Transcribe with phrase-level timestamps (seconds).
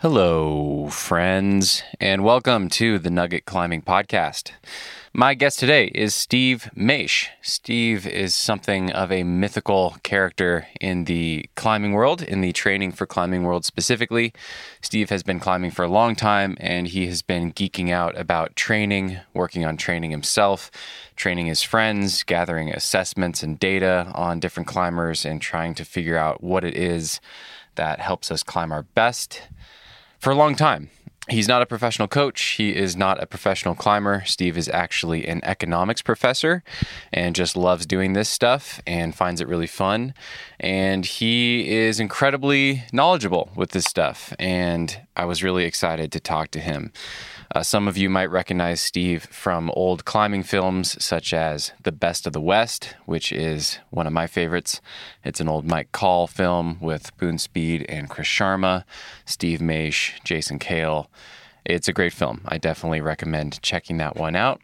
[0.00, 4.50] Hello, friends, and welcome to the Nugget Climbing Podcast.
[5.14, 7.28] My guest today is Steve Maisch.
[7.40, 13.06] Steve is something of a mythical character in the climbing world, in the training for
[13.06, 14.34] climbing world specifically.
[14.82, 18.56] Steve has been climbing for a long time and he has been geeking out about
[18.56, 20.70] training, working on training himself,
[21.16, 26.42] training his friends, gathering assessments and data on different climbers, and trying to figure out
[26.42, 27.20] what it is
[27.76, 29.42] that helps us climb our best
[30.24, 30.88] for a long time.
[31.28, 32.42] He's not a professional coach.
[32.56, 34.22] He is not a professional climber.
[34.24, 36.62] Steve is actually an economics professor
[37.12, 40.14] and just loves doing this stuff and finds it really fun.
[40.58, 44.32] And he is incredibly knowledgeable with this stuff.
[44.38, 46.92] And I was really excited to talk to him.
[47.54, 52.26] Uh, some of you might recognize Steve from old climbing films such as The Best
[52.26, 54.80] of the West, which is one of my favorites.
[55.22, 58.82] It's an old Mike Call film with Boone Speed and Chris Sharma,
[59.24, 61.06] Steve Maisch, Jason Kehl.
[61.64, 62.40] It's a great film.
[62.44, 64.60] I definitely recommend checking that one out.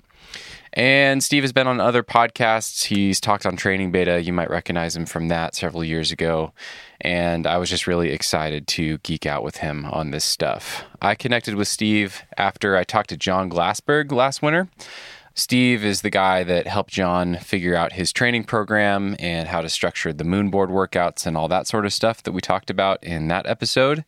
[0.73, 2.85] And Steve has been on other podcasts.
[2.85, 4.23] He's talked on Training Beta.
[4.23, 6.53] You might recognize him from that several years ago.
[7.01, 10.85] And I was just really excited to geek out with him on this stuff.
[11.03, 14.69] I connected with Steve after I talked to Jon Glassberg last winter.
[15.35, 19.69] Steve is the guy that helped Jon figure out his training program and how to
[19.69, 23.29] structure the moonboard workouts and all that sort of stuff that we talked about in
[23.29, 24.05] that episode.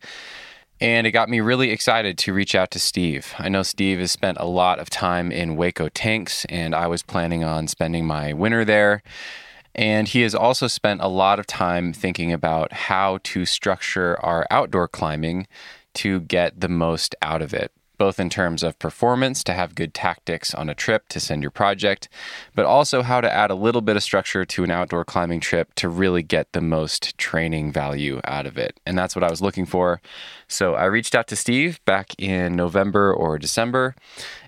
[0.83, 3.33] And it got me really excited to reach out to Steve.
[3.39, 7.01] I know Steve has spent a lot of time in Hueco Tanks, and I was
[7.01, 9.01] planning on spending my winter there.
[9.73, 14.45] And he has also spent a lot of time thinking about how to structure our
[14.51, 15.47] outdoor climbing
[15.93, 17.71] to get the most out of it
[18.03, 21.49] both in terms of performance to have good tactics on a trip to send your
[21.49, 22.09] project,
[22.53, 25.73] but also how to add a little bit of structure to an outdoor climbing trip
[25.73, 28.77] to really get the most training value out of it.
[28.85, 30.01] And that's what I was looking for.
[30.49, 33.95] So I reached out to Steve back in November or December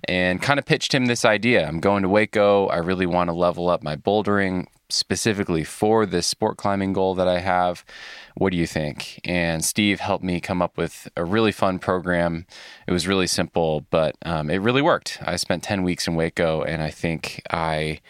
[0.04, 1.66] and kind of pitched him this idea.
[1.66, 2.70] I'm going to Hueco.
[2.70, 7.30] I really want to level up my bouldering specifically for this sport climbing goal that
[7.30, 7.86] I have.
[8.36, 9.20] What do you think?
[9.24, 12.46] And Steve helped me come up with a really fun program.
[12.86, 15.20] It was really simple, but um, it really worked.
[15.22, 18.02] I spent 10 weeks in Hueco, and I think I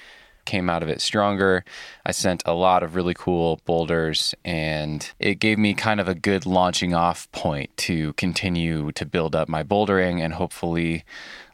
[0.46, 1.64] came out of it stronger.
[2.06, 6.16] I sent a lot of really cool boulders, and it gave me kind of a
[6.16, 11.04] good launching off point to continue to build up my bouldering and hopefully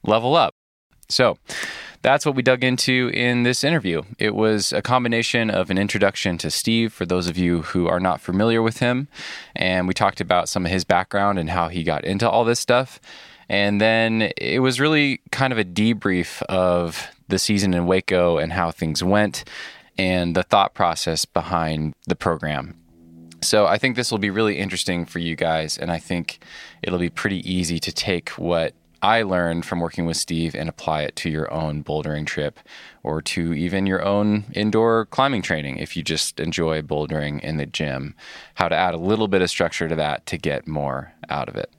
[0.03, 0.53] level up.
[1.09, 1.37] So,
[2.01, 4.01] that's what we dug into in this interview.
[4.17, 7.99] It was a combination of an introduction to Steve for those of you who are
[7.99, 9.07] not familiar with him.
[9.55, 12.59] And we talked about some of his background and how he got into all this
[12.59, 12.99] stuff.
[13.49, 18.53] And then it was really kind of a debrief of the season in Hueco and
[18.53, 19.43] how things went
[19.97, 22.77] and the thought process behind the program.
[23.43, 25.77] So I think this will be really interesting for you guys.
[25.77, 26.43] And I think
[26.81, 31.01] it'll be pretty easy to take what I learned from working with Steve and apply
[31.03, 32.59] it to your own bouldering trip
[33.01, 37.65] or to even your own indoor climbing training if you just enjoy bouldering in the
[37.65, 38.15] gym.
[38.55, 41.55] How to add a little bit of structure to that to get more out of
[41.55, 41.71] it.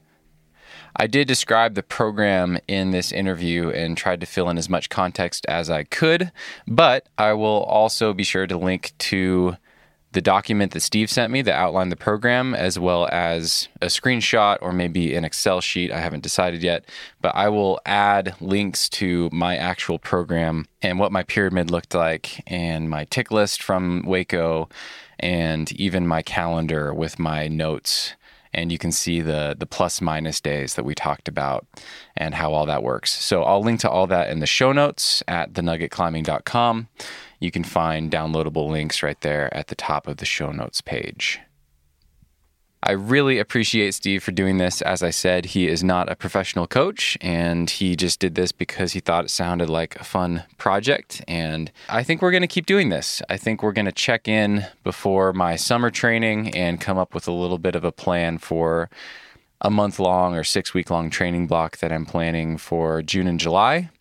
[0.95, 4.89] I did describe the program in this interview and tried to fill in as much
[4.89, 6.31] context as I could,
[6.67, 9.57] but I will also be sure to link to
[10.13, 14.57] the document that Steve sent me that outlined the program, as well as a screenshot
[14.61, 15.91] or maybe an Excel sheet.
[15.91, 16.85] I haven't decided yet,
[17.21, 22.41] but I will add links to my actual program and what my pyramid looked like,
[22.47, 24.71] and my tick list from Hueco,
[25.19, 28.13] and even my calendar with my notes.
[28.55, 31.65] And you can see the the plus minus days that we talked about
[32.15, 33.11] and how all that works.
[33.11, 36.87] So I'll link to all that in the show notes at thenuggetclimbing.com
[37.43, 41.39] you can find downloadable links right there at the top of the show notes page.
[42.85, 44.81] I really appreciate Steve for doing this.
[44.81, 48.91] As I said, he is not a professional coach and he just did this because
[48.91, 51.23] he thought it sounded like a fun project.
[51.25, 53.21] And I think we're going to keep doing this.
[53.29, 57.25] I think we're going to check in before my summer training and come up with
[57.25, 58.89] a little bit of a plan for
[59.61, 63.39] a month long or six week long training block that I'm planning for June and
[63.39, 63.91] July.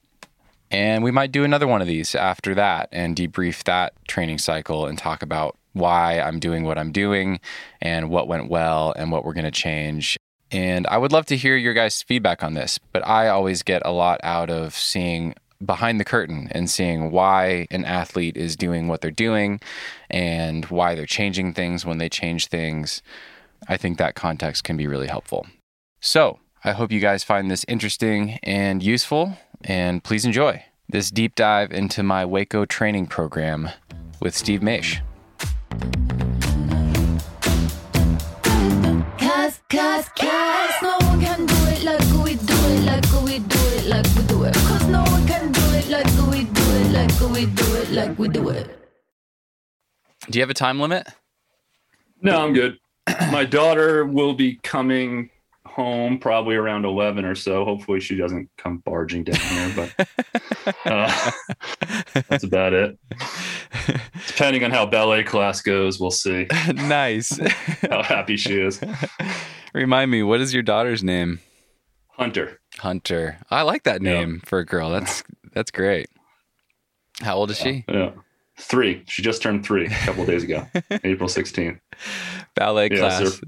[0.72, 4.86] And we might do another one of these after that and debrief that training cycle
[4.86, 7.40] and talk about why I'm doing what I'm doing
[7.82, 10.18] and what went well and what we're going to change.
[10.50, 13.82] And I would love to hear your guys' feedback on this, but I always get
[13.84, 15.34] a lot out of seeing
[15.64, 19.60] behind the curtain and seeing why an athlete is doing what they're doing
[20.10, 23.02] and why they're changing things when they change things.
[23.68, 25.46] I think that context can be really helpful.
[26.00, 31.34] So, I hope you guys find this interesting and useful and please enjoy this deep
[31.34, 33.70] dive into my Hueco training program
[34.20, 35.00] with Steve Maisch.
[50.30, 51.06] Do you have a time limit?
[52.20, 52.78] No, I'm good.
[53.30, 55.30] My daughter will be coming
[55.72, 57.64] home probably around 11 or so.
[57.64, 60.08] Hopefully, she doesn't come barging down here, but
[60.86, 61.30] uh,
[62.28, 62.98] that's about it.
[64.26, 67.38] Depending on how ballet class goes, we'll see nice.
[67.90, 68.80] how happy she is.
[69.74, 71.40] Remind me, what is your daughter's name?
[72.10, 73.38] Hunter, Hunter.
[73.50, 74.12] I like that Yeah.
[74.12, 74.90] name for a girl.
[74.90, 75.24] That's
[75.54, 76.08] that's great.
[77.20, 77.84] How old is she?
[77.88, 78.10] yeah,
[78.58, 79.02] three.
[79.06, 80.66] She just turned three a couple of days ago,
[81.04, 81.80] April 16th.
[82.54, 83.34] Ballet Yeah, class.
[83.34, 83.46] so-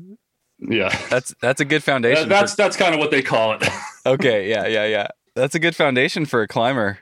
[0.66, 2.28] Yeah, That's that's a good foundation.
[2.28, 3.64] That- that's that's kind of what they call it.
[4.06, 4.48] okay.
[4.48, 5.08] Yeah, yeah, yeah.
[5.34, 6.98] That's a good foundation for a climber.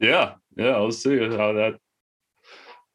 [0.00, 0.78] yeah, yeah.
[0.78, 1.78] We'll see how that.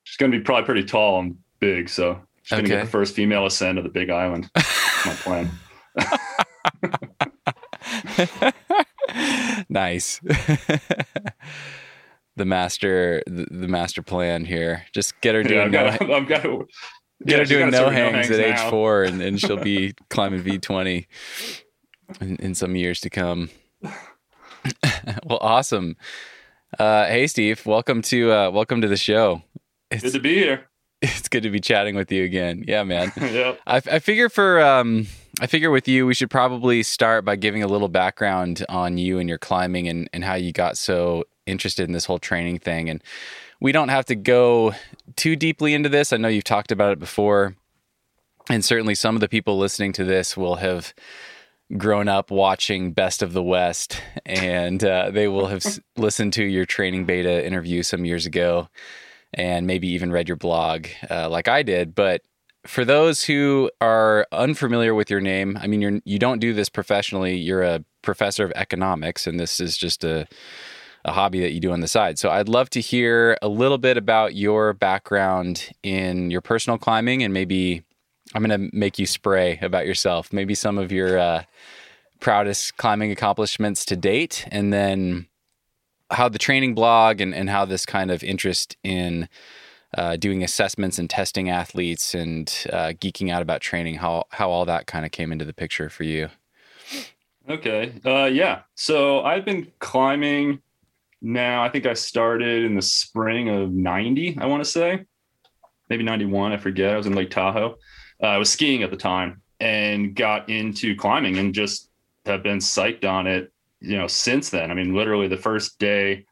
[0.04, 2.76] She's gonna be probably pretty tall and big, so she's gonna Okay.
[2.76, 4.50] get the first female ascent of the Big Island.
[4.56, 5.50] That's my plan.
[9.70, 10.20] nice.
[12.36, 14.86] the master, the, master plan here.
[14.94, 16.12] Just get her Yeah, doing I've no, got.
[16.22, 16.68] I've got to.
[17.26, 20.42] Get her she's doing no start hangs at age four, and, and she'll be climbing
[20.42, 21.08] V twenty
[22.22, 23.50] in, in some years to come.
[23.82, 25.96] well, awesome.
[26.78, 29.42] Uh, hey, Steve, welcome to uh, welcome to the show.
[29.90, 30.68] It's, Good to be here.
[31.02, 32.64] it's good to be chatting with you again.
[32.68, 33.12] Yeah, man.
[33.22, 33.60] yep.
[33.66, 35.08] I, I figure for um,
[35.40, 39.20] I figure with you, we should probably start by giving a little background on you
[39.20, 42.90] and your climbing and, and how you got so interested in this whole training thing.
[42.90, 43.04] And
[43.60, 44.74] we don't have to go
[45.16, 46.14] too deeply into this.
[46.14, 47.56] I know you've talked about it before,
[48.50, 50.94] and certainly some of the people listening to this will have
[51.76, 56.44] grown up watching Best of the West, and uh, they will have s- listened to
[56.44, 58.70] your training beta interview some years ago,
[59.34, 61.94] and maybe even read your blog uh, like I did.
[61.94, 62.22] But
[62.66, 66.70] for those who are unfamiliar with your name, I mean, you're you don't do this
[66.70, 67.36] professionally.
[67.36, 70.28] You're a professor of economics, and this is just a
[71.08, 72.20] a hobby that you do on the side.
[72.20, 77.24] So I'd love to hear a little bit about your background in your personal climbing,
[77.24, 77.82] and maybe
[78.36, 80.34] I'm going to make you spray about yourself.
[80.34, 81.44] Maybe some of your uh,
[82.20, 85.28] proudest climbing accomplishments to date, and then
[86.12, 89.30] how the training blog and, and how this kind of interest in
[89.98, 94.66] uh, doing assessments and testing athletes and uh, geeking out about training, how how all
[94.66, 96.30] that kind of came into the picture for you.
[97.50, 97.94] Okay.
[98.06, 98.64] Uh, yeah.
[98.76, 100.62] So I've been climbing
[101.22, 101.64] now.
[101.64, 105.06] I think I started in the spring of 90, I want to say.
[105.90, 106.52] Maybe 91.
[106.52, 106.94] I forget.
[106.94, 107.76] I was in Lake Tahoe.
[108.22, 111.90] Uh, I was skiing at the time and got into climbing and just
[112.26, 114.70] have been psyched on it, you know, since then.
[114.72, 116.26] I mean, literally the first day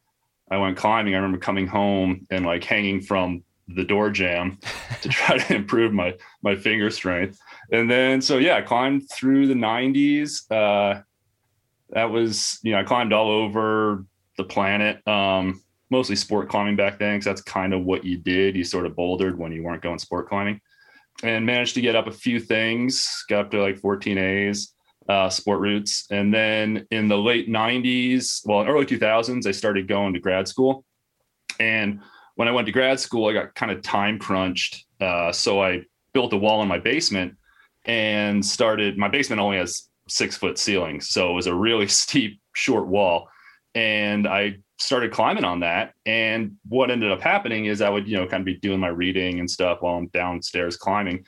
[0.51, 4.59] I went climbing, I remember coming home and like hanging from the door jam
[5.01, 7.39] to try to improve my my finger strength.
[7.71, 10.51] And then so yeah, I climbed through the 90s.
[10.51, 11.01] Uh
[11.89, 14.05] that was, you know, I climbed all over
[14.37, 15.05] the planet.
[15.07, 15.61] Um
[15.91, 18.55] mostly sport climbing back then because that's kind of what you did.
[18.55, 20.59] You sort of bouldered when you weren't going sport climbing.
[21.23, 24.73] And managed to get up a few things, got up to like 14 A's,
[25.07, 26.07] uh, sport routes.
[26.11, 30.83] And then in the late 90s, well, early 2000s, I started going to grad school.
[31.59, 32.01] And
[32.35, 34.85] when I went to grad school, I got kind of time crunched.
[34.99, 35.83] Uh, so I
[36.13, 37.35] built a wall in my basement
[37.85, 38.97] and started.
[38.97, 43.29] My basement only has six foot ceilings, so it was a really steep, short wall.
[43.75, 45.93] And I started climbing on that.
[46.05, 48.87] And what ended up happening is I would, you know, kind of be doing my
[48.87, 51.25] reading and stuff while I'm downstairs climbing.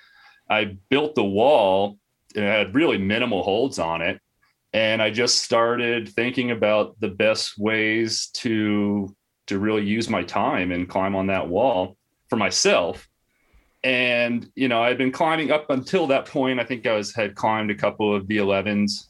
[0.49, 1.97] I built the wall
[2.35, 4.19] and it had really minimal holds on it.
[4.73, 9.15] And I just started thinking about the best ways to
[9.47, 11.95] to really use my time and climb on that wall
[12.29, 13.07] for myself.
[13.83, 16.59] And you know, I'd been climbing up until that point.
[16.59, 19.05] I think I was had climbed a couple of V11s,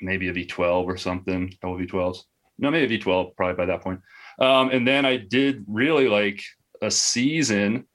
[0.00, 2.24] maybe a V12 or something, a couple of V12s.
[2.58, 4.00] No, maybe V12 probably by that point.
[4.38, 6.42] Um, and then I did really like
[6.82, 7.86] a season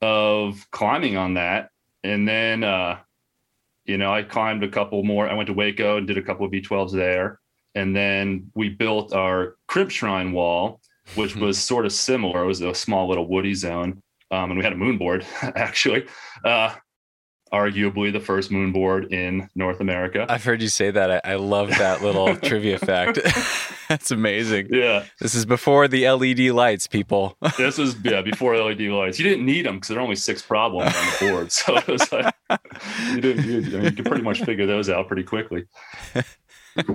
[0.00, 1.70] of climbing on that.
[2.02, 2.98] And then uh,
[3.84, 5.28] you know, I climbed a couple more.
[5.28, 7.40] I went to Hueco and did a couple of V12s there.
[7.74, 10.80] And then we built our Crimp Shrine wall,
[11.14, 12.44] which was sort of similar.
[12.44, 14.02] It was a small little woody zone.
[14.30, 16.06] Um, and we had a moon board, actually.
[16.44, 16.74] Uh,
[17.54, 20.26] arguably the first moon board in North America.
[20.28, 21.10] I've heard you say that.
[21.24, 23.20] I, I love that little trivia fact.
[23.88, 24.68] That's amazing.
[24.70, 27.36] Yeah, This is before the LED lights, people.
[27.56, 29.18] this was yeah before LED lights.
[29.20, 31.86] You didn't need them because there are only six problems on the board, so it
[31.86, 32.34] was like
[33.12, 33.44] you didn't.
[33.44, 35.64] You, I mean, you could pretty much figure those out pretty quickly.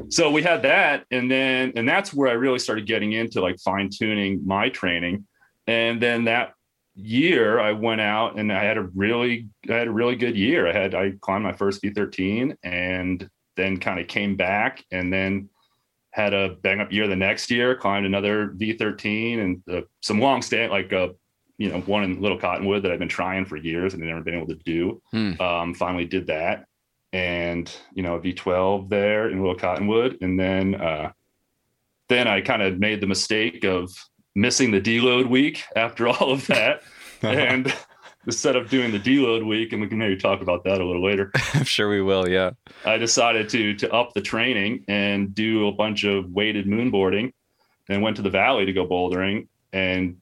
[0.10, 3.60] so we had that, and then and that's where I really started getting into like
[3.60, 5.26] fine tuning my training,
[5.68, 6.54] and then that
[7.00, 10.68] year I went out and I had a really I had a really good year.
[10.68, 15.50] I had I climbed my first V13 and then kind of came back and then
[16.12, 20.42] had a bang up year the next year, climbed another V13 and uh, some long
[20.42, 21.10] stand like uh,
[21.58, 24.36] you know one in Little Cottonwood that I've been trying for years and never been
[24.36, 25.02] able to do.
[25.12, 25.40] Hmm.
[25.40, 26.66] Um, finally did that,
[27.14, 31.12] and you know V12 there in Little Cottonwood, and then uh,
[32.08, 33.92] then I kind of made the mistake of
[34.36, 36.82] missing the deload week after all of that,
[37.22, 37.74] and
[38.26, 41.04] instead of doing the deload week, and we can maybe talk about that a little
[41.04, 41.32] later.
[41.54, 42.28] I'm sure we will.
[42.30, 42.52] Yeah.
[42.86, 47.34] I decided to to up the training and do a bunch of weighted moonboarding,
[47.90, 50.18] and went to the valley to go bouldering, and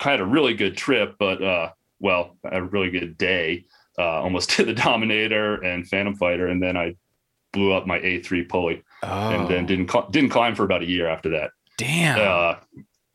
[0.00, 1.70] had a really good trip, but uh,
[2.00, 3.64] well, a really good day.
[3.98, 6.94] Uh, almost to the Dominator and Phantom Fighter, and then I
[7.52, 10.86] blew up my A3 pulley, Oh, and then didn't cl- didn't climb for about a
[10.86, 11.50] year after that.
[11.78, 12.18] damn.
[12.20, 12.54] Uh,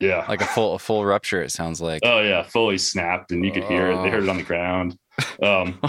[0.04, 0.24] yeah.
[0.28, 1.42] like a full a full rupture.
[1.42, 2.02] It sounds like.
[2.04, 4.02] Oh yeah, fully snapped, and you could hear it.
[4.02, 4.98] They heard it on the ground.
[5.42, 5.80] Um,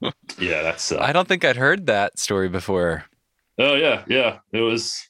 [0.38, 0.92] yeah, that's.
[0.92, 3.04] Uh, I don't think I'd heard that story before.
[3.58, 4.38] Oh yeah, yeah.
[4.52, 5.08] It was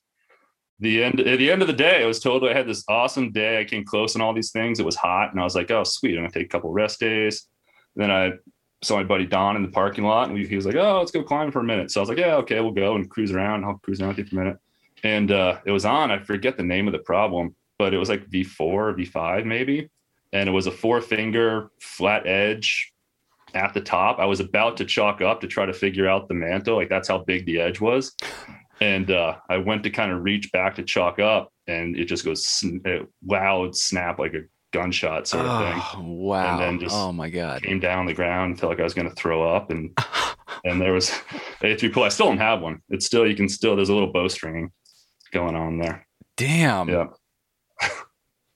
[0.80, 1.20] the end.
[1.20, 3.60] At the end of the day, I was told I had this awesome day.
[3.60, 4.80] I came close on all these things.
[4.80, 6.16] It was hot, and I was like, "Oh, sweet!
[6.16, 7.46] I'm gonna take a couple rest days."
[7.94, 8.32] then I
[8.82, 11.10] saw my buddy Don in the parking lot, and we, he was like, "Oh, let's
[11.10, 13.32] go climb for a minute." So I was like, "Yeah, okay, we'll go and cruise
[13.32, 13.64] around.
[13.64, 14.58] I'll cruise around with you for a minute."
[15.04, 16.10] And uh, it was on.
[16.10, 19.90] I forget the name of the problem, but it was like V4 V5 maybe,
[20.32, 22.92] and it was a four finger flat edge
[23.54, 24.20] at the top.
[24.20, 26.76] I was about to chalk up to try to figure out the mantle.
[26.76, 28.14] Like that's how big the edge was.
[28.80, 32.24] And uh, I went to kind of reach back to chalk up, and it just
[32.24, 32.80] goes sn-
[33.26, 35.82] loud snap like a gunshot sort of thing.
[35.96, 36.58] Oh, wow.
[36.58, 37.62] then just- oh my god.
[37.62, 39.98] Came down on the ground, felt like I was going to throw up, and
[40.64, 41.10] and there was
[41.62, 42.04] a three pull.
[42.04, 42.80] I still don't have one.
[42.90, 44.70] It's still you can still there's a little bowstring
[45.32, 46.06] going on there.
[46.36, 46.88] Damn.
[46.88, 47.06] Yeah,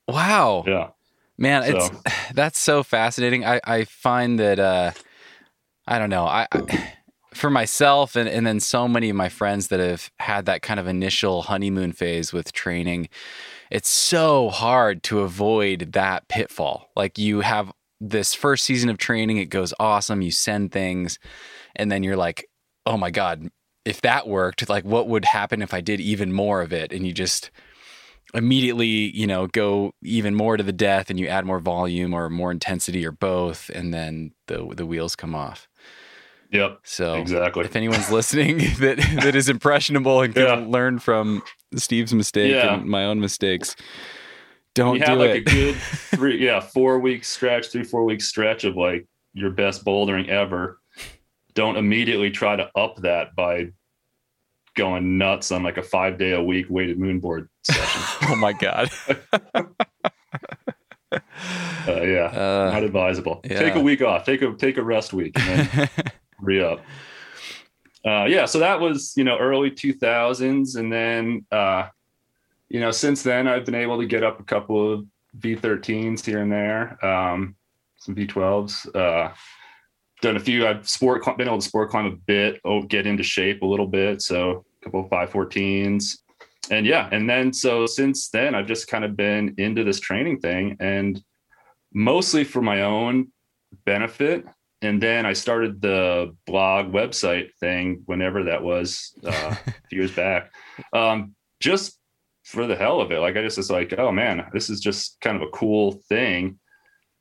[0.09, 0.65] Wow.
[0.67, 0.89] yeah,
[1.39, 1.91] Man, it's
[2.35, 3.45] that's so fascinating.
[3.45, 4.93] I, I find that uh
[5.87, 6.25] I don't know.
[6.25, 6.93] I, I
[7.35, 10.81] for myself and, and then so many of my friends that have had that kind
[10.81, 13.11] of initial honeymoon phase with training,
[13.71, 16.91] it's so hard to avoid that pitfall.
[16.97, 21.19] Like you have this first season of training, it goes awesome, you send things,
[21.75, 22.49] and then you're like,
[22.87, 23.49] oh my God,
[23.85, 26.93] if that worked, like what would happen if I did even more of it?
[26.93, 27.51] And you just
[28.35, 32.29] immediately, you know, go even more to the death and you add more volume or
[32.29, 35.69] more intensity or both, and then the the wheels come off.
[36.51, 37.65] yep, So exactly.
[37.65, 40.67] if anyone's listening that that is impressionable and can Yeah.
[40.69, 41.43] learn from
[41.77, 42.75] Steve's mistake Yeah.
[42.77, 43.77] and my own mistakes,
[44.75, 45.49] don't you have do like it.
[45.49, 45.75] a good
[46.15, 50.79] three, yeah, four week stretch, three four week stretch of like your best bouldering ever.
[51.55, 53.69] Don't immediately try to up that by
[54.75, 58.03] going nuts on like a five day a week weighted moonboard session.
[58.31, 58.91] oh my god.
[61.13, 61.19] uh,
[61.87, 63.41] yeah, Uh, not advisable.
[63.45, 63.59] yeah.
[63.61, 64.25] Take a week off.
[64.25, 65.89] Take a take a rest week and then
[66.41, 66.81] re up.
[68.05, 71.89] Uh, yeah, so that was you know early 2000s, and then uh,
[72.69, 75.05] you know since then I've been able to get up a couple of
[75.39, 77.57] V13s here and there, um,
[77.97, 78.95] some V12s.
[78.95, 79.33] Uh,
[80.23, 80.67] done a few.
[80.67, 83.87] I've sport been able to sport climb a bit, oh, get into shape a little
[83.87, 84.23] bit.
[84.23, 86.19] So a couple of 514s,
[86.71, 90.41] and yeah, and then so since then I've just kind of been into this training
[90.41, 91.23] thing, and
[91.93, 93.29] mostly for my own
[93.85, 94.45] benefit
[94.83, 100.13] and then I started the blog website thing whenever that was uh, a few years
[100.13, 100.53] back,
[100.93, 101.99] um, just
[102.45, 103.19] for the hell of it.
[103.19, 106.59] Like I just was like, oh man, this is just kind of a cool thing.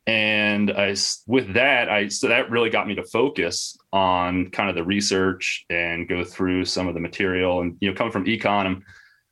[0.08, 4.76] And I, with that, I so that really got me to focus on kind of
[4.76, 7.62] the research and go through some of the material.
[7.62, 8.84] And you know, coming from econ, I'm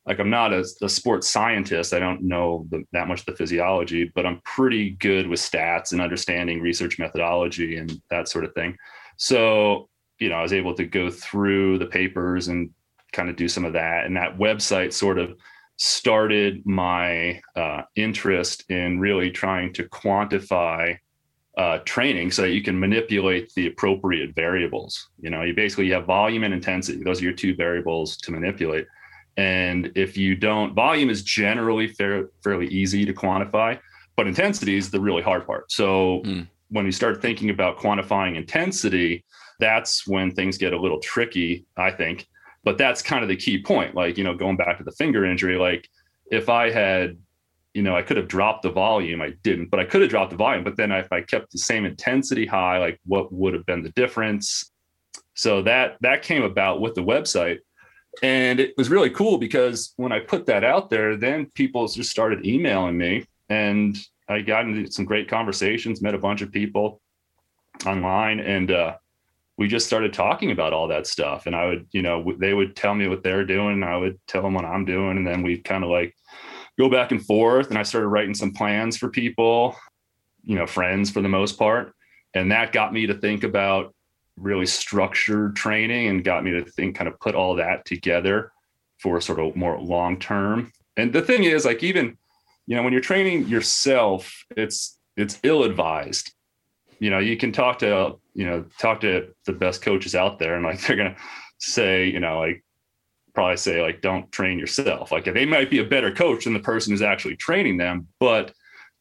[0.06, 1.94] like I'm not a, a sports scientist.
[1.94, 5.92] I don't know the, that much of the physiology, but I'm pretty good with stats
[5.92, 8.76] and understanding research methodology and that sort of thing.
[9.16, 12.70] So, you know, I was able to go through the papers and
[13.12, 14.04] kind of do some of that.
[14.04, 15.38] And that website sort of
[15.76, 20.98] started my uh, interest in really trying to quantify
[21.56, 25.08] uh, training so that you can manipulate the appropriate variables.
[25.20, 28.86] You know, you basically have volume and intensity; those are your two variables to manipulate.
[29.36, 33.78] And if you don't, volume is generally fair, fairly easy to quantify,
[34.16, 35.70] but intensity is the really hard part.
[35.72, 36.42] So Hmm.
[36.70, 39.24] when you start thinking about quantifying intensity,
[39.60, 42.26] that's when things get a little tricky, I think.
[42.64, 43.94] But that's kind of the key point.
[43.94, 45.88] Like, you know, going back to the finger injury, like
[46.30, 47.16] if I had,
[47.74, 49.20] you know, I could have dropped the volume.
[49.20, 50.64] I didn't, but I could have dropped the volume.
[50.64, 53.90] But then if I kept the same intensity high, like what would have been the
[53.90, 54.70] difference?
[55.34, 57.58] So that that came about with the website.
[58.22, 62.10] And it was really cool because when I put that out there, then people just
[62.10, 63.96] started emailing me and
[64.28, 67.00] I got into some great conversations, met a bunch of people
[67.86, 68.40] online.
[68.40, 68.96] And uh,
[69.58, 71.46] we just started talking about all that stuff.
[71.46, 73.74] And I would, you know, they would tell me what they're doing.
[73.74, 75.16] And I would tell them what I'm doing.
[75.18, 76.16] And then we kind of like
[76.78, 77.68] go back and forth.
[77.68, 79.76] And I started writing some plans for people,
[80.42, 81.94] you know, friends for the most part.
[82.32, 83.94] And that got me to think about
[84.36, 88.52] really structured training and got me to think, kind of put all that together
[88.98, 90.72] for sort of more long term.
[90.96, 92.16] And the thing is, like, even,
[92.66, 96.32] you know, when you're training yourself, it's, it's ill advised
[96.98, 100.54] you know, you can talk to, you know, talk to the best coaches out there
[100.54, 101.16] and like they're to
[101.58, 102.64] say, you know, like
[103.34, 105.12] probably say like don't train yourself.
[105.12, 108.52] Like they might be a better coach than the person who's actually training them, but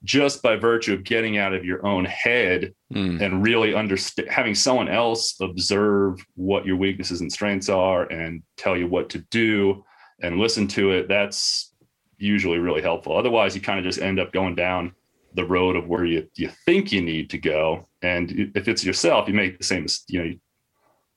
[0.04, 3.22] just by virtue of getting out of your own head mm.
[3.22, 8.76] and really understand having someone else observe what your weaknesses and strengths are and tell
[8.76, 9.84] you what to do
[10.22, 11.74] and listen to it, that's
[12.18, 13.16] usually really helpful.
[13.16, 14.94] Otherwise, you kind of just end up going down
[15.36, 17.88] the road of where you, you think you need to go.
[18.02, 20.34] And if it's yourself, you make the same, you know,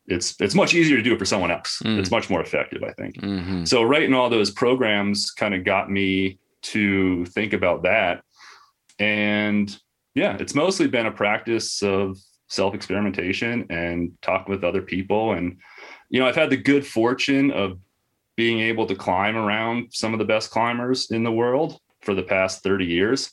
[0.07, 1.83] it's, it's much easier to do it for someone else.
[1.85, 1.99] Mm.
[1.99, 3.17] It's much more effective, I think.
[3.17, 3.65] Mm-hmm.
[3.65, 8.23] So writing all those programs kind of got me to think about that.
[8.99, 9.77] And
[10.15, 15.33] yeah, it's mostly been a practice of self experimentation and talking with other people.
[15.33, 15.59] And,
[16.09, 17.79] you know, I've had the good fortune of
[18.37, 22.23] being able to climb around some of the best climbers in the world for the
[22.23, 23.33] past 30 years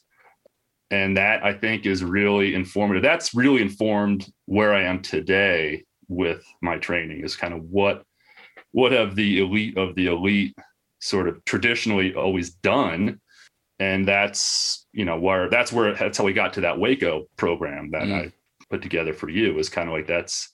[0.91, 6.43] and that i think is really informative that's really informed where i am today with
[6.61, 8.03] my training is kind of what
[8.71, 10.55] what have the elite of the elite
[10.99, 13.19] sort of traditionally always done
[13.83, 17.91] and that's you know where that's where that's how we got to that hueco program
[17.91, 18.13] that mm.
[18.13, 18.31] i
[18.69, 20.53] put together for you is kind of like that's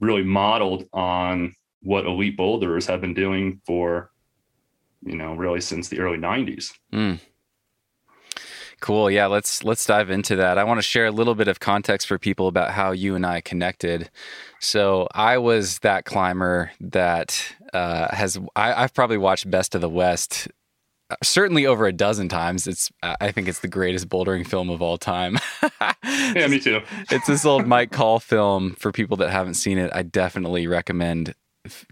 [0.00, 4.10] really modeled on what elite boulders have been doing for
[5.02, 7.18] you know really since the early 90s mm.
[8.80, 9.10] Cool.
[9.10, 10.56] Yeah, let's let's dive into that.
[10.56, 13.26] I want to share a little bit of context for people about how you and
[13.26, 14.08] I connected.
[14.60, 19.88] So I was that climber that uh, has I, I've probably watched Best of the
[19.88, 20.46] West
[21.22, 22.66] certainly over a dozen times.
[22.66, 25.38] It's I think it's the greatest bouldering film of all time.
[26.04, 26.80] yeah, me too.
[27.10, 29.90] it's this old Mike Call film for people that haven't seen it.
[29.94, 31.34] I definitely recommend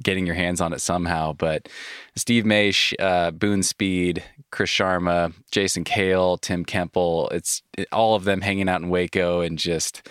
[0.03, 1.33] getting your hands on it somehow.
[1.33, 1.69] But
[2.15, 8.25] Steve Maisch, uh, Boone Speed, Chris Sharma, Jason Kehl, Tim Kemple, it's it, all of
[8.25, 10.09] them hanging out in Hueco and just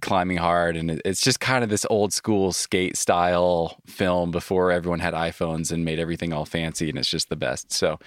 [0.00, 0.76] climbing hard.
[0.76, 5.72] And it's just kind of this old school skate style film before everyone had iPhones
[5.72, 6.88] and made everything all fancy.
[6.88, 7.72] And it's just the best.
[7.72, 7.98] So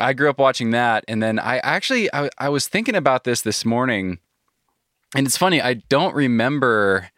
[0.00, 1.04] I grew up watching that.
[1.08, 4.18] And then I actually, I, I was thinking about this this morning.
[5.14, 7.10] And it's funny, I don't remember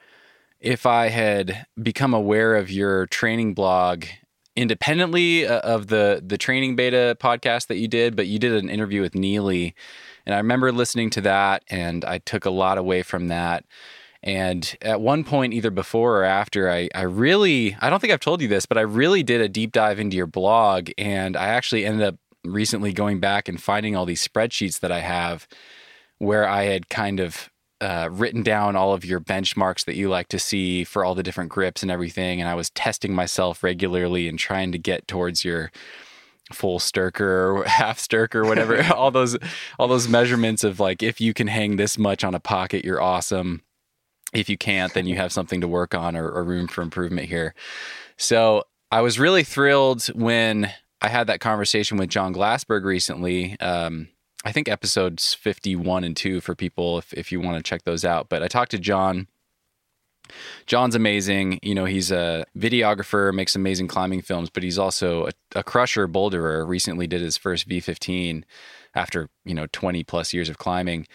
[0.61, 4.05] if I had become aware of your training blog
[4.57, 8.69] independently uh, of the the training beta podcast that you did, but you did an
[8.69, 9.75] interview with Neely,
[10.31, 13.65] and I remember listening to that, and I took a lot away from that.
[14.23, 18.21] And at one point, either before or after, I, I really, I don't think I've
[18.21, 20.91] told you this, but I really did a deep dive into your blog.
[20.97, 22.15] And I actually ended up
[22.45, 25.49] recently going back and finding all these spreadsheets that I have
[26.19, 30.29] where I had kind of uh, written down all of your benchmarks that you like
[30.29, 32.41] to see for all the different grips and everything.
[32.41, 35.73] And I was testing myself regularly and trying to get towards your
[36.53, 37.21] full stirker
[37.61, 38.83] or half stirker, whatever.
[38.95, 39.37] all those
[39.79, 43.01] all those measurements of like if you can hang this much on a pocket, you're
[43.01, 43.63] awesome.
[44.33, 47.29] If you can't, then you have something to work on or, or room for improvement
[47.29, 47.55] here.
[48.17, 50.71] So I was really thrilled when
[51.03, 53.59] I had that conversation with Jon Glassberg recently.
[53.61, 54.09] Um,
[54.45, 58.05] I think episodes 51 and 2 for people if, if you want to check those
[58.05, 58.29] out.
[58.29, 59.27] But I talked to Jon.
[60.67, 61.59] Jon's amazing.
[61.63, 66.09] You know, he's a videographer, makes amazing climbing films, but he's also a, a crusher
[66.09, 66.67] boulderer.
[66.67, 68.45] Recently did his first V15
[68.95, 71.07] after, you know, 20 plus years of climbing.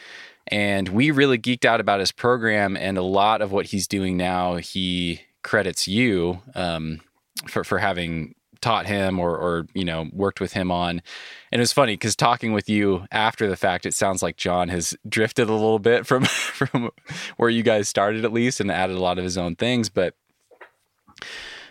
[0.47, 4.15] And we really geeked out about his program and a lot of what he's doing
[4.15, 7.01] now, he credits you um,
[7.47, 10.99] for, for having taught him or, or you know worked with him on.
[11.51, 14.69] And it was funny because talking with you after the fact it sounds like jon
[14.69, 16.89] has drifted a little bit from from
[17.37, 20.15] where you guys started at least and added a lot of his own things but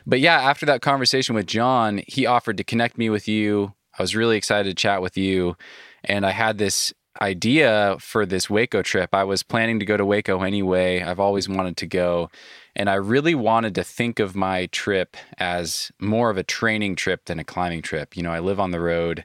[0.07, 3.75] but yeah after that conversation with jon he offered to connect me with you.
[3.99, 5.57] I was really excited to chat with you.
[6.05, 9.13] And i had this idea for this hueco trip.
[9.13, 11.03] I was planning to go to hueco anyway.
[11.03, 12.31] I've always wanted to go
[12.77, 17.27] and I really wanted to think of my trip as more of a training trip
[17.27, 18.17] than a climbing trip.
[18.17, 19.25] You know, I live on the road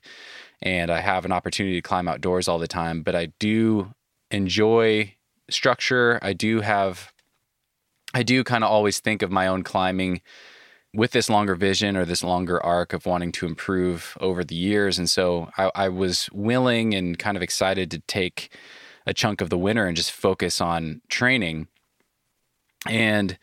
[0.62, 3.94] and I have an opportunity to climb outdoors all the time, but I do
[4.30, 5.16] enjoy
[5.50, 6.20] structure.
[6.22, 7.12] I do have,
[8.14, 10.22] I do kind of always think of my own climbing
[10.94, 14.98] with this longer vision or this longer arc of wanting to improve over the years.
[14.98, 18.52] And so I, I was willing and kind of excited to take
[19.06, 21.68] a chunk of the winter and just focus on training.
[22.88, 23.38] And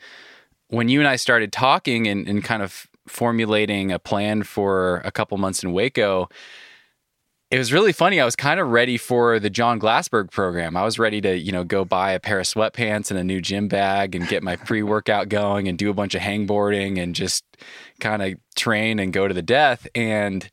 [0.68, 5.12] when you and I started talking and, and kind of formulating a plan for a
[5.12, 6.30] couple months in Hueco,
[7.50, 8.20] it was really funny.
[8.20, 10.76] I was kind of ready for the Jon Glassberg program.
[10.76, 13.40] I was ready to, you know, go buy a pair of sweatpants and a new
[13.40, 17.14] gym bag and get my pre workout going and do a bunch of hangboarding and
[17.14, 17.44] just
[18.00, 19.86] kind of train and go to the death.
[19.94, 20.50] And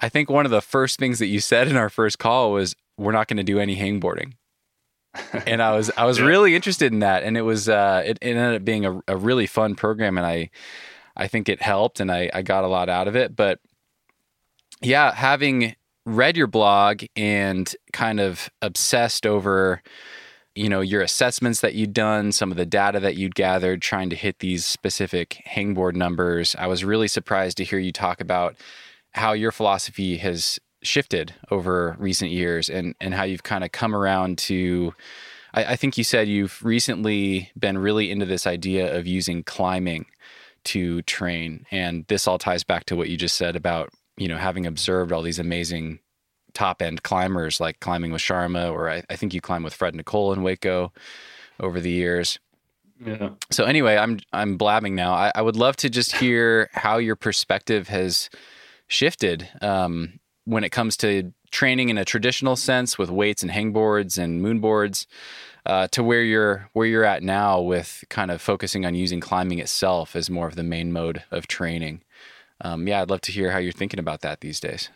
[0.00, 2.74] I think one of the first things that you said in our first call was,
[2.96, 4.32] "We're not going to do any hangboarding."
[5.46, 6.26] And I was I was yeah.
[6.26, 9.16] really interested in that, and it was uh, it, it ended up being a, a
[9.16, 10.50] really fun program, and I
[11.16, 13.34] I think it helped, and I I got a lot out of it.
[13.34, 13.60] But
[14.80, 15.74] yeah, having
[16.06, 19.82] read your blog and kind of obsessed over
[20.54, 24.10] you know your assessments that you'd done some of the data that you'd gathered trying
[24.10, 28.56] to hit these specific hangboard numbers i was really surprised to hear you talk about
[29.12, 33.94] how your philosophy has shifted over recent years and and how you've kind of come
[33.94, 34.94] around to
[35.52, 40.06] I, I think you said you've recently been really into this idea of using climbing
[40.64, 43.90] to train and this all ties back to what you just said about
[44.20, 45.98] you know, having observed all these amazing
[46.52, 49.94] top end climbers like climbing with Sharma, or I, I think you climb with Fred
[49.94, 50.90] Nicole in Hueco
[51.58, 52.38] over the years.
[53.04, 53.30] Yeah.
[53.50, 55.14] So anyway, I'm I'm blabbing now.
[55.14, 58.28] I, I would love to just hear how your perspective has
[58.88, 64.18] shifted um, when it comes to training in a traditional sense with weights and hangboards
[64.18, 65.06] and moonboards
[65.66, 69.58] uh, to where you're where you're at now with kind of focusing on using climbing
[69.58, 72.02] itself as more of the main mode of training
[72.62, 74.90] um, yeah, I'd love to hear how you're thinking about that these days.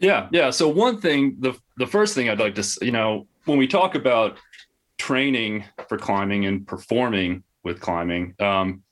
[0.00, 0.50] Yeah, yeah.
[0.50, 3.94] So one thing, the the first thing I'd like to, you know, when we talk
[3.94, 4.38] about
[4.98, 8.82] training for climbing and performing with climbing, um,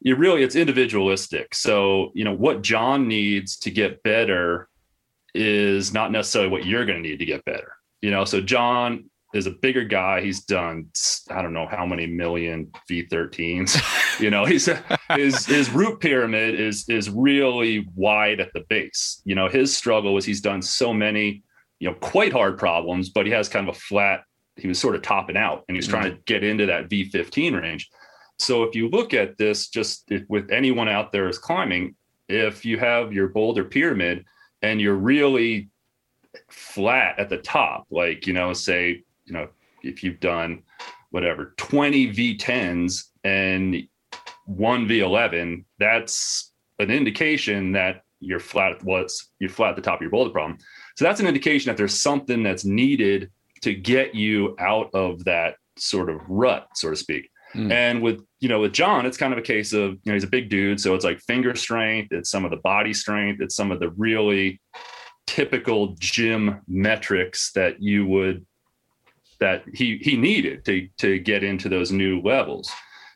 [0.00, 1.54] you really it's individualistic.
[1.54, 4.68] So you know what Jon needs to get better
[5.34, 7.72] is not necessarily what you're going to need to get better.
[8.02, 10.20] You know, so Jon is a bigger guy.
[10.20, 10.90] He's done
[11.30, 14.20] I don't know how many million V13s.
[14.20, 14.68] you know, he's
[15.14, 19.22] his his root pyramid is is really wide at the base.
[19.24, 21.42] You know, his struggle is he's done so many,
[21.78, 24.24] you know, quite hard problems, but he has kind of a flat.
[24.56, 26.00] He was sort of topping out, and he's mm-hmm.
[26.00, 27.88] trying to get into that V15 range.
[28.38, 31.94] So if you look at this, just if, with anyone out there is climbing,
[32.28, 34.24] if you have your boulder pyramid
[34.62, 35.70] and you're really
[36.48, 39.48] flat at the top, like you know, say you know,
[39.82, 40.62] if you've done
[41.10, 43.86] whatever 20 V10s and
[44.46, 50.02] one V11, that's an indication that you're flat what's you're flat at the top of
[50.02, 50.58] your boulder problem.
[50.96, 53.30] So that's an indication that there's something that's needed
[53.62, 57.29] to get you out of that sort of rut, so to speak.
[57.54, 57.72] Mm.
[57.72, 60.24] And with you know with Jon, it's kind of a case of you know he's
[60.24, 63.56] a big dude, so it's like finger strength, it's some of the body strength, it's
[63.56, 64.60] some of the really
[65.26, 68.46] typical gym metrics that you would
[69.40, 72.70] that he he needed to to get into those new levels.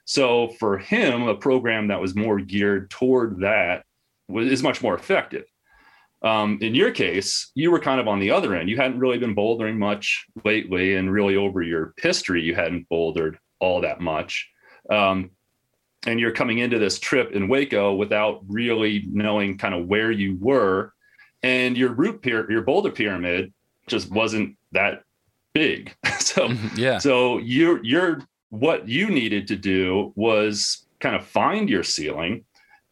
[0.05, 3.85] So for him, a program that was more geared toward that
[4.29, 5.45] was, is much more effective.
[6.23, 8.71] Um, in your case, you were kind of on the other end.
[8.71, 13.39] You hadn't really been bouldering much lately, and really over your history, you hadn't bouldered
[13.65, 14.51] all that much.
[14.91, 15.31] Um,
[16.07, 20.37] and you're coming into this trip in Hueco without really knowing kind of where you
[20.39, 20.93] were,
[21.43, 23.53] and your root pyramid, your boulder pyramid,
[23.87, 25.03] just wasn't that
[25.55, 25.95] big.
[26.19, 26.79] so mm-hmm.
[26.79, 26.99] yeah.
[26.99, 32.45] So you're you're what you needed to do was kind of find your ceiling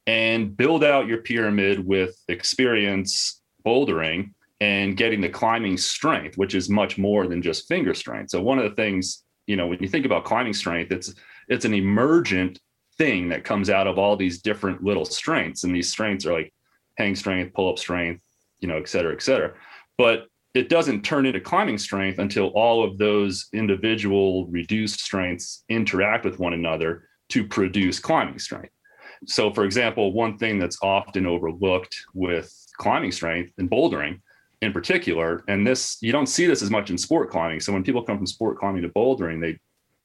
[0.06, 6.68] and build out your pyramid with experience bouldering and getting the climbing strength, which is
[6.68, 8.30] much more than just finger strength.
[8.30, 11.14] So one of the things, you know, when you think about climbing strength, it's
[11.46, 12.58] it's an emergent
[12.96, 15.64] thing that comes out of all these different little strengths.
[15.64, 16.54] And these strengths are like
[16.96, 18.24] hang strength, pull up strength,
[18.60, 19.52] you know, et cetera, et cetera.
[19.98, 26.24] But it doesn't turn into climbing strength until all of those individual reduced strengths interact
[26.24, 28.72] with one another to produce climbing strength.
[29.26, 34.22] So, for example, one thing that's often overlooked with climbing strength and bouldering
[34.62, 37.61] in particular, and this you don't see this as much in sport climbing.
[37.61, 39.59] So when people come from sport climbing to bouldering, they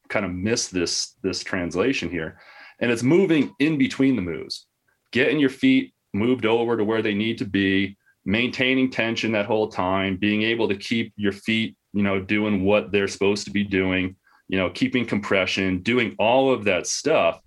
[0.10, 2.40] kind of miss this this translation here.
[2.80, 4.66] And it's moving in between the moves,
[5.12, 9.70] getting your feet moved over to where they need to be, maintaining tension that whole
[9.70, 13.64] time, being able to keep your feet, you know, doing what they're supposed to be
[13.64, 14.16] doing,
[14.48, 17.40] you know, keeping compression, doing all of that stuff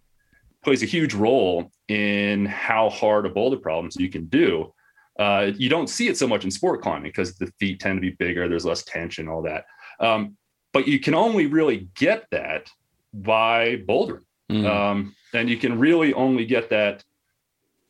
[0.63, 4.73] plays a huge role in how hard a boulder problems you can do.
[5.21, 8.01] Uh, you don't see it so much in sport climbing because the feet tend to
[8.01, 9.67] be bigger, there's less tension, all that.
[10.01, 10.39] Um,
[10.73, 12.71] but you can only really get that
[13.13, 14.25] by bouldering.
[14.51, 14.67] Mm.
[14.67, 17.05] Um, and you can really only get that,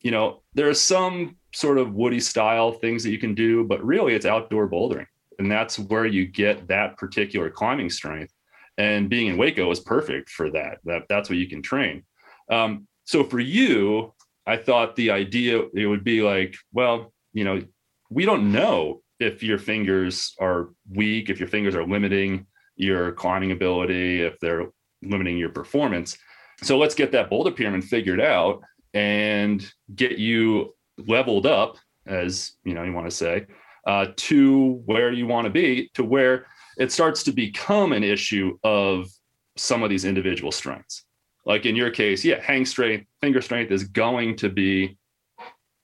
[0.00, 3.84] you know, there are some sort of woody style things that you can do, but
[3.84, 5.06] really it's outdoor bouldering.
[5.38, 8.34] And that's where you get that particular climbing strength.
[8.76, 10.78] And being in Hueco is perfect for that.
[10.84, 12.02] That that's what you can train.
[12.50, 14.14] Um, so for you,
[14.46, 17.62] I thought the idea it would be like, well, you know,
[18.10, 23.52] we don't know if your fingers are weak, if your fingers are limiting your climbing
[23.52, 24.66] ability, if they're
[25.02, 26.16] limiting your performance.
[26.62, 28.62] So let's get that boulder pyramid figured out
[28.94, 29.64] and
[29.94, 30.74] get you
[31.06, 33.46] leveled up, as you know, you want to say,
[33.86, 36.46] uh, to where you want to be, to where
[36.78, 39.08] it starts to become an issue of
[39.56, 41.04] some of these individual strengths.
[41.46, 44.96] Like in your case, yeah, hang strength, finger strength is going to be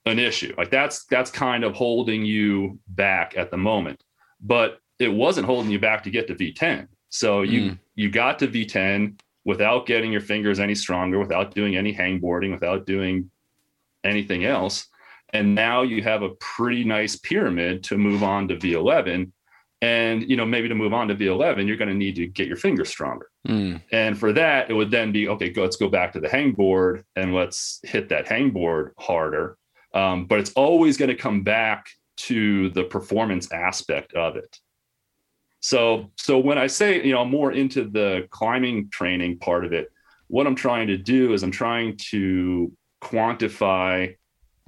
[0.06, 0.54] an issue.
[0.56, 4.02] Like that's that's kind of holding you back at the moment.
[4.40, 6.88] But it wasn't holding you back to get to V10.
[7.10, 7.78] So you mm.
[7.96, 12.86] you got to V10 without getting your fingers any stronger, without doing any hangboarding, without
[12.86, 13.30] doing
[14.04, 14.86] anything else.
[15.32, 19.30] And now you have a pretty nice pyramid to move on to V11.
[19.82, 22.48] And you know, maybe to move on to V11, you're going to need to get
[22.48, 23.28] your fingers stronger.
[23.46, 23.82] Mm.
[23.92, 25.50] And for that, it would then be okay.
[25.50, 29.58] Go, let's go back to the hangboard and let's hit that hangboard harder.
[29.94, 34.58] Um, but it's always going to come back to the performance aspect of it.
[35.60, 39.72] So, so when I say, you know, I'm more into the climbing training part of
[39.72, 39.90] it,
[40.28, 42.72] what I'm trying to do is I'm trying to
[43.02, 44.16] quantify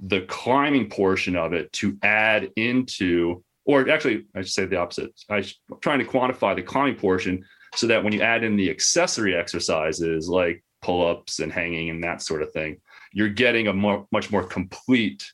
[0.01, 5.11] the climbing portion of it to add into, or actually, I should say the opposite.
[5.29, 5.43] I'm
[5.81, 10.29] trying to quantify the climbing portion so that when you add in the accessory exercises
[10.29, 12.77] like pull ups and hanging and that sort of thing,
[13.11, 15.31] you're getting a more, much more complete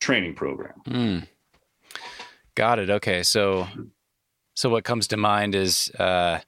[0.00, 0.74] training program.
[0.86, 1.28] Mm.
[2.54, 2.90] Got it.
[2.90, 3.22] Okay.
[3.22, 3.66] So
[4.54, 6.38] so what comes to mind is uh,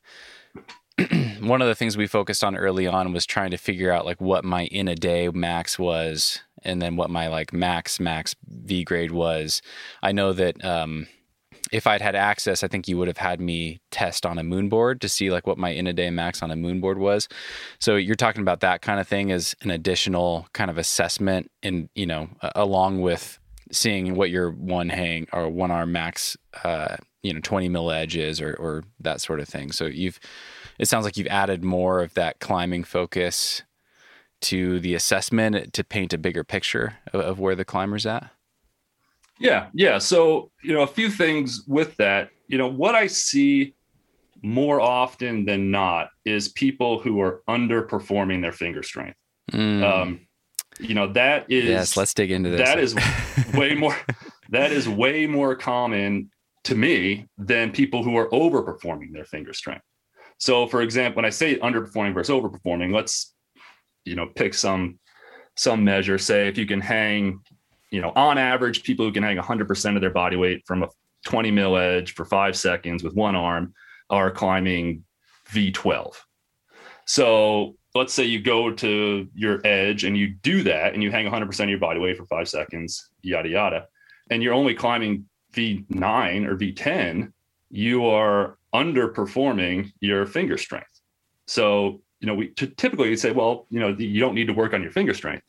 [1.41, 4.21] one of the things we focused on early on was trying to figure out like
[4.21, 8.85] what my in a day max was, and then what my like max max V
[8.85, 9.61] grade was.
[10.03, 11.09] I know that um,
[11.73, 15.01] if I'd had access, I think you would have had me test on a moonboard
[15.01, 17.29] to see like what my in a day max on a moonboard was.
[17.81, 21.89] So you're talking about that kind of thing as an additional kind of assessment, and
[21.95, 23.39] you know, along with
[23.73, 28.41] seeing what your one hang or one arm max uh, you know 20 mil edges
[28.41, 29.73] or or that sort of thing.
[29.73, 30.21] So you've
[30.79, 33.63] it sounds like you've added more of that climbing focus
[34.43, 38.31] to the assessment to paint a bigger picture of, of where the climber's at.
[39.39, 39.99] Yeah, yeah.
[39.99, 42.31] So you know a few things with that.
[42.49, 43.75] You know what I see
[44.43, 49.17] more often than not is people who are underperforming their finger strength.
[49.53, 49.83] Mm.
[49.83, 50.21] Um,
[50.79, 51.97] you know that is yes.
[51.97, 52.61] Let's dig into this.
[52.61, 52.95] That is
[53.55, 53.97] way more.
[54.51, 56.31] That is way more common
[56.65, 59.85] to me than people who are overperforming their finger strength.
[60.39, 63.35] So, for example, when I say underperforming versus overperforming, let's
[64.05, 64.99] you know pick some
[65.57, 66.19] some measure.
[66.19, 67.41] Say if you can hang,
[67.91, 70.89] you know, on average, people who can hang 100% of their body weight from a
[71.25, 73.75] 20 mil edge for five seconds with one arm
[74.11, 75.05] are climbing
[75.51, 76.15] V12.
[77.07, 81.27] So let's say you go to your edge and you do that and you hang
[81.27, 83.87] 100% of your body weight for five seconds, yada, yada,
[84.31, 87.33] and you're only climbing V9 or V10,
[87.71, 91.01] you are underperforming your finger strength.
[91.47, 94.75] So, you know, we t- typically say, well, you know, you don't need to work
[94.75, 95.45] on your finger strength.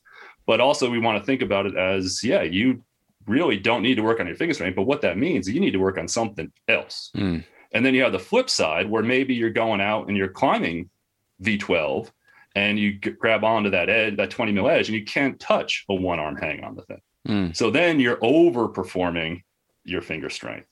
[0.47, 2.81] But also, we want to think about it as, yeah, you
[3.27, 4.75] really don't need to work on your finger strength.
[4.75, 7.11] But what that means you need to work on something else.
[7.15, 7.43] Mm.
[7.73, 10.89] And then you have the flip side where maybe you're going out and you're climbing
[11.43, 12.09] V12
[12.55, 15.93] and you grab onto that edge, that 20 mil edge, and you can't touch a
[15.93, 17.01] one arm hang on the thing.
[17.27, 17.55] Mm.
[17.55, 19.43] So then you're overperforming
[19.83, 20.67] your finger strength.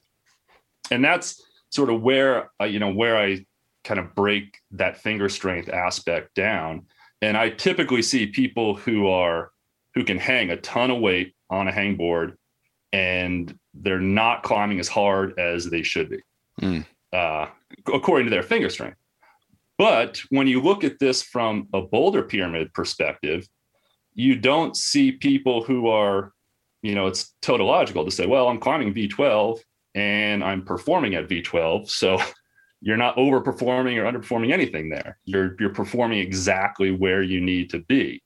[0.89, 3.45] And that's sort of where uh, you know where I
[3.83, 6.85] kind of break that finger strength aspect down.
[7.21, 9.51] And I typically see people who are
[9.95, 12.35] who can hang a ton of weight on a hangboard
[12.93, 16.19] and they're not climbing as hard as they should be,
[16.61, 16.85] mm.
[17.11, 17.47] uh,
[17.93, 18.97] according to their finger strength.
[19.77, 23.47] But when you look at this from a boulder pyramid perspective,
[24.13, 26.31] you don't see people who are
[26.85, 29.59] you know, it's tautological to say, well, I'm climbing V12
[29.95, 31.89] and I'm performing at V12.
[31.89, 32.19] So
[32.81, 35.17] you're not overperforming or underperforming anything there.
[35.25, 38.21] You're you're performing exactly where you need to be.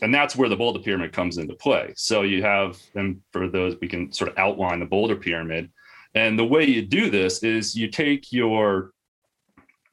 [0.00, 1.92] And that's where the boulder pyramid comes into play.
[1.96, 5.70] So you have, and for those, we can sort of outline the boulder pyramid.
[6.14, 8.92] And the way you do this is you take your,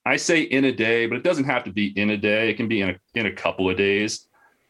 [0.05, 2.49] I say in a day, but it doesn't have to be in a day.
[2.49, 4.27] It can be in a, in a couple of days.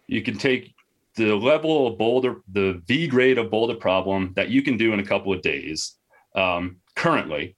[0.07, 0.73] You can take
[1.15, 4.99] the level of boulder, the V grade of boulder problem that you can do in
[4.99, 5.95] a couple of days
[6.35, 7.55] um, currently,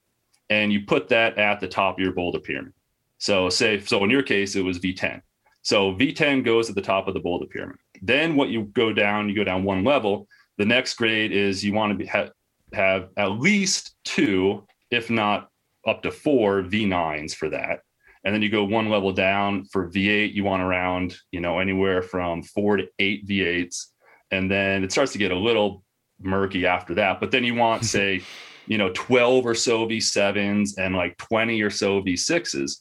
[0.49, 2.73] and you put that at the top of your boulder pyramid.
[3.17, 5.21] So say, so in your case, it was V10.
[5.61, 7.77] So V10 goes at the top of the boulder pyramid.
[8.01, 10.27] Then what you go down, you go down one level.
[10.57, 12.29] The next grade is you want to be, ha-
[12.73, 15.49] have at least two, if not
[15.87, 17.81] up to four V9s for that.
[18.23, 22.01] And then you go one level down for V8, you want around, you know, anywhere
[22.03, 23.87] from four to eight V8s.
[24.29, 25.83] And then it starts to get a little
[26.19, 27.19] murky after that.
[27.19, 28.21] But then you want, say,
[28.67, 32.77] you know, 12 or so V7s and like 20 or so V6s.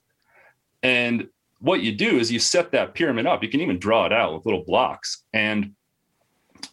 [0.83, 1.29] And
[1.61, 3.42] what you do is you set that pyramid up.
[3.42, 5.25] You can even draw it out with little blocks.
[5.33, 5.73] And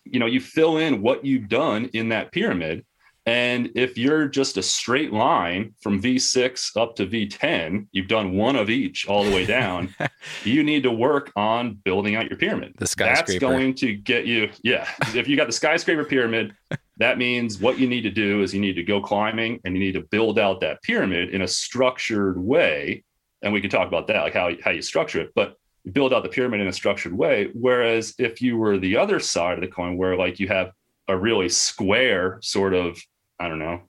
[0.04, 2.86] you know, you fill in what you've done in that pyramid
[3.28, 8.56] and if you're just a straight line from V6 up to V10, you've done one
[8.56, 9.94] of each all the way down.
[10.46, 12.76] you need to work on building out your pyramid.
[12.78, 13.34] The skyscraper.
[13.34, 14.88] That's going to get you, yeah.
[15.14, 16.56] if you got the skyscraper pyramid,
[17.00, 19.82] that means what you need to do is you need to go climbing and you
[19.82, 23.04] need to build out that pyramid in a structured way.
[23.42, 25.32] And we can talk about that, like how, how you structure it.
[25.36, 25.58] But
[25.92, 27.50] build out the pyramid in a structured way.
[27.54, 30.72] Whereas if you were the other side of the coin, where like you have
[31.08, 33.00] a really square sort of
[33.40, 33.82] I don't know,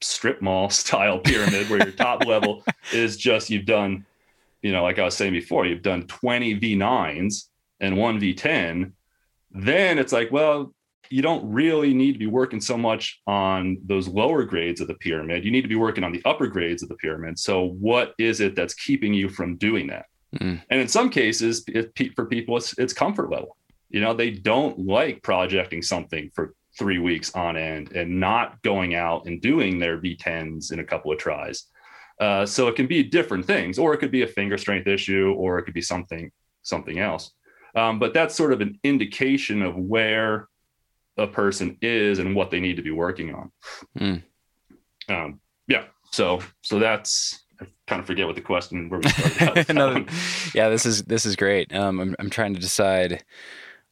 [0.00, 4.04] strip mall style pyramid where your top level is just you've done,
[4.62, 7.48] you know, like I was saying before, you've done 20 V9s
[7.80, 8.92] and one V10.
[9.50, 10.72] Then it's like, well,
[11.12, 14.94] you don't really need to be working so much on those lower grades of the
[14.94, 15.44] pyramid.
[15.44, 17.38] You need to be working on the upper grades of the pyramid.
[17.38, 20.06] So, what is it that's keeping you from doing that?
[20.36, 20.62] Mm.
[20.70, 23.58] And in some cases, it, for people, it's, it's comfort level.
[23.90, 28.94] You know, they don't like projecting something for three weeks on end and not going
[28.94, 31.66] out and doing their V10s in a couple of tries.
[32.18, 35.34] Uh, so it can be different things, or it could be a finger strength issue,
[35.36, 36.30] or it could be something
[36.62, 37.32] something else.
[37.74, 40.48] Um, but that's sort of an indication of where
[41.16, 43.52] a person is and what they need to be working on.
[43.98, 44.22] Mm.
[45.08, 45.84] Um, yeah.
[46.10, 49.68] So so that's I kind of forget what the question where we started.
[49.74, 50.04] no,
[50.54, 51.74] yeah, this is this is great.
[51.74, 53.24] Um, I'm I'm trying to decide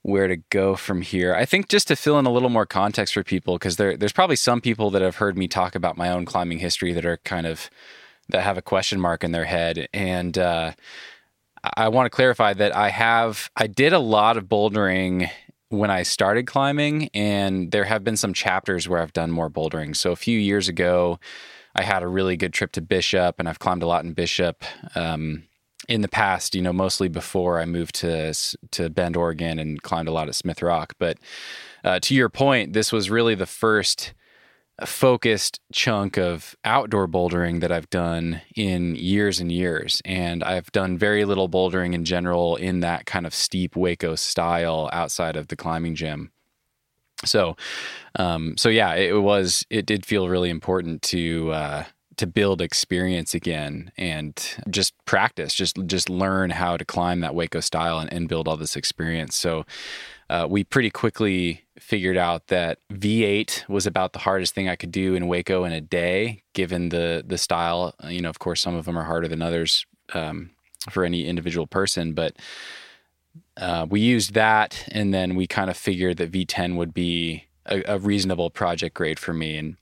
[0.02, 1.34] where to go from here.
[1.34, 4.12] I think just to fill in a little more context for people, because there, there's
[4.12, 7.18] probably some people that have heard me talk about my own climbing history that are
[7.18, 7.68] kind of
[8.30, 10.72] that have a question mark in their head, and uh,
[11.76, 15.30] I want to clarify that I have I did a lot of bouldering
[15.70, 19.96] when I started climbing, and there have been some chapters where I've done more bouldering.
[19.96, 21.18] So a few years ago.
[21.74, 24.64] I had a really good trip to Bishop, and I've climbed a lot in Bishop.
[24.96, 25.44] Um,
[25.88, 28.34] in the past, you know, mostly before I moved to
[28.70, 30.94] to Bend, Oregon, and climbed a lot at Smith Rock.
[30.98, 31.18] But
[31.84, 34.12] uh, to your point, this was really the first
[34.86, 40.02] focused chunk of outdoor bouldering that I've done in years and years.
[40.04, 44.88] And I've done very little bouldering in general in that kind of steep Hueco style
[44.92, 46.32] outside of the climbing gym.
[47.24, 47.56] So,
[48.16, 49.64] um, so yeah, it was.
[49.68, 51.84] It did feel really important to uh,
[52.20, 57.62] to build experience again and just practice, just just learn how to climb that Hueco
[57.62, 59.34] style and, and build all this experience.
[59.34, 59.64] So
[60.28, 64.92] uh, we pretty quickly figured out that V8 was about the hardest thing I could
[64.92, 67.94] do in Hueco in a day, given the the style.
[68.06, 70.50] You know, of course, some of them are harder than others um,
[70.90, 72.36] for any individual person, but
[73.56, 77.82] uh, we used that, and then we kind of figured that V10 would be a,
[77.94, 79.76] a reasonable project grade for me, and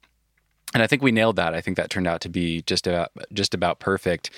[0.74, 1.54] and I think we nailed that.
[1.54, 4.30] I think that turned out to be just about just about perfect.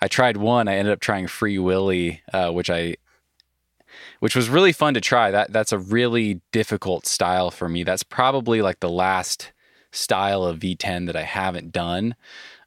[0.00, 0.68] I tried one.
[0.68, 2.96] I ended up trying Free Willy, uh, which I
[4.20, 5.30] which was really fun to try.
[5.30, 7.82] That that's a really difficult style for me.
[7.82, 9.52] That's probably like the last
[9.92, 12.14] style of V10 that I haven't done.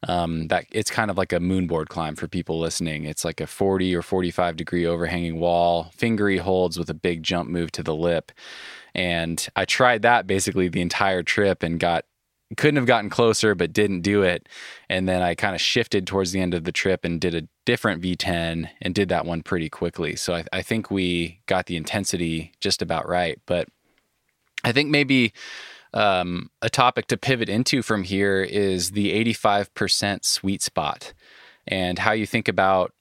[0.08, 3.04] Um, that it's kind of like a moonboard climb for people listening.
[3.04, 7.50] It's like a 40 or 45 degree overhanging wall, fingery holds with a big jump
[7.50, 8.32] move to the lip.
[8.96, 12.06] And I tried that basically the entire trip and got
[12.56, 14.50] couldn't have gotten closer, but didn't do it.
[14.90, 17.48] And then I kind of shifted towards the end of the trip and did a
[17.66, 20.16] different V10 and did that one pretty quickly.
[20.16, 23.40] So I, I think we got the intensity just about right.
[23.46, 23.68] But
[24.64, 25.34] I think maybe
[25.94, 31.14] um, a topic to pivot into from here is the 85% sweet spot
[31.68, 32.94] and how you think about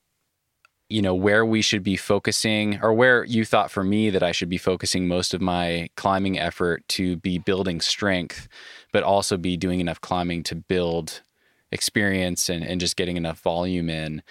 [0.88, 4.32] you know where we should be focusing or where you thought for me that I
[4.32, 8.48] should be focusing most of my climbing effort to be building strength
[8.92, 11.22] but also be doing enough climbing to build
[11.70, 14.22] experience and, and just getting enough volume in.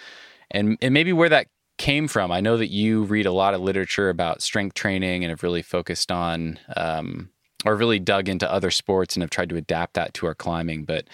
[0.50, 1.46] And, and maybe where that
[1.78, 2.30] came from.
[2.30, 5.62] I know that you read a lot of literature about strength training and have really
[5.62, 7.30] focused on um,
[7.64, 10.84] or really dug into other sports and have tried to adapt that to our climbing.
[10.84, 11.06] But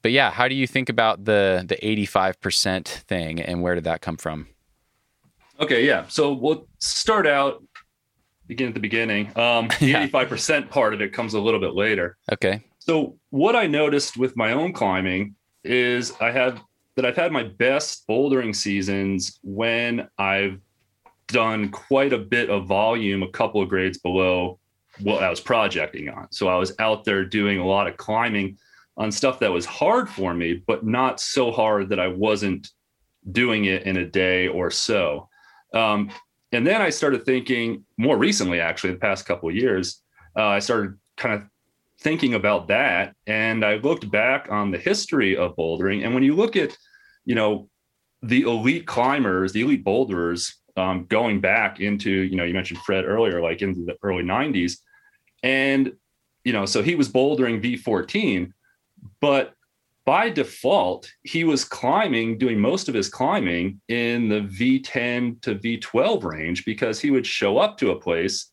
[0.00, 4.00] but yeah, how do you think about the the 85% thing and where did that
[4.00, 4.48] come from?
[5.60, 6.06] Okay, yeah.
[6.08, 7.62] So we'll start out
[8.46, 9.26] begin at the beginning.
[9.36, 10.06] Um, the yeah.
[10.08, 12.16] 85% part of it comes a little bit later.
[12.32, 12.62] Okay.
[12.78, 16.60] So what I noticed with my own climbing is I have
[16.96, 20.60] that I've had my best bouldering seasons when I've
[21.28, 24.58] done quite a bit of volume, a couple of grades below
[25.00, 26.28] what I was projecting on.
[26.30, 28.58] So I was out there doing a lot of climbing
[28.96, 32.68] on stuff that was hard for me, but not so hard that I wasn't
[33.30, 35.28] doing it in a day or so.
[35.72, 36.10] Um,
[36.52, 40.02] and then I started thinking more recently, actually, the past couple of years,
[40.36, 41.42] uh, I started kind of
[42.00, 43.14] thinking about that.
[43.26, 46.04] And I looked back on the history of bouldering.
[46.04, 46.76] And when you look at,
[47.24, 47.68] you know,
[48.22, 53.04] the elite climbers, the elite boulderers um, going back into, you know, you mentioned Fred
[53.04, 54.78] earlier, like into the early 90s.
[55.42, 55.92] And,
[56.44, 58.52] you know, so he was bouldering V14,
[59.20, 59.54] but
[60.04, 66.24] by default, he was climbing, doing most of his climbing in the V10 to V12
[66.24, 68.50] range because he would show up to a place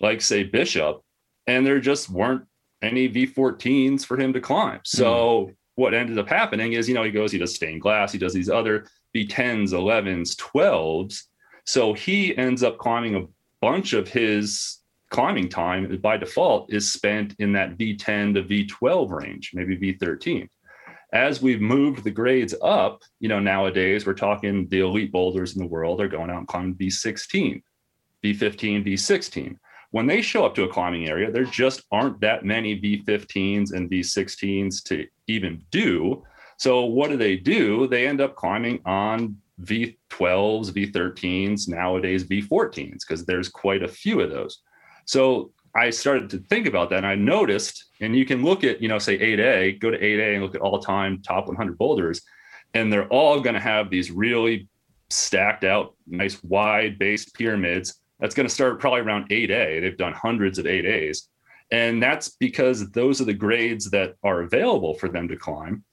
[0.00, 1.00] like, say, Bishop,
[1.46, 2.44] and there just weren't
[2.82, 4.80] any V14s for him to climb.
[4.84, 5.54] So mm.
[5.76, 8.34] what ended up happening is, you know, he goes, he does stained glass, he does
[8.34, 8.86] these other
[9.16, 11.22] V10s, 11s, 12s.
[11.64, 13.26] So he ends up climbing a
[13.60, 14.78] bunch of his
[15.10, 20.48] climbing time by default is spent in that V10 to V12 range, maybe V13
[21.12, 25.62] as we've moved the grades up, you know, nowadays we're talking the elite boulders in
[25.62, 27.62] the world are going out and climbing V16,
[28.24, 29.56] V15, V16.
[29.90, 33.90] When they show up to a climbing area, there just aren't that many V15s and
[33.90, 36.22] V16s to even do.
[36.58, 37.86] So what do they do?
[37.86, 39.96] They end up climbing on V12s,
[40.72, 44.60] V13s, nowadays V14s, because there's quite a few of those.
[45.06, 48.80] So I started to think about that and I noticed, and you can look at,
[48.80, 52.22] you know, say 8A, go to 8A and look at all time top 100 boulders,
[52.74, 54.68] and they're all going to have these really
[55.10, 58.00] stacked out, nice wide base pyramids.
[58.20, 59.80] That's going to start probably around 8A.
[59.80, 61.28] They've done hundreds of 8As.
[61.70, 65.84] And that's because those are the grades that are available for them to climb.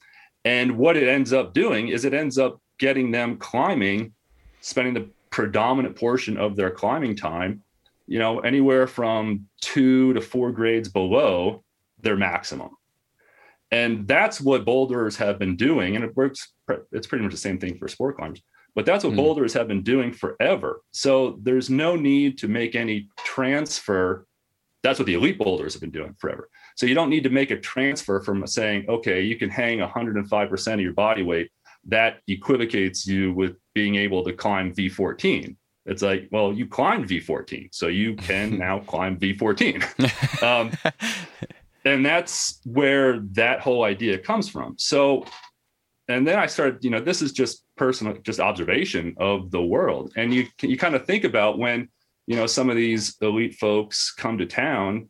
[0.43, 4.13] And what it ends up doing is it ends up getting them climbing,
[4.61, 7.61] spending the predominant portion of their climbing time
[8.07, 11.63] you know, anywhere from two to four grades below
[12.01, 12.69] their maximum.
[13.71, 15.95] And that's what boulders have been doing.
[15.95, 16.53] And it works,
[16.91, 18.41] it's pretty much the same thing for sport climbers,
[18.75, 19.17] but that's what mm.
[19.17, 20.81] boulders have been doing forever.
[20.91, 24.27] So there's no need to make any transfer.
[24.83, 26.49] That's what the elite boulders have been doing forever.
[26.75, 30.73] So you don't need to make a transfer from saying, okay, you can hang 105%
[30.73, 31.49] of your body weight.
[31.87, 35.55] That equivocates you with being able to climb V14
[35.85, 40.43] it's like, well, you climbed V14, so you can now climb V14.
[40.43, 40.71] um,
[41.85, 44.75] and that's where that whole idea comes from.
[44.77, 45.25] So,
[46.07, 50.13] and then I started, you know, this is just personal, just observation of the world.
[50.15, 51.89] And you you kind of think about when,
[52.25, 55.09] you know, some of these elite folks come to town,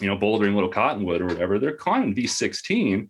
[0.00, 3.08] you know, bouldering Little Cottonwood or whatever, they're climbing V16.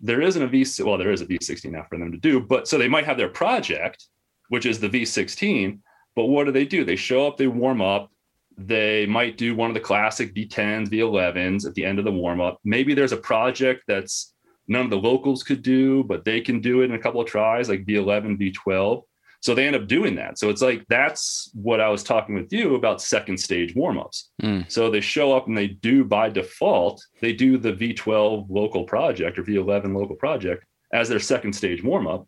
[0.00, 2.66] There isn't a V, well, there is a V16 now for them to do, but
[2.68, 4.06] so they might have their project,
[4.48, 5.78] which is the V16
[6.16, 6.84] but what do they do?
[6.84, 8.10] They show up, they warm up.
[8.56, 12.40] They might do one of the classic V10s, V11s at the end of the warm
[12.40, 12.58] up.
[12.64, 14.32] Maybe there's a project that's
[14.68, 17.26] none of the locals could do, but they can do it in a couple of
[17.26, 19.02] tries, like V11, V12.
[19.40, 20.38] So they end up doing that.
[20.38, 24.28] So it's like that's what I was talking with you about second stage warmups.
[24.42, 24.72] Mm.
[24.72, 29.38] So they show up and they do by default, they do the V12 local project
[29.38, 32.26] or V11 local project as their second stage warmup.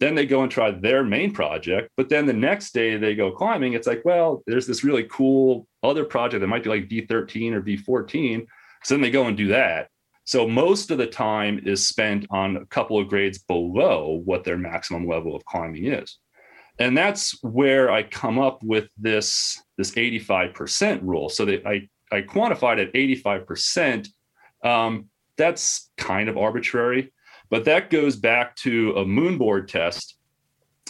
[0.00, 1.90] Then they go and try their main project.
[1.96, 3.74] But then the next day they go climbing.
[3.74, 7.62] It's like, well, there's this really cool other project that might be like V13 or
[7.62, 8.46] V14.
[8.82, 9.88] So then they go and do that.
[10.24, 14.56] So most of the time is spent on a couple of grades below what their
[14.56, 16.18] maximum level of climbing is.
[16.78, 21.28] And that's where I come up with this, this 85% rule.
[21.28, 24.08] So that I, I quantified at 85%.
[24.64, 27.12] Um, that's kind of arbitrary.
[27.50, 30.16] But that goes back to a moonboard test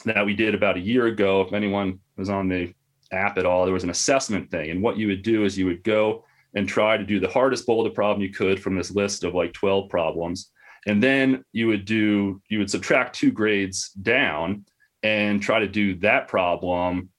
[0.04, 1.42] that we did about a year ago.
[1.42, 2.72] If anyone was on the
[3.12, 4.70] app at all, there was an assessment thing.
[4.70, 6.24] And what you would do is you would go
[6.54, 9.52] and try to do the hardest boulder problem you could from this list of like
[9.52, 10.50] 12 problems.
[10.86, 14.64] And then you would do, you would subtract two grades down
[15.02, 17.10] and try to do that problem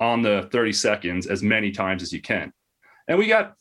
[0.00, 2.52] on the 30 seconds as many times as you can.
[3.08, 3.54] And we got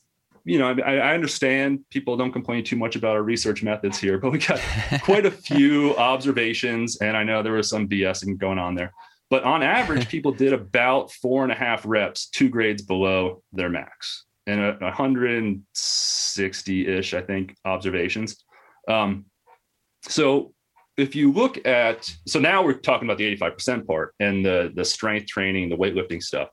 [0.46, 4.20] you know, I, I, understand people don't complain too much about our research methods here,
[4.20, 4.62] but we got
[5.04, 8.94] quite a few observations, and I know there was some BSing going on there.
[9.32, 13.70] But on average, people did about four and a half reps, two grades below their
[13.70, 18.46] max, and a 160-ish, I think, observations.
[18.88, 19.26] Um,
[20.04, 20.54] so
[20.96, 24.86] if you look at, so now we're talking about the 85% part and the the
[24.86, 26.50] strength training, the weightlifting stuff.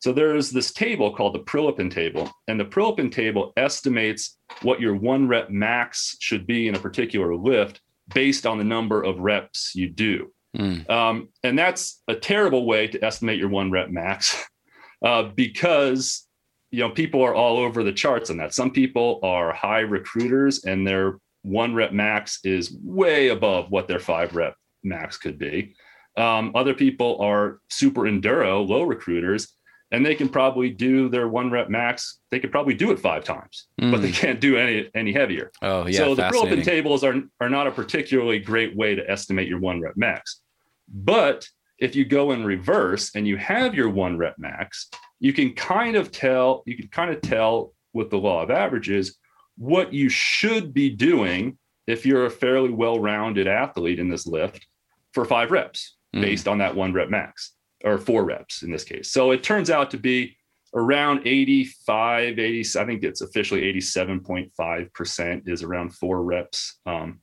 [0.00, 4.94] So there's this table called the Prilepin table, and the Prilepin table estimates what your
[4.94, 7.80] one rep max should be in a particular lift
[8.14, 10.30] based on the number of reps you do.
[10.56, 10.88] Mm.
[10.88, 14.42] Um, and that's a terrible way to estimate your one rep max
[15.04, 16.26] uh, because
[16.70, 18.54] you know people are all over the charts on that.
[18.54, 24.00] Some people are high recruiters and their one rep max is way above what their
[24.00, 25.74] five rep max could be.
[26.16, 29.55] Um, other people are super enduro, low recruiters,
[29.92, 32.18] and they can probably do their one rep max.
[32.30, 34.14] They could probably do it five times, but they Mm.
[34.14, 35.52] can't do any any heavier.
[35.62, 35.98] Oh, yeah.
[35.98, 36.52] so the fascinating.
[36.58, 40.40] and tables are are not a particularly great way to estimate your one rep max.
[40.88, 44.88] But if you go in reverse and you have your one rep max,
[45.20, 49.18] you can kind of tell you can kind of tell with the law of averages
[49.56, 51.56] what you should be doing
[51.86, 54.66] if you're a fairly well-rounded athlete in this lift
[55.12, 56.20] for five reps Mm.
[56.20, 57.52] based on that one rep max
[57.84, 59.10] or four reps in this case.
[59.10, 60.36] So it turns out to be
[60.74, 66.78] around 85, 80, I think it's officially 87.5% is around four reps.
[66.84, 67.20] Um,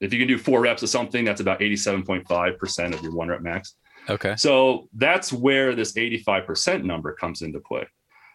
[0.00, 3.40] if you can do four reps of something, that's about 87.5% of your one rep
[3.40, 3.74] max.
[4.08, 4.34] Okay.
[4.36, 7.86] So that's where this 85% number comes into play.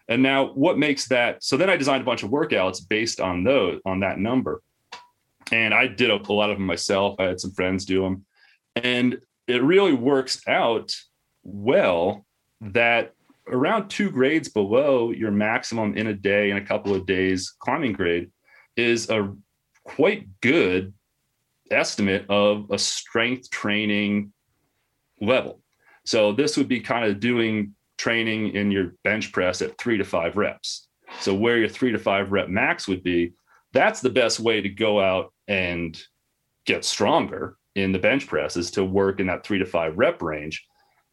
[0.08, 3.42] And now what makes that so then I designed a bunch of workouts based on
[3.42, 4.62] those on that number.
[5.50, 7.16] And I did a, a lot of them myself.
[7.18, 8.24] I had some friends do them.
[8.76, 10.94] And it really works out
[11.42, 12.24] well
[12.60, 13.12] that
[13.48, 17.92] around two grades below your maximum in a day in a couple of days climbing
[17.92, 18.30] grade
[18.76, 19.34] is a
[19.84, 20.94] quite good
[21.70, 24.32] estimate of a strength training
[25.20, 25.60] level.
[26.06, 30.04] So this would be kind of doing training in your bench press at three to
[30.04, 30.88] five reps.
[31.20, 33.34] So where your three to five rep max would be,
[33.72, 36.00] that's the best way to go out and
[36.64, 40.22] get stronger in the bench press is to work in that three to five rep
[40.22, 40.64] range.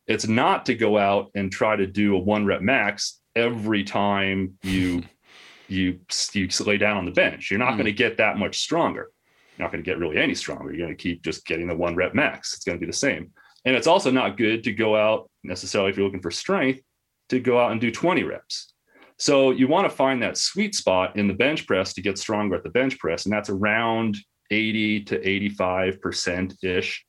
[0.08, 4.58] It's not to go out and try to do a one rep max every time
[4.64, 5.04] you
[5.68, 6.00] you
[6.34, 7.50] you lay down on the bench.
[7.50, 7.78] You're not Hmm.
[7.78, 9.10] going to get that much stronger.
[9.58, 10.72] You're not going to get really any stronger.
[10.72, 12.54] You're going to keep just getting the one rep max.
[12.54, 13.32] It's going to be the same.
[13.64, 16.82] And it's also not good to go out necessarily if you're looking for strength
[17.30, 18.74] to go out and do 20 reps.
[19.18, 22.56] So you want to find that sweet spot in the bench press to get stronger
[22.56, 23.26] at the bench press.
[23.26, 24.18] And that's around
[24.52, 27.04] 80 to 85% ish.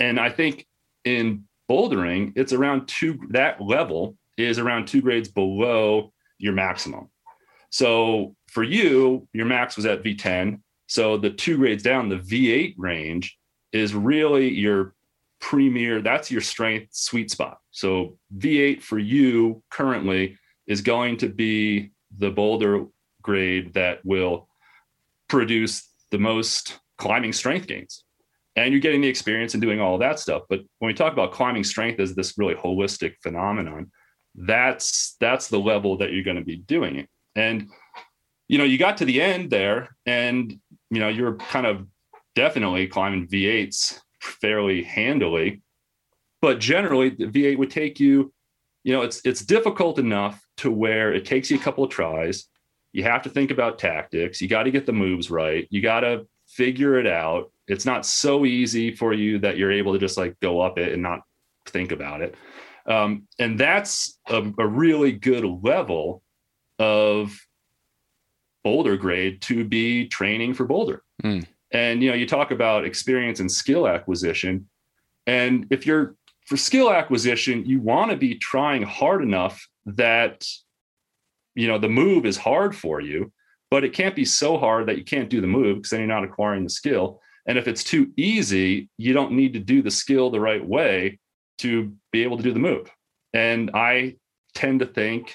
[0.00, 0.66] And I think
[1.04, 7.08] in bouldering, it's around two, that level is around two grades below your maximum.
[7.70, 10.60] So for you, your max was at V10.
[10.86, 13.36] So the two grades down, the V8 range
[13.72, 14.94] is really your
[15.40, 17.58] premier, that's your strength sweet spot.
[17.70, 22.86] So V8 for you currently is going to be the boulder
[23.22, 24.48] grade that will
[25.28, 28.04] produce the most climbing strength gains.
[28.56, 30.42] And you're getting the experience and doing all that stuff.
[30.48, 33.92] But when we talk about climbing strength as this really holistic phenomenon,
[34.34, 37.08] that's that's the level that you're going to be doing it.
[37.36, 37.68] And
[38.48, 40.58] you know, you got to the end there, and
[40.90, 41.86] you know, you're kind of
[42.34, 45.62] definitely climbing V8s fairly handily.
[46.40, 48.32] But generally, the V8 would take you,
[48.84, 52.46] you know, it's it's difficult enough to where it takes you a couple of tries.
[52.92, 54.40] You have to think about tactics.
[54.40, 55.66] You got to get the moves right.
[55.70, 57.52] You got to figure it out.
[57.66, 60.92] It's not so easy for you that you're able to just like go up it
[60.92, 61.20] and not
[61.66, 62.34] think about it.
[62.86, 66.22] Um, and that's a, a really good level
[66.78, 67.38] of
[68.64, 71.02] boulder grade to be training for boulder.
[71.22, 71.40] Hmm.
[71.70, 74.68] And you know, you talk about experience and skill acquisition.
[75.26, 76.16] And if you're
[76.46, 80.46] for skill acquisition, you want to be trying hard enough that
[81.58, 83.32] you know the move is hard for you,
[83.70, 86.16] but it can't be so hard that you can't do the move because then you're
[86.16, 87.20] not acquiring the skill.
[87.46, 91.18] And if it's too easy, you don't need to do the skill the right way
[91.58, 92.88] to be able to do the move.
[93.32, 94.16] And I
[94.54, 95.34] tend to think,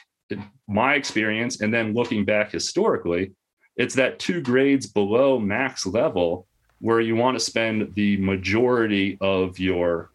[0.67, 3.31] my experience, and then looking back historically,
[3.75, 6.47] it's that two grades below max level
[6.79, 10.09] where you want to spend the majority of your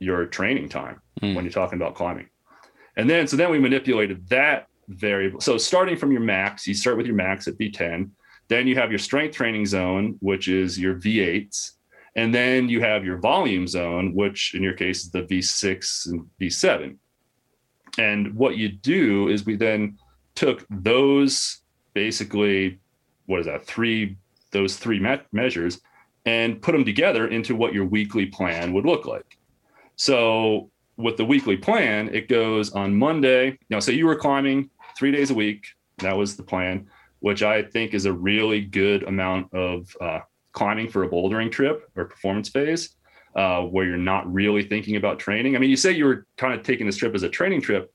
[0.00, 1.34] your training time Hmm.
[1.34, 2.28] when you're talking about climbing.
[2.96, 5.40] And then so then we manipulated that variable.
[5.40, 8.10] So starting from your max, you start with your max at V10.
[8.48, 11.72] Then you have your strength training zone, which is your V8s.
[12.14, 16.26] And then you have your volume zone, which in your case is the V6 and
[16.40, 16.96] V7.
[17.98, 19.98] And what you do is we then
[20.34, 21.62] took those
[21.94, 22.78] basically,
[23.26, 24.16] what is that, three,
[24.50, 25.80] those three me- measures
[26.24, 29.38] and put them together into what your weekly plan would look like.
[29.96, 33.58] So with the weekly plan, it goes on Monday.
[33.70, 35.66] Now, say you were climbing three days a week.
[35.98, 36.88] That was the plan,
[37.20, 40.20] which I think is a really good amount of uh,
[40.52, 42.96] climbing for a bouldering trip or performance phase,
[43.34, 45.56] uh, where you're not really thinking about training.
[45.56, 47.92] I mean, you say you were kind of taking this trip as a training trip.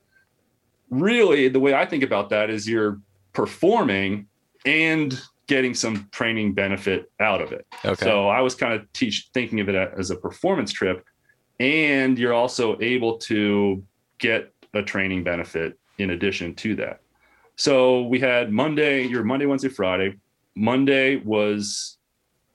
[0.90, 3.00] Really, the way I think about that is you're
[3.32, 4.26] performing
[4.64, 7.66] and getting some training benefit out of it.
[7.84, 8.04] Okay.
[8.04, 11.04] So I was kind of teach thinking of it as a performance trip,
[11.58, 13.82] and you're also able to
[14.18, 17.00] get a training benefit in addition to that.
[17.56, 20.16] So we had Monday, your Monday, Wednesday, Friday.
[20.54, 21.98] Monday was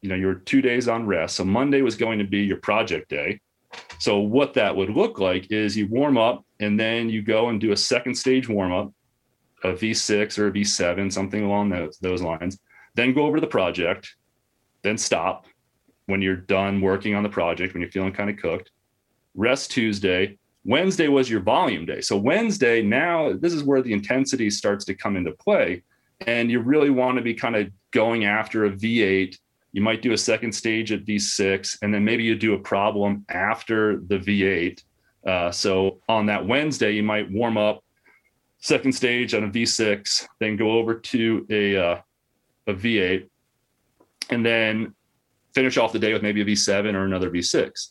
[0.01, 1.35] you know, your two days on rest.
[1.35, 3.39] So Monday was going to be your project day.
[3.99, 7.59] So what that would look like is you warm up and then you go and
[7.59, 8.93] do a second stage warm up,
[9.63, 12.59] a V6 or a V7, something along those, those lines.
[12.95, 14.15] Then go over to the project,
[14.83, 15.45] then stop
[16.05, 18.71] when you're done working on the project, when you're feeling kind of cooked.
[19.35, 20.37] Rest Tuesday.
[20.67, 22.01] Wednesday was your volume day.
[22.01, 25.81] So Wednesday, now this is where the intensity starts to come into play.
[26.27, 29.35] And you really want to be kind of going after a V8
[29.77, 33.23] you might do a second stage at V6, and then maybe you do a problem
[33.29, 34.81] after the V8.
[35.23, 37.83] Uh, so on that Wednesday, you might warm up
[38.59, 42.01] second stage on a V6, then go over to a uh,
[42.65, 43.29] a V8,
[44.31, 44.95] and then
[45.53, 47.89] finish off the day with maybe a V7 or another V6.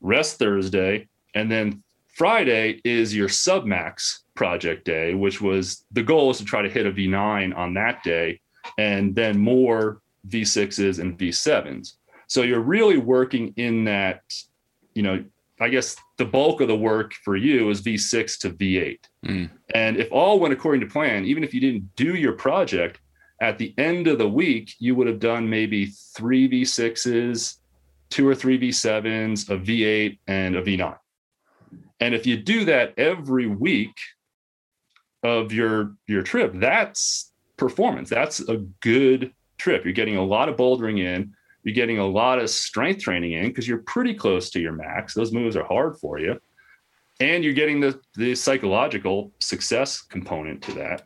[0.00, 1.82] Rest Thursday, and then
[2.18, 6.84] Friday is your submax project day, which was the goal is to try to hit
[6.84, 8.40] a V9 on that day,
[8.76, 11.92] and then more V6s and V7s.
[12.26, 14.22] So you're really working in that,
[14.94, 15.24] you know,
[15.60, 18.98] I guess the bulk of the work for you is V6 to V8.
[19.24, 19.50] Mm.
[19.72, 22.98] And if all went according to plan, even if you didn't do your project,
[23.40, 27.58] at the end of the week, you would have done maybe three V6s,
[28.10, 30.96] two or three V7s, a V8, and a V9.
[32.00, 33.96] And if you do that every week
[35.22, 38.08] of your your trip, that's performance.
[38.08, 39.84] That's a good trip.
[39.84, 41.34] You're getting a lot of bouldering in.
[41.64, 45.12] You're getting a lot of strength training in because you're pretty close to your max.
[45.12, 46.40] Those moves are hard for you.
[47.20, 51.02] And you're getting the, the psychological success component to that.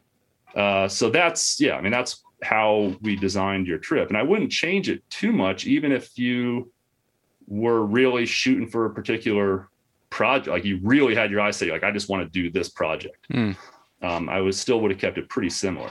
[0.55, 4.09] Uh, so that's, yeah, I mean, that's how we designed your trip.
[4.09, 6.71] And I wouldn't change it too much, even if you
[7.47, 9.69] were really shooting for a particular
[10.13, 12.69] project, like you really had your eyes set, like, I just want to do this
[12.69, 13.27] project.
[13.33, 13.57] Mm.
[14.03, 15.91] Um, I would still would have kept it pretty similar.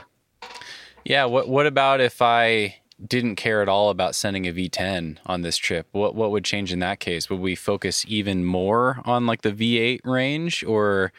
[1.04, 1.24] Yeah.
[1.24, 5.56] What What about if I didn't care at all about sending a V10 on this
[5.56, 5.88] trip?
[5.92, 7.28] What What would change in that case?
[7.28, 11.12] Would we focus even more on like the V8 range, or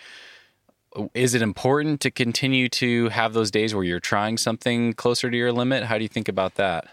[1.14, 5.36] is it important to continue to have those days where you're trying something closer to
[5.36, 5.84] your limit?
[5.84, 6.88] How do you think about that?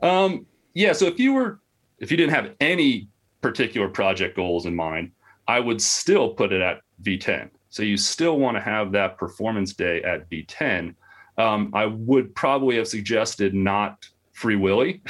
[0.00, 0.46] Um.
[0.72, 0.92] Yeah.
[0.92, 1.60] So if you were,
[1.98, 3.08] if you didn't have any
[3.40, 5.12] particular project goals in mind,
[5.48, 7.50] I would still put it at V10.
[7.70, 10.94] So you still want to have that performance day at V10
[11.40, 15.02] um, I would probably have suggested not Free Willy.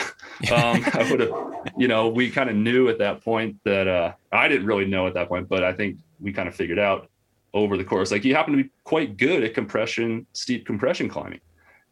[0.53, 1.33] um, I would have,
[1.77, 5.07] you know, we kind of knew at that point that uh, I didn't really know
[5.07, 7.09] at that point, but I think we kind of figured out
[7.53, 8.13] over the course.
[8.13, 11.41] Like you happen to be quite good at compression, steep compression climbing,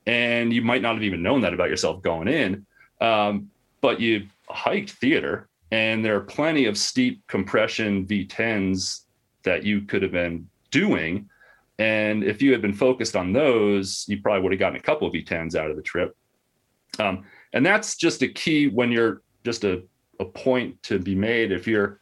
[0.06, 2.64] and you might not have even known that about yourself going in.
[3.00, 9.02] Um, but you hiked theater, and there are plenty of steep compression V10s
[9.42, 11.28] that you could have been doing
[11.78, 15.06] and if you had been focused on those, you probably would have gotten a couple
[15.06, 16.16] of V10s out of the trip.
[16.98, 19.82] Um, and that's just a key when you're just a,
[20.18, 21.52] a point to be made.
[21.52, 22.00] If you're,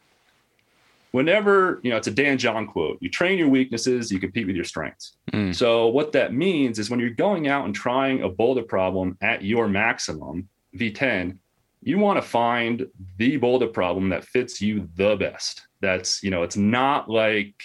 [1.11, 4.55] whenever, you know, it's a Dan John quote you train your weaknesses, you compete with
[4.55, 5.17] your strengths.
[5.31, 5.53] Mm.
[5.53, 9.43] So, what that means is when you're going out and trying a boulder problem at
[9.43, 11.37] your maximum V10,
[11.81, 15.67] you want to find the boulder problem that fits you the best.
[15.79, 17.55] That's, you know, it's not like,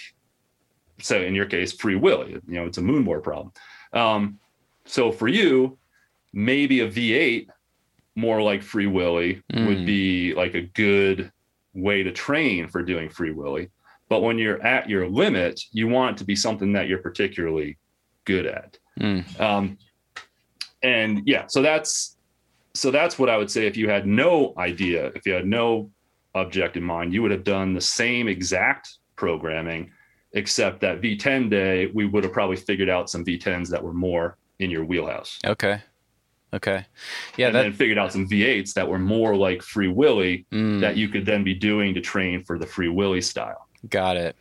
[0.99, 3.51] so in your case, free willy, you know, it's a moon board problem.
[3.91, 4.39] Um,
[4.85, 5.77] so for you,
[6.31, 7.47] maybe a V8
[8.15, 9.67] more like free willy mm.
[9.67, 11.31] would be like a good
[11.73, 13.69] way to train for doing free willy.
[14.09, 17.77] But when you're at your limit, you want it to be something that you're particularly
[18.25, 18.77] good at.
[18.99, 19.39] Mm.
[19.39, 19.77] Um,
[20.83, 22.17] and yeah, so that's
[22.73, 23.67] so that's what I would say.
[23.67, 25.91] If you had no idea, if you had no
[26.35, 29.91] object in mind, you would have done the same exact programming
[30.33, 34.37] except that V10 day, we would have probably figured out some V10s that were more
[34.59, 35.39] in your wheelhouse.
[35.45, 35.79] Okay.
[36.53, 36.85] Okay.
[37.37, 37.47] Yeah.
[37.47, 37.63] And that...
[37.63, 40.81] then figured out some V8s that were more like Free Willy mm.
[40.81, 43.67] that you could then be doing to train for the Free Willy style.
[43.89, 44.35] Got it.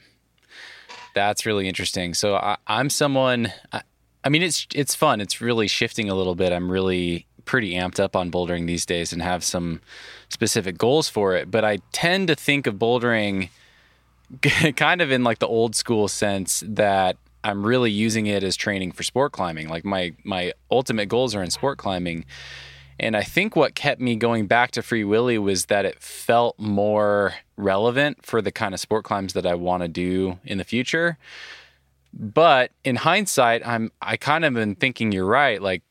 [1.14, 2.14] That's really interesting.
[2.14, 3.82] So I, am someone, I,
[4.24, 5.20] I mean, it's, it's fun.
[5.20, 6.52] It's really shifting a little bit.
[6.52, 9.80] I'm really pretty amped up on bouldering these days and have some
[10.30, 11.50] specific goals for it.
[11.50, 13.50] But I tend to think of bouldering–
[14.76, 18.92] kind of in like the old school sense that I'm really using it as training
[18.92, 19.68] for sport climbing.
[19.68, 22.24] Like my my ultimate goals are in sport climbing.
[23.00, 26.58] And I think what kept me going back to Free Willy was that it felt
[26.58, 30.64] more relevant for the kind of sport climbs that I want to do in the
[30.64, 31.18] future.
[32.12, 35.60] But in hindsight, I'm I kind of been thinking you're right.
[35.60, 35.82] Like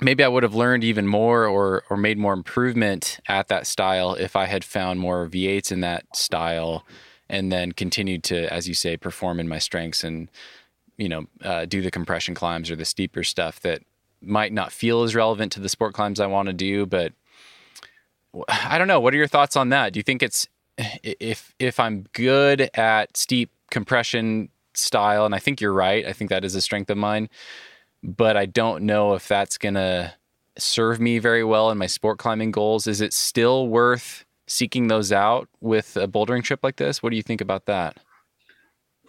[0.00, 4.14] maybe I would have learned even more or or made more improvement at that style
[4.14, 6.84] if I had found more V8s in that style
[7.28, 10.28] and then continued to, as you say, perform in my strengths and
[10.96, 13.82] you know uh, do the compression climbs or the steeper stuff that
[14.22, 17.12] might not feel as relevant to the sport climbs I want to do, but
[18.48, 19.00] I don't know.
[19.00, 19.92] What are your thoughts on that?
[19.92, 20.48] Do you think it's
[21.02, 26.06] if if I'm good at steep compression style, and I think you're right.
[26.06, 27.28] I think that is a strength of mine,
[28.02, 30.14] but I don't know if that's gonna
[30.58, 32.86] serve me very well in my sport climbing goals.
[32.86, 37.02] Is it still worth seeking those out with a bouldering trip like this?
[37.02, 37.98] What do you think about that?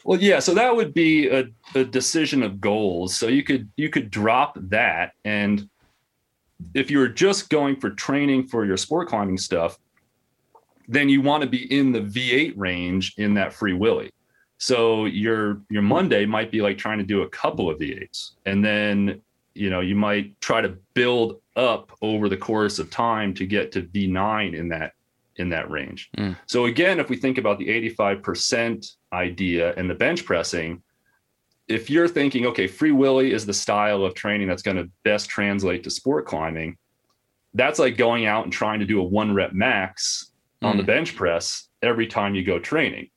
[0.04, 3.16] Well, yeah, so that would be a, a decision of goals.
[3.16, 5.70] So you could you could drop that and
[6.74, 9.80] if you're just going for training for your sport climbing stuff,
[10.88, 14.12] then you want to be in the V8 range in that free willy.
[14.62, 18.64] So your your Monday might be like trying to do a couple of V8s, and
[18.64, 19.20] then
[19.56, 23.72] you know you might try to build up over the course of time to get
[23.72, 24.94] to V9 in that
[25.38, 26.12] in that range.
[26.16, 26.38] Mm.
[26.46, 30.84] So again, if we think about the 85% idea and the bench pressing,
[31.68, 35.28] if you're thinking, okay, free willy is the style of training that's going to best
[35.28, 36.78] translate to sport climbing,
[37.56, 40.32] that's like going out and trying to do a one rep max
[40.62, 40.68] mm.
[40.68, 40.88] on the mm.
[40.88, 43.10] bench press every time you go training.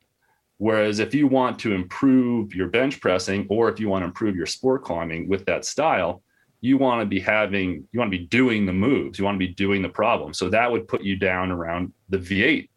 [0.59, 4.37] Whereas if you want to improve your bench pressing or if you want to improve
[4.37, 6.23] your sport climbing with that style,
[6.61, 9.47] you want to be having, you want to be doing the moves, you want to
[9.47, 10.33] be doing the problem.
[10.33, 12.69] So that would put you down around the V8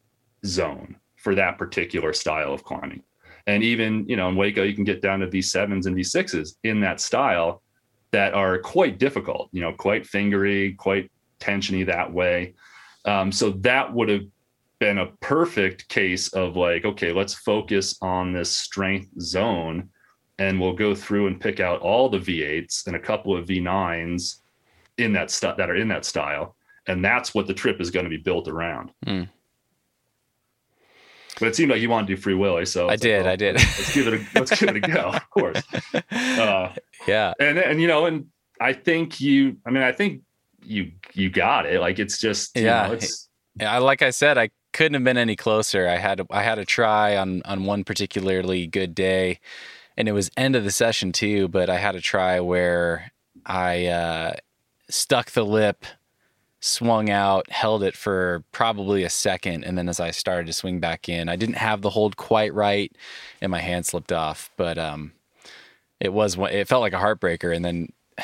[0.45, 3.03] zone for that particular style of climbing.
[3.45, 6.81] And even, you know, in Hueco, you can get down to V7s and V6s in
[6.81, 7.61] that style
[8.11, 11.09] that are quite difficult, you know, quite fingery, quite
[11.39, 12.55] tensiony that way.
[13.05, 14.23] Um, so that would have
[14.79, 19.89] been a perfect case of like, okay, let's focus on this strength zone
[20.39, 24.37] and we'll go through and pick out all the V8s and a couple of V9s
[24.97, 26.55] in that stuff that are in that style.
[26.87, 28.91] And that's what the trip is going to be built around.
[29.05, 29.29] Mm.
[31.39, 33.19] But it seemed like you wanted to do free willy, so I did.
[33.19, 33.55] Like, oh, I did.
[33.55, 35.11] Let's give it a let's give it a go.
[35.11, 35.61] Of course.
[36.11, 36.73] Uh,
[37.07, 37.33] yeah.
[37.39, 38.27] And and you know, and
[38.59, 39.57] I think you.
[39.65, 40.21] I mean, I think
[40.63, 41.79] you you got it.
[41.79, 42.87] Like it's just yeah.
[42.87, 43.77] Know, it's yeah.
[43.77, 45.87] Like I said, I couldn't have been any closer.
[45.87, 49.39] I had I had a try on on one particularly good day,
[49.97, 51.47] and it was end of the session too.
[51.47, 53.11] But I had a try where
[53.43, 54.35] I uh,
[54.87, 55.83] stuck the lip
[56.59, 60.79] swung out, held it for probably a second, and then as I started to swing
[60.79, 62.95] back in, I didn't have the hold quite right,
[63.41, 64.51] and my hand slipped off.
[64.57, 65.13] But um,
[65.99, 67.91] it was it felt like a heartbreaker, and then.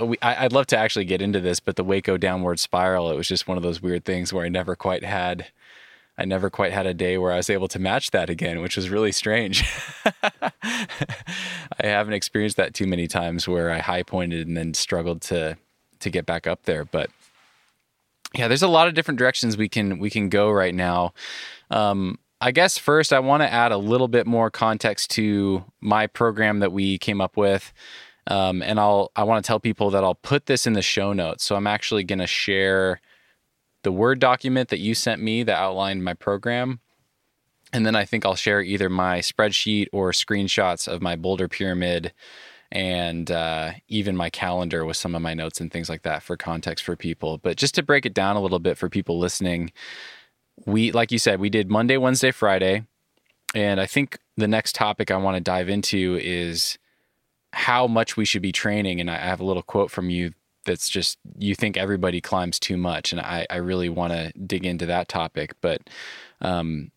[0.00, 3.16] We, I, I'd love to actually get into this, but the Hueco downward spiral, it
[3.16, 5.48] was just one of those weird things where I never quite had
[6.18, 8.76] I never quite had a day where I was able to match that again, which
[8.76, 9.64] was really strange.
[10.62, 10.90] I
[11.80, 15.56] haven't experienced that too many times where I high pointed and then struggled to
[16.00, 16.84] to get back up there.
[16.84, 17.10] But
[18.34, 21.12] yeah, there's a lot of different directions we can we can go right now.
[21.70, 26.08] Um, I guess first I want to add a little bit more context to my
[26.08, 27.72] program that we came up with.
[28.26, 31.12] Um, and I'll I want to tell people that I'll put this in the show
[31.12, 31.44] notes.
[31.44, 33.00] So I'm actually going to share
[33.82, 36.80] the Word document that you sent me that outlined my program.
[37.72, 42.12] And then I think I'll share either my spreadsheet or screenshots of my boulder pyramid
[42.70, 46.36] and uh, even my calendar with some of my notes and things like that for
[46.36, 47.38] context for people.
[47.38, 49.72] But just to break it down a little bit for people listening,
[50.66, 52.84] we, like you said, we did Monday, Wednesday, Friday.
[53.54, 56.78] And I think the next topic I want to dive into is
[57.52, 59.00] how much we should be training.
[59.00, 60.34] And I have a little quote from you
[60.68, 63.12] that's just, you think everybody climbs too much.
[63.12, 65.54] And I, I really want to dig into that topic.
[65.60, 65.82] But
[66.40, 66.92] um,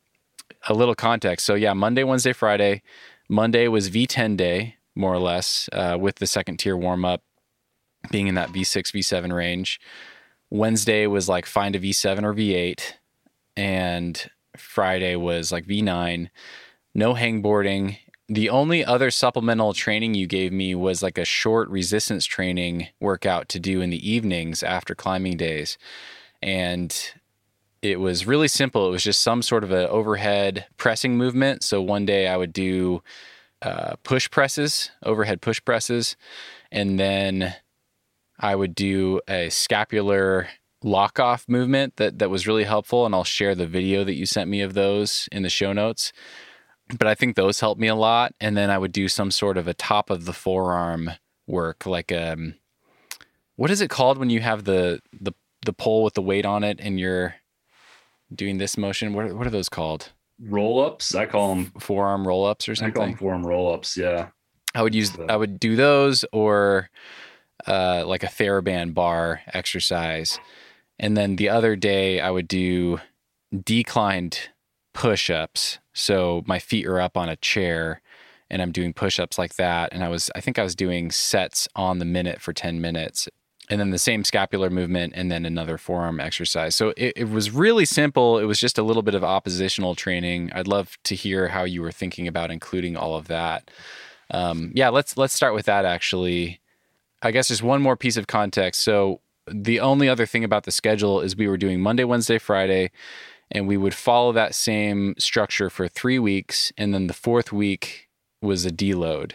[0.68, 1.46] a little context.
[1.46, 2.84] So, yeah, Monday, Wednesday, Friday.
[3.30, 7.24] Monday was V10 day more or less, uh, with the second tier warm up
[8.10, 9.80] being in that V6, V7 range.
[10.50, 12.94] Wednesday was like find a V7 or V8,
[13.56, 16.30] and Friday was like V9.
[16.94, 17.98] No hangboarding.
[18.32, 23.50] The only other supplemental training you gave me was like a short resistance training workout
[23.50, 25.78] to do in the evenings after climbing days.
[26.42, 26.98] And
[27.82, 28.88] it was really simple.
[28.88, 31.62] It was just some sort of an overhead pressing movement.
[31.62, 33.04] So one day I would do
[33.62, 36.16] uh, push presses, overhead push presses,
[36.72, 37.54] and then
[38.40, 40.48] I would do a scapular
[40.86, 44.26] lock off movement that that was really helpful, and I'll share the video that you
[44.26, 46.14] sent me of those in the show notes.
[46.98, 49.58] But I think those helped me a lot, and then I would do some sort
[49.58, 51.12] of a top of the forearm
[51.48, 52.56] work, like um,
[53.56, 55.34] what is it called when you have the the
[55.66, 57.36] the pole with the weight on it and you're
[58.34, 59.14] doing this motion?
[59.14, 60.12] What what are those called?
[60.42, 61.14] roll ups.
[61.16, 62.94] I call them forearm roll ups or something.
[62.94, 63.98] I call them forearm roll ups.
[63.98, 64.30] Yeah.
[64.74, 66.89] I would use, I would do those or
[67.68, 70.39] uh, like a TheraBand bar exercise.
[70.98, 73.00] And then the other day I would do
[73.64, 74.50] declined
[74.94, 75.80] push ups.
[75.94, 78.02] So my feet are up on a chair
[78.50, 79.94] and I'm doing push ups like that.
[79.94, 83.28] And I was, I think I was doing sets on the minute for 10 minutes
[83.72, 86.76] and then the same scapular movement and then another forearm exercise.
[86.76, 88.38] So it, it, was really simple.
[88.38, 90.52] It was just a little bit of oppositional training.
[90.54, 93.72] I'd love to hear how you were thinking about including all of that.
[94.30, 96.60] Um, yeah, let's let's start with that actually.
[97.22, 98.82] I guess just one more piece of context.
[98.82, 102.92] So the only other thing about the schedule is we were doing Monday, Wednesday, Friday,
[103.52, 108.10] and we would follow that same structure for three weeks, and then the fourth week
[108.41, 109.34] was a deload,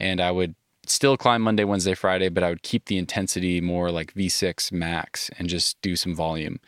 [0.00, 0.54] and I would
[0.90, 5.30] still climb Monday, Wednesday, Friday, but I would keep the intensity more like V6 max
[5.38, 6.60] and just do some volume.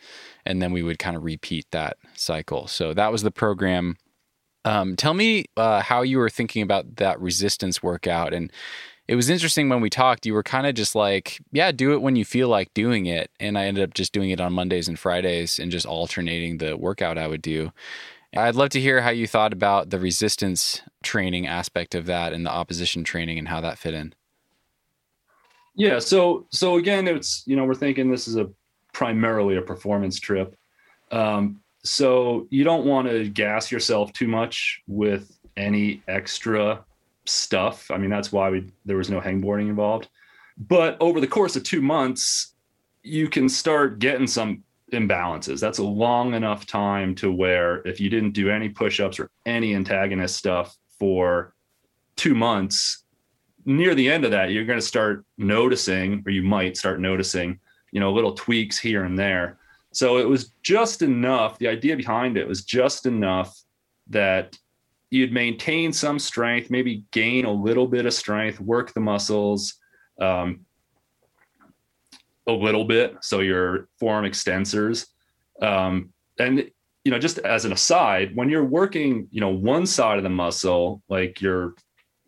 [0.45, 2.67] And then we would kind of repeat that cycle.
[2.67, 3.97] So that was the program.
[4.63, 8.33] Um, tell me uh, how you were thinking about that resistance workout.
[8.33, 8.51] And
[9.11, 12.01] it was interesting when we talked, you were kind of just like, yeah, do it
[12.01, 13.29] when you feel like doing it.
[13.41, 16.77] And I ended up just doing it on Mondays and Fridays and just alternating the
[16.77, 17.73] workout I would do.
[18.37, 22.45] I'd love to hear how you thought about the resistance training aspect of that and
[22.45, 24.13] the opposition training and how that fit in.
[25.75, 28.49] Yeah, so so again, it's you know we're thinking this is a
[28.93, 30.55] primarily a performance trip,
[31.11, 36.85] um, so you don't want to gas yourself too much with any extra
[37.31, 37.89] stuff.
[37.91, 40.09] I mean, that's why we there was no hangboarding involved.
[40.57, 42.53] But over the course of two months,
[43.03, 44.63] you can start getting some
[44.93, 45.59] imbalances.
[45.59, 49.73] That's a long enough time to where if you didn't do any push-ups or any
[49.73, 51.55] antagonist stuff for
[52.15, 53.05] two months,
[53.65, 57.59] near the end of that, you're going to start noticing, or you might start noticing,
[57.91, 59.57] you know, little tweaks here and there.
[59.93, 61.57] So it was just enough.
[61.57, 63.57] The idea behind it was just enough
[64.07, 64.57] that
[65.11, 69.75] you'd maintain some strength, maybe gain a little bit of strength, work the muscles
[70.19, 70.61] um,
[72.47, 73.17] a little bit.
[73.21, 75.07] So your forearm extensors.
[75.61, 76.71] Um, and,
[77.03, 80.29] you know, just as an aside, when you're working, you know, one side of the
[80.29, 81.75] muscle, like your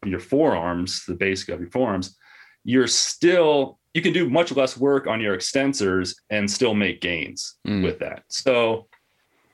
[0.06, 2.18] your forearms, the basic of your forearms,
[2.66, 7.56] you're still you can do much less work on your extensors and still make gains
[7.68, 7.84] mm.
[7.84, 8.24] with that.
[8.28, 8.88] So,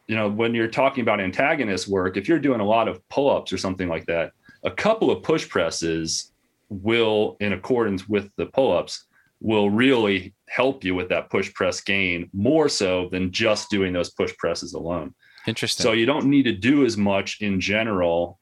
[0.10, 3.54] you know, when you're talking about antagonist work, if you're doing a lot of pull-ups
[3.54, 4.32] or something like that,
[4.64, 6.32] a couple of push presses
[6.70, 9.06] will, in accordance with the pull-ups,
[9.40, 14.10] will really help you with that push press gain more so than just doing those
[14.10, 15.14] push presses alone.
[15.46, 15.84] Interesting.
[15.84, 18.40] So you don't need to do as much in general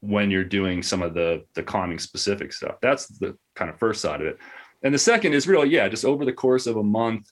[0.00, 2.76] when you're doing some of the the climbing specific stuff.
[2.82, 4.38] That's the kind of first side of it.
[4.84, 7.28] And the second is really, yeah, just over the course of a month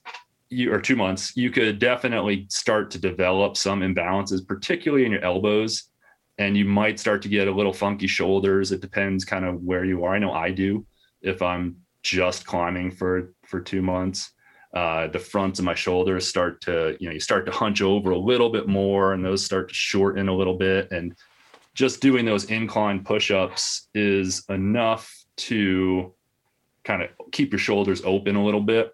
[0.49, 5.23] you, or two months, you could definitely start to develop some imbalances, particularly in your
[5.23, 5.89] elbows.
[6.37, 8.71] And you might start to get a little funky shoulders.
[8.71, 10.15] It depends kind of where you are.
[10.15, 10.85] I know I do
[11.21, 14.31] if I'm just climbing for for two months.
[14.73, 18.11] Uh, the fronts of my shoulders start to, you know, you start to hunch over
[18.11, 20.91] a little bit more and those start to shorten a little bit.
[20.91, 21.15] And
[21.73, 26.13] just doing those incline push-ups is enough to
[26.83, 28.93] kind of keep your shoulders open a little bit.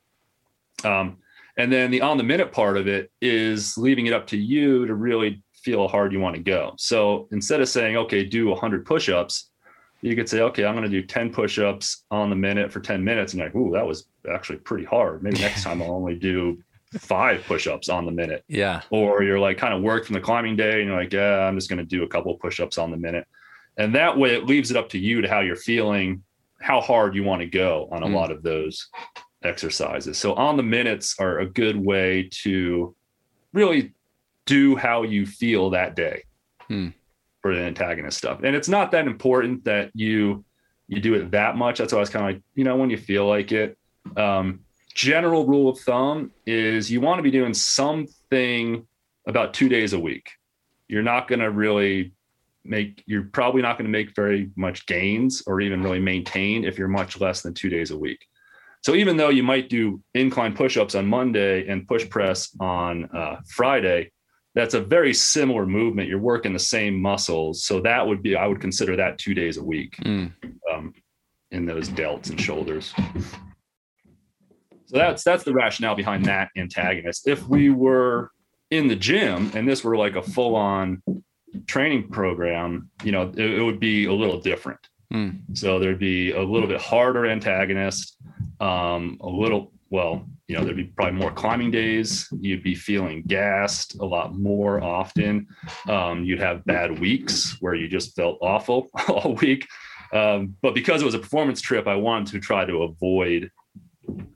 [0.85, 1.17] Um,
[1.57, 4.85] and then the on the minute part of it is leaving it up to you
[4.87, 6.73] to really feel how hard you want to go.
[6.77, 9.51] So instead of saying, okay, do 100 push ups,
[10.01, 12.81] you could say, okay, I'm going to do 10 push ups on the minute for
[12.81, 13.33] 10 minutes.
[13.33, 15.23] And like, ooh, that was actually pretty hard.
[15.23, 16.61] Maybe next time I'll only do
[16.99, 18.43] five push-ups on the minute.
[18.47, 18.81] Yeah.
[18.89, 21.55] Or you're like kind of work from the climbing day and you're like, yeah, I'm
[21.55, 23.25] just going to do a couple push-ups on the minute.
[23.77, 26.23] And that way it leaves it up to you to how you're feeling,
[26.61, 28.13] how hard you want to go on a mm.
[28.13, 28.89] lot of those
[29.43, 30.17] exercises.
[30.17, 32.95] So on the minutes are a good way to
[33.53, 33.93] really
[34.45, 36.23] do how you feel that day
[36.69, 36.93] mm.
[37.41, 38.41] for the antagonist stuff.
[38.43, 40.43] And it's not that important that you
[40.87, 41.77] you do it that much.
[41.77, 43.77] That's why I was kind of like, you know, when you feel like it.
[44.17, 44.59] Um,
[44.93, 48.85] general rule of thumb is you want to be doing something
[49.27, 50.29] about two days a week.
[50.87, 52.13] You're not going to really
[52.63, 56.77] make, you're probably not going to make very much gains or even really maintain if
[56.77, 58.27] you're much less than two days a week.
[58.83, 63.37] So even though you might do incline push-ups on Monday and push press on uh,
[63.47, 64.11] Friday,
[64.55, 66.09] that's a very similar movement.
[66.09, 69.57] You're working the same muscles, so that would be I would consider that two days
[69.57, 70.31] a week mm.
[70.71, 70.93] um,
[71.51, 72.93] in those delts and shoulders.
[74.85, 77.27] So that's that's the rationale behind that antagonist.
[77.27, 78.31] If we were
[78.69, 81.01] in the gym and this were like a full on
[81.67, 84.79] training program, you know, it, it would be a little different.
[85.11, 85.57] Mm.
[85.57, 88.17] So there'd be a little bit harder antagonist,
[88.63, 92.27] um, a little well, you know, there'd be probably more climbing days.
[92.31, 95.45] You'd be feeling gassed a lot more often.
[95.87, 99.67] Um, you'd have bad weeks where you just felt awful all week.
[100.11, 103.51] Um, but because it was a performance trip, I wanted to try to avoid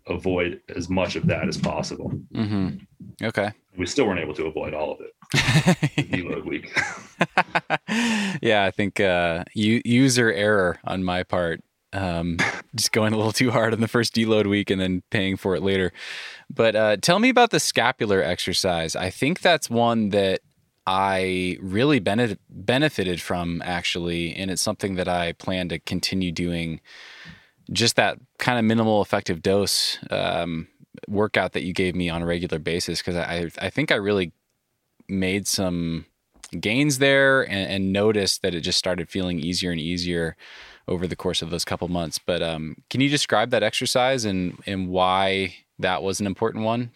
[0.05, 2.11] avoid as much of that as possible.
[2.33, 2.77] Mm-hmm.
[3.23, 3.51] Okay.
[3.77, 5.11] We still weren't able to avoid all of it.
[6.11, 6.71] deload week.
[8.41, 11.61] yeah, I think uh, u- user error on my part.
[11.93, 12.37] Um,
[12.75, 15.55] just going a little too hard on the first deload week and then paying for
[15.55, 15.93] it later.
[16.53, 18.95] But uh, tell me about the scapular exercise.
[18.95, 20.41] I think that's one that
[20.85, 26.79] I really bene- benefited from actually, and it's something that I plan to continue doing.
[27.73, 30.69] Just that kind of minimal effective dose um,
[31.09, 34.31] workout that you gave me on a regular basis because I I think I really
[35.09, 36.05] made some
[36.57, 40.37] gains there and, and, noticed that it just started feeling easier and easier
[40.87, 42.19] over the course of those couple months.
[42.19, 46.91] But um, can you describe that exercise and and why that was an important one?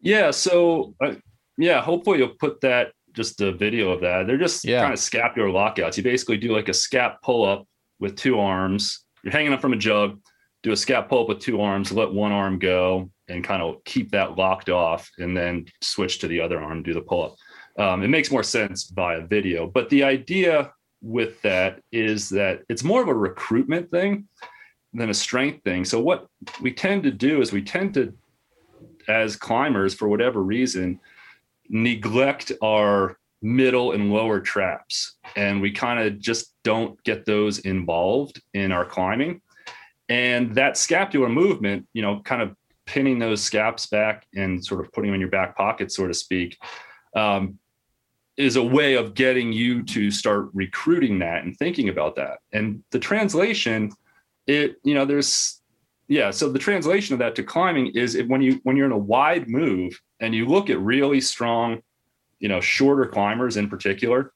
[0.00, 0.30] Yeah.
[0.30, 1.14] So uh,
[1.56, 4.26] yeah, hopefully you'll put that just a video of that.
[4.26, 4.82] They're just yeah.
[4.82, 5.96] kind of scapular lockouts.
[5.96, 7.66] You basically do like a scap pull up
[7.98, 9.04] with two arms.
[9.22, 10.20] You're hanging up from a jug,
[10.62, 13.82] do a scap pull up with two arms, let one arm go and kind of
[13.84, 17.36] keep that locked off and then switch to the other arm, do the pull up.
[17.78, 19.66] Um, it makes more sense by a video.
[19.66, 20.72] But the idea
[21.02, 24.26] with that is that it's more of a recruitment thing
[24.92, 25.84] than a strength thing.
[25.84, 26.26] So what
[26.60, 28.12] we tend to do is we tend to,
[29.06, 31.00] as climbers, for whatever reason,
[31.68, 38.42] neglect our middle and lower traps and we kind of just don't get those involved
[38.54, 39.40] in our climbing
[40.08, 44.90] and that scapular movement you know kind of pinning those scaps back and sort of
[44.92, 46.58] putting them in your back pocket so to speak
[47.14, 47.56] um,
[48.38, 52.82] is a way of getting you to start recruiting that and thinking about that and
[52.92, 53.92] the translation
[54.46, 55.60] it you know there's
[56.06, 58.98] yeah so the translation of that to climbing is when you when you're in a
[58.98, 61.80] wide move and you look at really strong,
[62.38, 64.32] you know, shorter climbers in particular,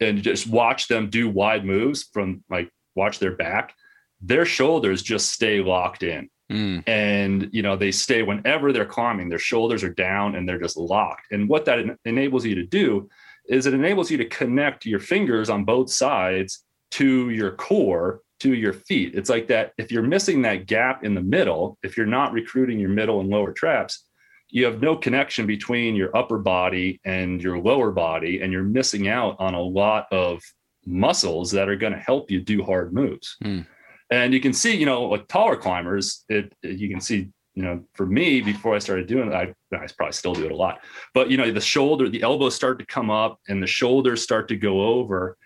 [0.00, 3.74] and just watch them do wide moves from like watch their back,
[4.20, 6.28] their shoulders just stay locked in.
[6.50, 6.82] Mm.
[6.86, 10.76] And you know they stay whenever they're climbing, their shoulders are down and they're just
[10.76, 11.30] locked.
[11.30, 13.08] And what that en- enables you to do
[13.48, 18.54] is it enables you to connect your fingers on both sides to your core to
[18.54, 19.14] your feet.
[19.14, 22.78] It's like that if you're missing that gap in the middle, if you're not recruiting
[22.78, 24.04] your middle and lower traps,
[24.50, 29.08] you have no connection between your upper body and your lower body and you're missing
[29.08, 30.40] out on a lot of
[30.86, 33.66] muscles that are going to help you do hard moves mm.
[34.10, 37.62] And you can see you know like taller climbers it, it, you can see you
[37.62, 40.56] know for me before i started doing it I, I probably still do it a
[40.56, 40.80] lot.
[41.14, 44.48] But you know the shoulder the elbows start to come up and the shoulders start
[44.48, 45.36] to go over.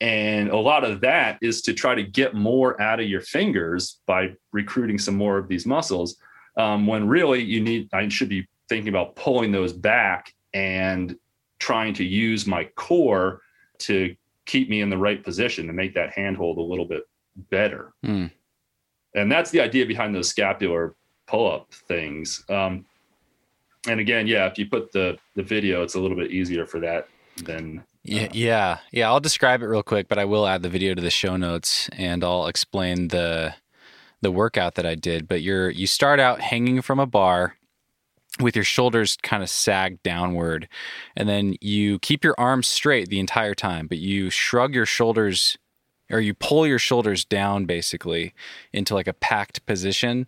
[0.00, 4.00] And a lot of that is to try to get more out of your fingers
[4.06, 6.16] by recruiting some more of these muscles
[6.56, 11.16] um, when really you need i should be thinking about pulling those back and
[11.58, 13.42] trying to use my core
[13.78, 14.14] to
[14.46, 17.02] keep me in the right position to make that handhold a little bit
[17.50, 18.30] better mm.
[19.14, 20.94] and that's the idea behind those scapular
[21.26, 22.84] pull-up things um,
[23.88, 26.80] and again yeah if you put the the video it's a little bit easier for
[26.80, 27.08] that
[27.44, 29.08] than yeah, uh, yeah, yeah.
[29.08, 31.90] I'll describe it real quick, but I will add the video to the show notes,
[31.92, 33.54] and I'll explain the
[34.20, 37.54] the workout that I did, but you're you start out hanging from a bar
[38.40, 40.68] with your shoulders kind of sagged downward
[41.16, 45.58] and then you keep your arms straight the entire time but you shrug your shoulders
[46.10, 48.34] or you pull your shoulders down basically
[48.72, 50.26] into like a packed position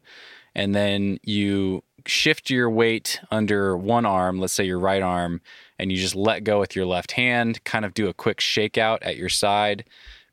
[0.55, 5.41] and then you shift your weight under one arm let's say your right arm
[5.79, 8.99] and you just let go with your left hand kind of do a quick shakeout
[9.03, 9.85] at your side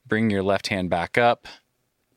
[0.06, 1.48] bring your left hand back up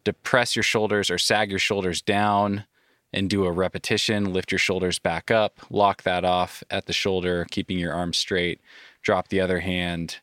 [0.04, 2.64] depress your shoulders or sag your shoulders down
[3.12, 4.32] and do a repetition.
[4.32, 8.60] Lift your shoulders back up, lock that off at the shoulder, keeping your arms straight.
[9.02, 10.18] Drop the other hand,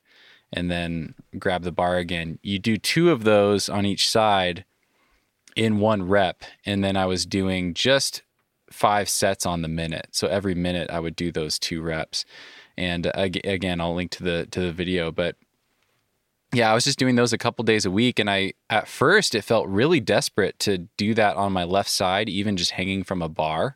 [0.53, 2.39] and then grab the bar again.
[2.41, 4.65] You do two of those on each side
[5.55, 6.43] in one rep.
[6.65, 8.21] And then I was doing just
[8.71, 10.09] five sets on the minute.
[10.11, 12.25] So every minute I would do those two reps.
[12.77, 15.35] And again, I'll link to the to the video, but
[16.53, 18.19] yeah, I was just doing those a couple days a week.
[18.19, 22.29] And I, at first, it felt really desperate to do that on my left side,
[22.29, 23.75] even just hanging from a bar.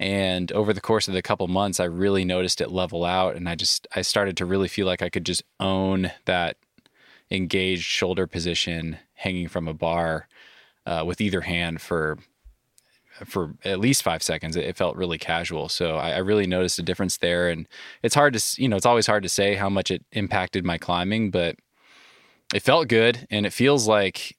[0.00, 3.36] And over the course of the couple months, I really noticed it level out.
[3.36, 6.56] And I just, I started to really feel like I could just own that
[7.30, 10.26] engaged shoulder position hanging from a bar
[10.86, 12.18] uh, with either hand for
[13.26, 14.56] for at least five seconds.
[14.56, 15.68] It, felt really casual.
[15.68, 17.50] So I, I, really noticed a difference there.
[17.50, 17.68] And
[18.02, 20.78] it's hard to, you know, it's always hard to say how much it impacted my
[20.78, 21.56] climbing, but
[22.54, 24.38] it felt good and it feels like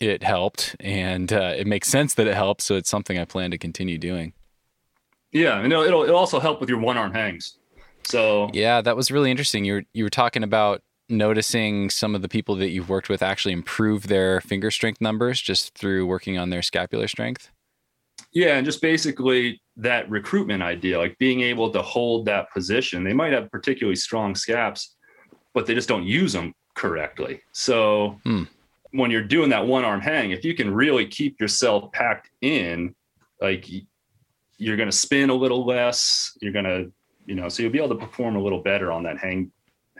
[0.00, 2.62] it helped and uh, it makes sense that it helped.
[2.62, 4.32] So it's something I plan to continue doing.
[5.32, 5.58] Yeah.
[5.58, 7.58] And it'll, it'll, it'll also help with your one arm hangs.
[8.04, 9.64] So yeah, that was really interesting.
[9.64, 13.22] You were, you were talking about noticing some of the people that you've worked with
[13.22, 17.50] actually improve their finger strength numbers just through working on their scapular strength.
[18.32, 18.56] Yeah.
[18.56, 23.04] And just basically that recruitment idea, like being able to hold that position.
[23.04, 24.96] They might have particularly strong scaps,
[25.54, 27.40] but they just don't use them correctly.
[27.52, 28.44] So Hmm.
[28.92, 32.94] when you're doing that one arm hang, if you can really keep yourself packed in,
[33.40, 33.66] like
[34.58, 36.92] you're going to spin a little less, you're going to,
[37.26, 39.50] you know, so you'll be able to perform a little better on that hang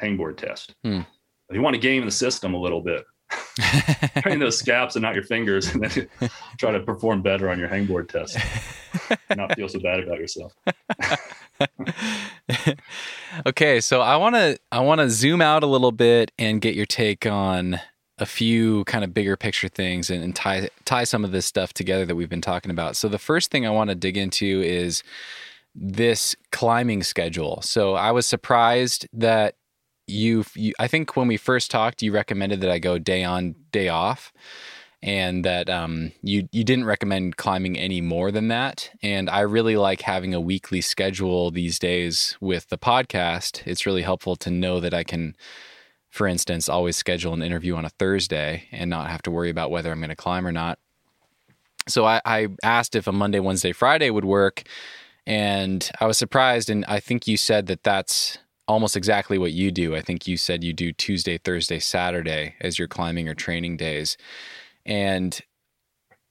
[0.01, 0.75] hangboard test.
[0.85, 1.01] Hmm.
[1.49, 3.05] If you want to game the system a little bit,
[4.23, 6.09] train those scaps and not your fingers, and then
[6.59, 8.37] try to perform better on your hangboard test.
[9.37, 10.55] not feel so bad about yourself.
[13.47, 16.75] okay, so I want to I want to zoom out a little bit and get
[16.75, 17.81] your take on
[18.19, 21.73] a few kind of bigger picture things and, and tie tie some of this stuff
[21.73, 22.97] together that we've been talking about.
[22.97, 25.03] So the first thing I want to dig into is
[25.75, 27.61] this climbing schedule.
[27.63, 29.55] So I was surprised that
[30.07, 33.55] you, you I think when we first talked you recommended that I go day on
[33.71, 34.33] day off
[35.03, 38.91] and that um, you you didn't recommend climbing any more than that.
[39.03, 43.63] And I really like having a weekly schedule these days with the podcast.
[43.67, 45.37] It's really helpful to know that I can,
[46.11, 49.71] for instance, always schedule an interview on a Thursday and not have to worry about
[49.71, 50.79] whether I'm going to climb or not.
[51.87, 54.63] So I, I asked if a Monday, Wednesday, Friday would work,
[55.27, 56.71] and I was surprised.
[56.71, 59.97] And I think you said that that's almost exactly what you do.
[59.97, 64.17] I think you said you do Tuesday, Thursday, Saturday as your climbing or training days.
[64.85, 65.41] And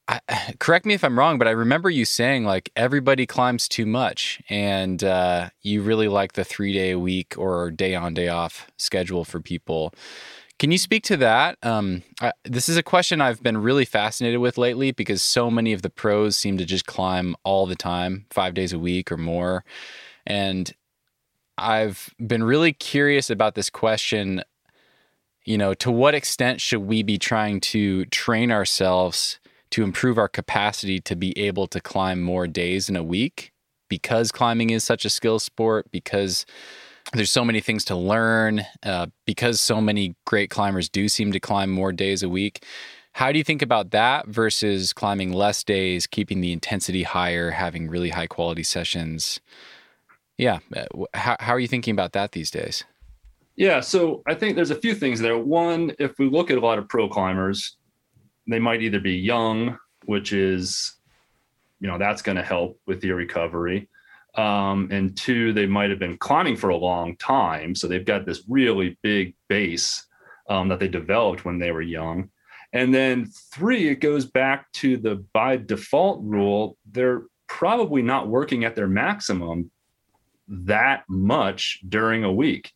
[0.08, 0.20] I,
[0.60, 4.42] correct me if I'm wrong, but I remember you saying like everybody climbs too much,
[4.50, 8.70] and uh, you really like the three day a week or day on day off
[8.78, 9.94] schedule for people.
[10.60, 11.58] Can you speak to that?
[11.62, 15.72] Um, I, this is a question I've been really fascinated with lately because so many
[15.72, 19.18] of the pros seem to just climb all the time, five days a week or
[19.18, 19.64] more,
[20.26, 20.74] and
[21.60, 24.44] I've been really curious about this question
[25.44, 29.40] you know, to what extent should we be trying to train ourselves
[29.72, 33.52] to improve our capacity to be able to climb more days in a week
[33.90, 36.46] because climbing is such a skill sport, because
[37.14, 41.40] there's so many things to learn, uh, because so many great climbers do seem to
[41.40, 42.66] climb more days a week.
[43.14, 47.90] How do you think about that versus climbing less days, keeping the intensity higher, having
[47.90, 49.40] really high quality sessions?
[50.38, 50.60] Yeah.
[50.76, 52.84] uh, How, how are you thinking about that these days?
[53.56, 55.38] Yeah, so I think there's a few things there.
[55.38, 57.78] One, if we look at a lot of pro climbers,
[58.48, 60.94] they might either be young, which is,
[61.80, 63.90] you know, that's going to help with your recovery.
[64.36, 67.76] Um, and two, they might have been climbing for a long time.
[67.76, 70.06] So they've got this really big base
[70.48, 72.30] um, that they developed when they were young.
[72.74, 76.78] And then three, it goes back to the by default rule.
[76.92, 79.72] They're probably not working at their maximum
[80.48, 82.72] that much during a week.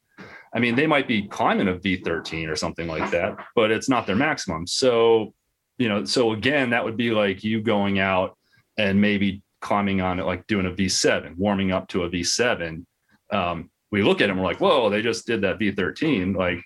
[0.54, 4.06] I mean, they might be climbing a V13 or something like that, but it's not
[4.06, 4.68] their maximum.
[4.68, 5.34] So,
[5.78, 8.38] you know, so again, that would be like you going out
[8.78, 12.86] and maybe climbing on it, like doing a V7, warming up to a V7.
[13.32, 16.62] Um, we look at it and we're like, whoa, they just did that V13, like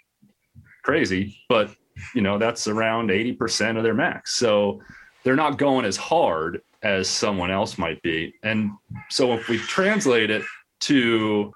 [0.84, 1.40] crazy.
[1.50, 1.72] But,
[2.14, 4.36] you know, that's around 80% of their max.
[4.36, 4.82] So
[5.24, 8.34] they're not going as hard as someone else might be.
[8.44, 8.72] And
[9.10, 10.44] so if we translate it
[10.82, 11.52] to,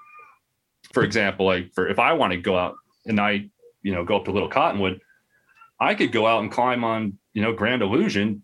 [0.91, 2.75] for example, like for if I want to go out
[3.05, 3.49] and I,
[3.83, 4.99] you know, go up to Little Cottonwood,
[5.79, 8.43] I could go out and climb on, you know, Grand Illusion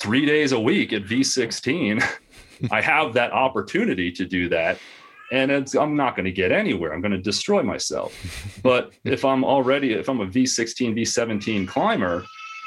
[0.00, 2.02] three days a week at V16.
[2.70, 4.78] I have that opportunity to do that.
[5.30, 6.92] And it's, I'm not going to get anywhere.
[6.92, 8.60] I'm going to destroy myself.
[8.62, 12.24] But if I'm already, if I'm a V16, V17 climber,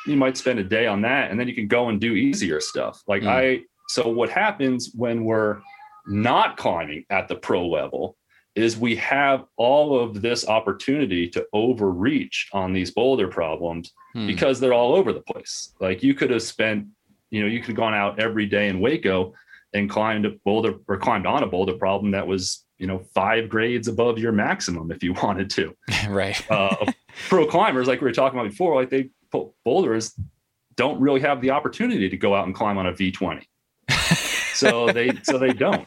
[0.07, 2.59] you might spend a day on that and then you can go and do easier
[2.59, 3.01] stuff.
[3.07, 3.27] Like Mm.
[3.27, 5.59] I, so what happens when we're
[6.07, 8.17] not climbing at the pro level
[8.55, 14.27] is we have all of this opportunity to overreach on these boulder problems Hmm.
[14.27, 15.73] because they're all over the place.
[15.81, 16.87] Like you could have spent,
[17.31, 19.33] you know, you could have gone out every day in Hueco
[19.73, 23.49] and climbed a boulder or climbed on a boulder problem that was, you know, five
[23.49, 25.75] grades above your maximum if you wanted to.
[26.07, 26.41] right.
[26.49, 26.93] Uh,
[27.27, 29.09] pro climbers, like we were talking about before, like they
[29.65, 30.17] boulders
[30.77, 33.43] don't really have the opportunity to go out and climb on a V20.
[34.53, 35.85] so they so they don't.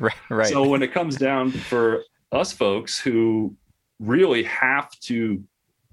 [0.00, 0.14] right.
[0.30, 0.48] Right.
[0.48, 2.02] So when it comes down for
[2.32, 3.54] us folks who
[3.98, 5.42] really have to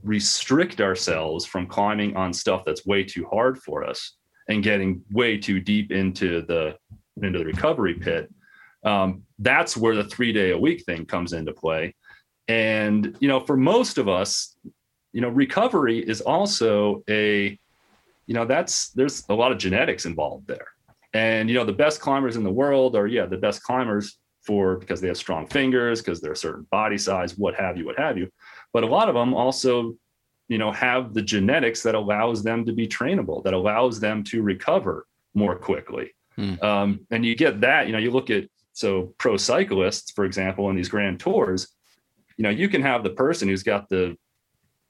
[0.03, 4.13] restrict ourselves from climbing on stuff that's way too hard for us
[4.47, 6.77] and getting way too deep into the
[7.21, 8.31] into the recovery pit,
[8.83, 11.93] um, that's where the three day a week thing comes into play.
[12.47, 14.55] And you know, for most of us,
[15.11, 17.59] you know, recovery is also a,
[18.25, 20.67] you know, that's there's a lot of genetics involved there.
[21.17, 24.77] And you know, the best climbers in the world are yeah, the best climbers for
[24.77, 27.97] because they have strong fingers, because they're a certain body size, what have you, what
[27.97, 28.29] have you.
[28.71, 29.95] But a lot of them also,
[30.47, 34.43] you know, have the genetics that allows them to be trainable, that allows them to
[34.43, 36.13] recover more quickly.
[36.35, 36.53] Hmm.
[36.61, 40.69] Um, and you get that, you know, you look at so pro cyclists, for example,
[40.69, 41.67] in these grand tours,
[42.37, 44.15] you know, you can have the person who's got the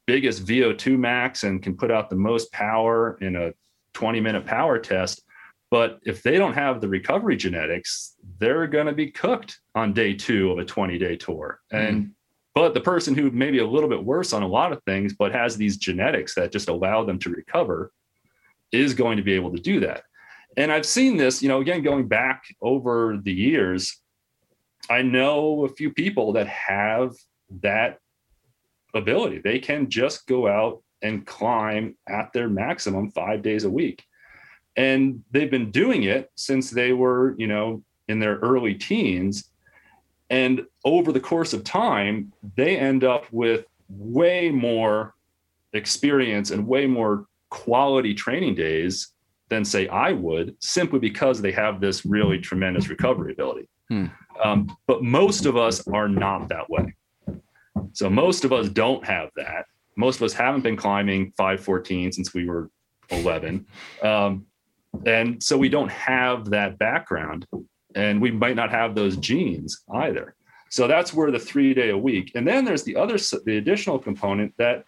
[0.07, 3.53] biggest VO2 max and can put out the most power in a
[3.93, 5.23] 20 minute power test.
[5.69, 10.13] But if they don't have the recovery genetics, they're going to be cooked on day
[10.13, 11.59] two of a 20 day tour.
[11.73, 11.85] Mm-hmm.
[11.85, 12.11] And
[12.55, 15.13] but the person who may be a little bit worse on a lot of things,
[15.13, 17.91] but has these genetics that just allow them to recover,
[18.71, 20.05] is going to be able to do that.
[20.57, 24.01] And I've seen this, you know, again, going back over the years,
[24.89, 27.13] I know a few people that have
[27.61, 27.99] that
[28.95, 29.39] ability.
[29.43, 34.03] They can just go out and climb at their maximum five days a week.
[34.77, 39.49] And they've been doing it since they were, you know, in their early teens.
[40.29, 45.15] And over the course of time, they end up with way more
[45.73, 49.13] experience and way more quality training days
[49.49, 53.69] than, say, I would, simply because they have this really tremendous recovery ability.
[53.89, 54.07] Hmm.
[54.43, 56.93] Um, but most of us are not that way.
[57.93, 59.65] So most of us don't have that.
[59.95, 62.69] Most of us haven't been climbing 514 since we were
[63.09, 63.65] 11.
[64.03, 64.45] Um,
[65.05, 67.45] and so we don't have that background
[67.95, 70.35] and we might not have those genes either.
[70.69, 72.31] So that's where the three day a week.
[72.35, 74.85] And then there's the other, the additional component that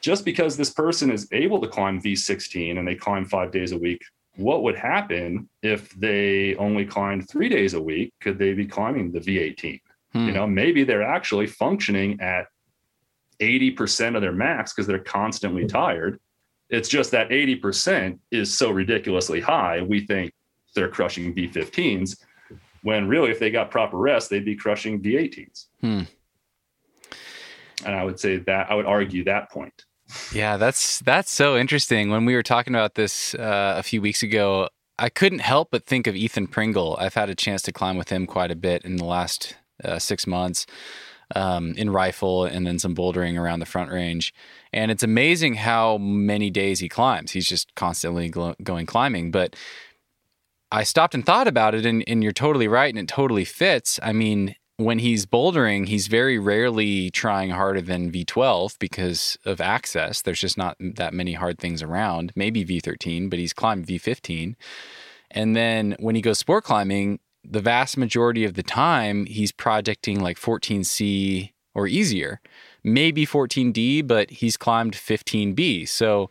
[0.00, 3.78] just because this person is able to climb V16 and they climb five days a
[3.78, 4.02] week,
[4.36, 8.12] what would happen if they only climbed three days a week?
[8.20, 9.80] Could they be climbing the V18?
[10.12, 10.26] Hmm.
[10.26, 12.46] You know, maybe they're actually functioning at
[13.40, 16.20] 80% of their max because they're constantly tired.
[16.70, 19.82] It's just that 80% is so ridiculously high.
[19.82, 20.32] We think
[20.74, 22.16] they're crushing V15s
[22.82, 25.66] when really, if they got proper rest, they'd be crushing V18s.
[25.80, 26.02] Hmm.
[27.84, 29.84] And I would say that I would argue that point.
[30.32, 32.10] Yeah, that's that's so interesting.
[32.10, 34.68] When we were talking about this uh, a few weeks ago,
[34.98, 36.96] I couldn't help but think of Ethan Pringle.
[36.98, 39.98] I've had a chance to climb with him quite a bit in the last uh,
[39.98, 40.66] six months
[41.34, 44.34] um, in rifle and then some bouldering around the front range.
[44.72, 47.32] And it's amazing how many days he climbs.
[47.32, 49.30] He's just constantly glo- going climbing.
[49.30, 49.56] But
[50.72, 53.98] I stopped and thought about it, and, and you're totally right, and it totally fits.
[54.02, 60.22] I mean, when he's bouldering, he's very rarely trying harder than V12 because of access.
[60.22, 62.32] There's just not that many hard things around.
[62.34, 64.54] Maybe V13, but he's climbed V15.
[65.32, 70.20] And then when he goes sport climbing, the vast majority of the time, he's projecting
[70.20, 72.40] like 14C or easier,
[72.84, 75.88] maybe 14D, but he's climbed 15B.
[75.88, 76.28] So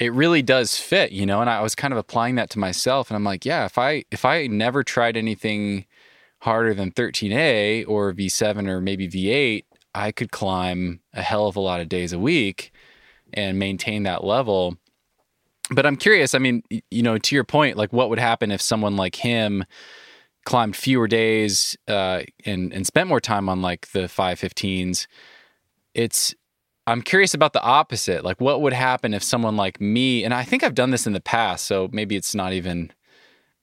[0.00, 1.40] it really does fit, you know.
[1.40, 4.04] And I was kind of applying that to myself, and I'm like, yeah, if I
[4.10, 5.86] if I never tried anything
[6.40, 9.64] harder than 13A or V7 or maybe V8,
[9.94, 12.72] I could climb a hell of a lot of days a week
[13.32, 14.76] and maintain that level.
[15.70, 18.60] But I'm curious, I mean, you know, to your point, like what would happen if
[18.60, 19.64] someone like him
[20.44, 25.06] climbed fewer days uh, and and spent more time on like the 515s?
[25.94, 26.34] It's
[26.86, 28.24] I'm curious about the opposite.
[28.24, 31.12] Like what would happen if someone like me, and I think I've done this in
[31.12, 32.92] the past, so maybe it's not even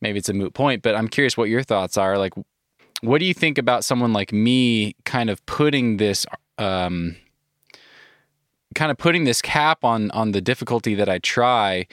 [0.01, 2.18] maybe it's a moot point, but I'm curious what your thoughts are.
[2.18, 2.34] Like
[3.01, 6.26] what do you think about someone like me kind of putting this
[6.57, 7.15] um,
[8.76, 11.88] kind of putting this cap on on the difficulty that I try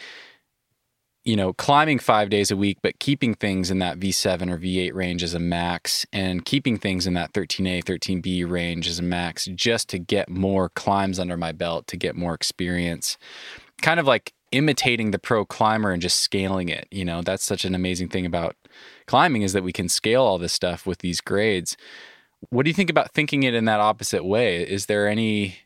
[1.27, 4.95] you know climbing 5 days a week but keeping things in that V7 or V8
[4.95, 9.45] range as a max and keeping things in that 13A 13B range as a max
[9.55, 13.19] just to get more climbs under my belt to get more experience
[13.83, 17.65] kind of like imitating the pro climber and just scaling it you know that's such
[17.65, 18.57] an amazing thing about
[19.07, 21.77] climbing is that we can scale all this stuff with these grades.
[22.51, 24.63] What do you think about thinking it in that opposite way?
[24.63, 25.59] Is there any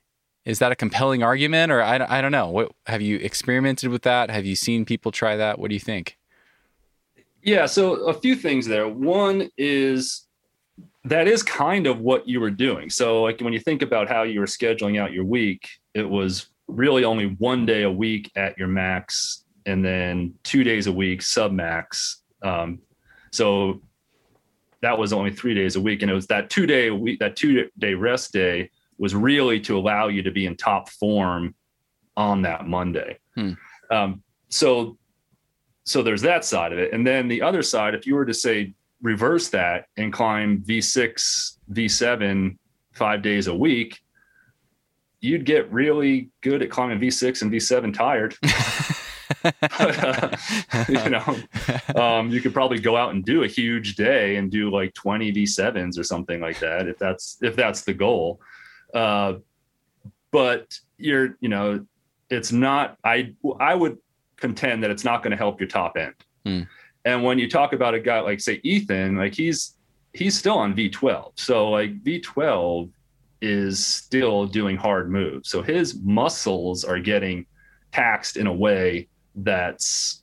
[0.45, 2.49] is that a compelling argument or I, I don't know.
[2.49, 4.31] What have you experimented with that?
[4.31, 5.59] Have you seen people try that?
[5.59, 6.17] What do you think?
[7.43, 8.89] Yeah, so a few things there.
[8.89, 10.27] One is
[11.05, 12.91] that is kind of what you were doing.
[12.91, 16.49] So, like when you think about how you were scheduling out your week, it was
[16.69, 21.23] really only one day a week at your max, and then two days a week
[21.23, 22.23] sub max.
[22.43, 22.81] Um,
[23.33, 23.81] so
[24.83, 27.19] that was only three days a week, and it was that two day a week,
[27.21, 31.55] that two day rest day was really to allow you to be in top form
[32.17, 33.19] on that Monday.
[33.35, 33.53] Hmm.
[33.91, 34.99] Um, so
[35.85, 38.35] so there's that side of it and then the other side if you were to
[38.35, 42.57] say reverse that and climb v6 v7
[42.93, 43.99] five days a week
[45.21, 48.37] you'd get really good at climbing v6 and v7 tired
[50.89, 54.71] you know um, you could probably go out and do a huge day and do
[54.71, 58.41] like 20 v7s or something like that if that's if that's the goal
[58.95, 59.35] uh,
[60.31, 61.85] but you're you know
[62.29, 63.99] it's not i i would
[64.37, 66.15] contend that it's not going to help your top end
[66.45, 66.63] Hmm.
[67.05, 69.77] And when you talk about a guy like say Ethan, like he's
[70.13, 71.33] he's still on V12.
[71.37, 72.91] So like V12
[73.41, 75.49] is still doing hard moves.
[75.49, 77.47] So his muscles are getting
[77.93, 80.23] taxed in a way that's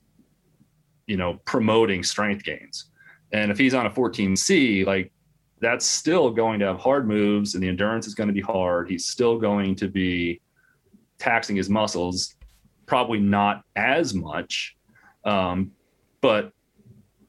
[1.07, 2.85] you know promoting strength gains.
[3.31, 5.11] And if he's on a 14C, like
[5.59, 8.89] that's still going to have hard moves and the endurance is going to be hard.
[8.89, 10.39] He's still going to be
[11.17, 12.35] taxing his muscles,
[12.85, 14.75] probably not as much,
[15.23, 15.71] um,
[16.21, 16.51] but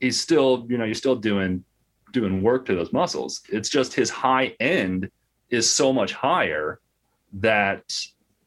[0.00, 1.64] he's still, you know, you're still doing
[2.12, 3.42] doing work to those muscles.
[3.50, 5.10] It's just his high end
[5.50, 6.80] is so much higher
[7.34, 7.94] that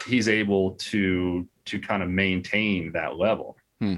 [0.06, 3.58] he's able to to kind of maintain that level.
[3.80, 3.98] Hmm.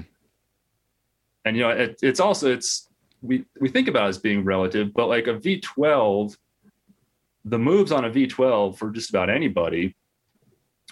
[1.44, 2.88] And you know, it, it's also it's
[3.24, 6.36] we we think about it as being relative, but like a V12,
[7.46, 9.96] the moves on a V12 for just about anybody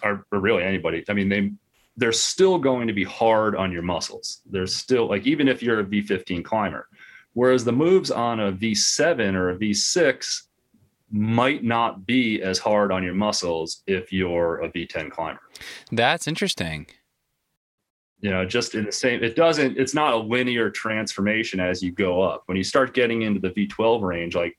[0.03, 1.05] are or really anybody.
[1.09, 1.53] I mean, they
[1.97, 4.41] they're still going to be hard on your muscles.
[4.47, 6.89] They're still like even if you're a V15 climber,
[7.35, 10.43] whereas the moves on a V7 or a V6
[11.11, 15.43] might not be as hard on your muscles if you're a V10 climber.
[15.91, 16.87] That's interesting.
[18.23, 21.93] You know, just in the same, it doesn't, it's not a linear transformation as you
[21.93, 22.45] go up.
[22.47, 24.57] When you start getting into the V12 range, like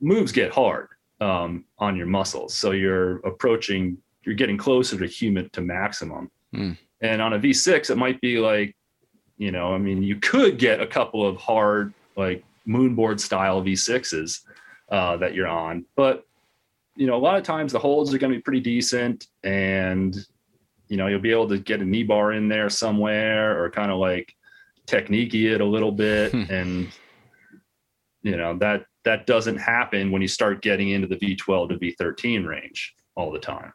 [0.00, 0.88] moves get hard
[1.20, 2.52] um, on your muscles.
[2.54, 6.30] So you're approaching, you're getting closer to human to maximum.
[6.52, 6.72] Hmm.
[7.00, 8.76] And on a V6, it might be like,
[9.38, 14.40] you know, I mean, you could get a couple of hard, like moonboard style V6s
[14.90, 15.84] uh, that you're on.
[15.96, 16.26] But
[16.96, 20.26] you know, a lot of times the holds are going to be pretty decent, and
[20.92, 23.90] you know, you'll be able to get a knee bar in there somewhere, or kind
[23.90, 24.30] of like
[24.84, 26.44] technique it a little bit, Hmm.
[26.50, 26.88] and
[28.22, 32.46] you know that that doesn't happen when you start getting into the V12 to V13
[32.46, 33.72] range all the time.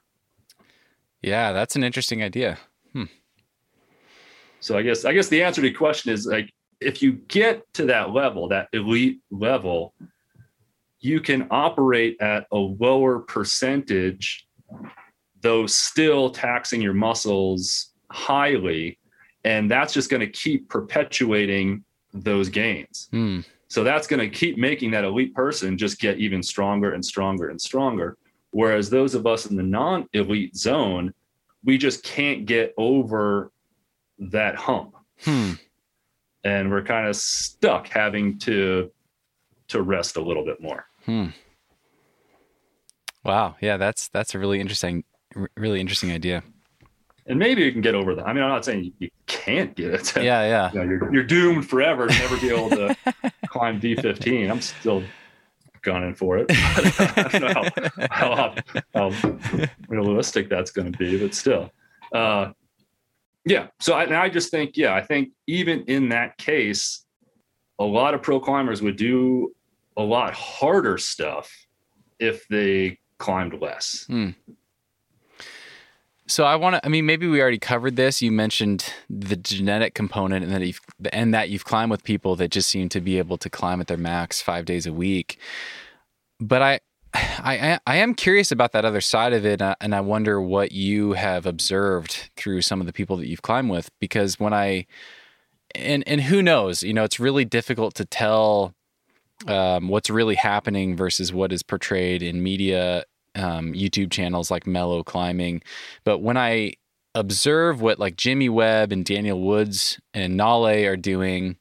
[1.24, 2.60] Yeah, that's an interesting idea.
[4.60, 7.64] So I guess I guess the answer to the question is like if you get
[7.74, 9.96] to that level, that elite level,
[11.00, 14.48] you can operate at a lower percentage,
[15.42, 18.98] though still taxing your muscles highly.
[19.44, 21.84] And that's just going to keep perpetuating
[22.14, 23.08] those gains.
[23.12, 23.42] Hmm.
[23.70, 27.50] So that's going to keep making that elite person just get even stronger and stronger
[27.50, 28.18] and stronger.
[28.52, 31.14] Whereas those of us in the non elite zone,
[31.64, 33.52] we just can't get over
[34.20, 35.54] that hump Hmm.
[36.44, 38.92] and we're kind of stuck having to
[39.68, 40.86] to rest a little bit more.
[41.06, 41.28] Hmm.
[43.24, 43.56] Wow.
[43.62, 45.04] Yeah, that's that's a really interesting,
[45.38, 46.44] r- really interesting idea.
[47.28, 48.26] And maybe you can get over that.
[48.26, 50.16] I mean, I'm not saying you, can't get it.
[50.16, 50.72] Yeah, yeah.
[50.72, 52.96] You know, you're, you're doomed forever to never be able to
[53.48, 54.50] climb V15.
[54.50, 55.04] I'm still
[55.82, 56.48] gunning for it.
[56.50, 58.56] I don't know how,
[58.94, 61.72] how, how realistic that's going to be, but still.
[62.14, 62.52] Uh,
[63.46, 63.68] yeah.
[63.80, 67.06] So I, I just think, yeah, I think even in that case,
[67.80, 69.54] a lot of pro climbers would do
[69.98, 71.52] a lot harder stuff
[72.20, 74.06] if they climbed less.
[76.28, 76.86] So I want to.
[76.86, 78.22] I mean, maybe we already covered this.
[78.22, 80.82] You mentioned the genetic component, and that you've
[81.14, 83.88] and that you've climbed with people that just seem to be able to climb at
[83.88, 85.40] their max five days a week.
[86.40, 86.80] But I,
[87.14, 90.74] I, I am curious about that other side of it, uh, and I wonder what
[90.74, 93.90] you have observed through some of the people that you've climbed with.
[94.00, 94.86] Because when I,
[95.76, 98.76] and and who knows, you know, it's really difficult to tell
[99.48, 103.06] um, what's really happening versus what is portrayed in media
[103.38, 105.62] um, YouTube channels like Mellow Climbing.
[106.04, 106.74] But when I
[107.16, 111.58] observe what like Jimmy Webb and Daniel Woods and Nalle are doing,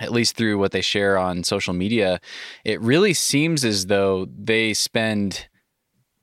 [0.00, 2.20] at least through what they share on social media,
[2.64, 5.48] it really seems as though they spend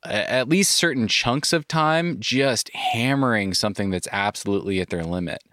[0.04, 5.44] at least certain chunks of time just hammering something that's absolutely at their limit.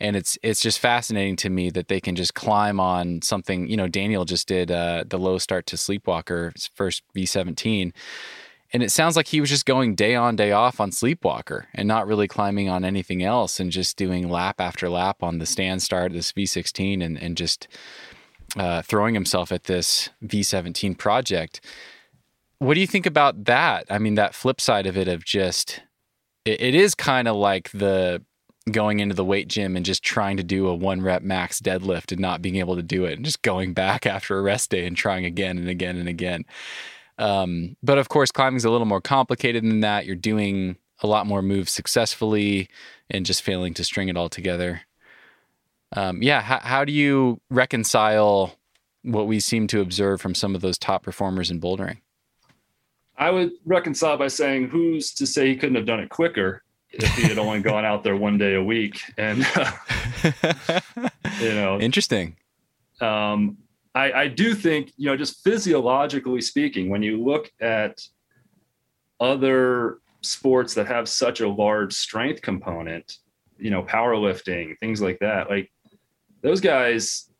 [0.00, 3.68] And it's it's just fascinating to me that they can just climb on something.
[3.68, 7.92] You know, Daniel just did uh, the low start to Sleepwalker, first V17,
[8.74, 11.86] and it sounds like he was just going day on day off on Sleepwalker and
[11.86, 15.80] not really climbing on anything else and just doing lap after lap on the stand
[15.80, 17.68] start this V16 and and just
[18.56, 21.60] uh, throwing himself at this V17 project.
[22.58, 23.86] What do you think about that?
[23.90, 25.80] I mean, that flip side of it of just
[26.44, 28.22] it, it is kind of like the
[28.72, 32.10] going into the weight gym and just trying to do a one rep max deadlift
[32.10, 34.84] and not being able to do it and just going back after a rest day
[34.84, 36.44] and trying again and again and again.
[37.18, 40.06] Um, but of course, climbing's a little more complicated than that.
[40.06, 42.68] You're doing a lot more moves successfully
[43.10, 44.82] and just failing to string it all together.
[45.96, 48.56] Um, yeah, how, how do you reconcile
[49.02, 51.98] what we seem to observe from some of those top performers in bouldering?
[53.16, 57.14] I would reconcile by saying, who's to say he couldn't have done it quicker if
[57.14, 59.00] he had only gone out there one day a week?
[59.16, 59.38] And
[61.40, 62.36] you know, Interesting.
[63.00, 63.58] um,
[63.94, 68.00] I, I do think, you know, just physiologically speaking, when you look at
[69.20, 73.18] other sports that have such a large strength component,
[73.58, 75.70] you know, powerlifting, things like that, like
[76.42, 77.30] those guys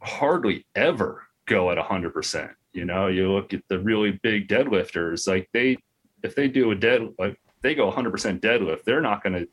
[0.00, 2.50] hardly ever go at 100%.
[2.72, 5.78] You know, you look at the really big deadlifters, like they,
[6.22, 9.48] if they do a dead, like they go 100% deadlift, they're not going to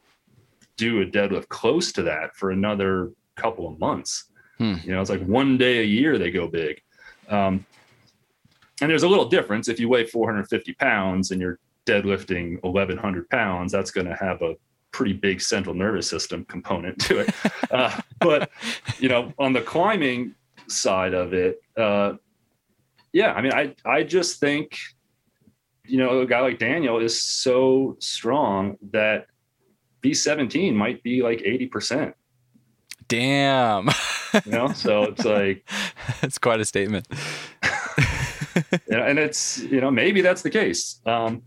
[0.76, 4.31] do a deadlift close to that for another couple of months.
[4.62, 4.76] Hmm.
[4.84, 6.80] You know, it's like one day a year they go big.
[7.30, 7.66] Um,
[8.80, 9.68] and there's a little difference.
[9.68, 11.58] If you weigh 450 pounds and you're
[11.88, 14.54] deadlifting 1100 pounds, that's going to have a
[14.92, 17.34] pretty big central nervous system component to it.
[17.72, 18.52] uh, but,
[19.00, 20.36] you know, on the climbing
[20.68, 22.14] side of it, uh,
[23.14, 24.78] yeah, I mean, I, I just think,
[25.88, 29.26] you know, a guy like Daniel is so strong that
[30.04, 32.14] V17 might be like 80%,
[33.12, 33.90] Damn.
[34.46, 34.72] you know?
[34.74, 35.70] so it's like,
[36.22, 37.08] it's quite a statement.
[38.90, 41.42] you know, and it's you know maybe that's the case um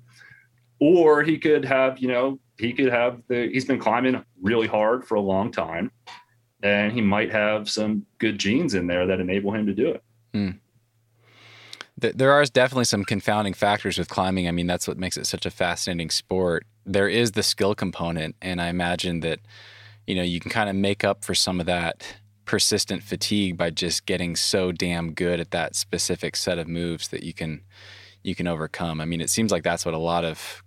[0.81, 5.07] or he could have you know he could have the he's been climbing really hard
[5.07, 5.91] for a long time
[6.63, 10.03] and he might have some good genes in there that enable him to do it
[12.01, 14.49] Th- There are definitely some confounding factors with climbing.
[14.49, 16.67] I mean, that's what makes it such a fascinating sport.
[16.85, 19.41] There is the skill component, and I imagine that
[20.07, 23.71] you know you can kind of make up for some of that persistent fatigue by
[23.71, 27.63] just getting so damn good at that specific set of moves that you can
[28.23, 29.01] you can overcome.
[29.01, 30.63] I mean, it seems like that's what a lot of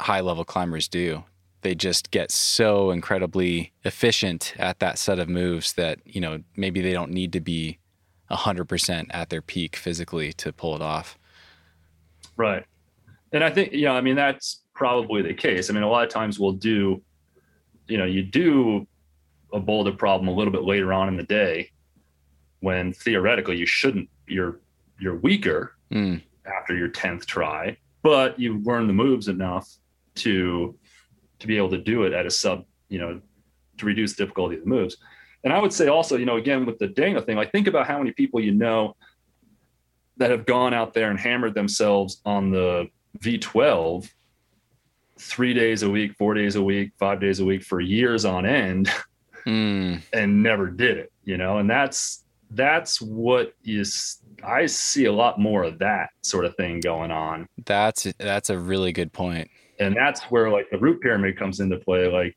[0.00, 1.24] high level climbers do.
[1.62, 6.80] They just get so incredibly efficient at that set of moves that, you know, maybe
[6.80, 7.78] they don't need to be
[8.30, 11.18] 100% at their peak physically to pull it off.
[12.36, 12.64] right
[13.32, 16.04] and i think you know i mean that's probably the case i mean a lot
[16.04, 17.02] of times we'll do
[17.88, 18.86] you know you do
[19.52, 21.70] a boulder problem a little bit later on in the day
[22.60, 24.60] when theoretically you shouldn't you're
[24.98, 29.68] you're weaker Mm, after your 10th try but you learn the moves enough
[30.14, 30.74] to
[31.38, 33.20] to be able to do it at a sub you know
[33.76, 34.96] to reduce the difficulty of the moves.
[35.44, 37.86] And i would say also you know again with the daniel thing like think about
[37.86, 38.96] how many people you know
[40.16, 42.88] that have gone out there and hammered themselves on the
[43.18, 44.08] v12
[45.22, 48.44] three days a week four days a week five days a week for years on
[48.44, 48.90] end
[49.46, 55.12] mm, and never did it you know and that's that's what is i see a
[55.12, 59.48] lot more of that sort of thing going on that's that's a really good point.
[59.78, 62.36] and that's where like the root pyramid comes into play like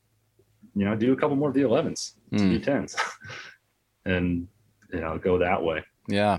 [0.74, 2.60] you know do a couple more v11s Mm.
[2.60, 2.96] v10s
[4.04, 4.48] and
[4.92, 6.38] you know go that way Yeah.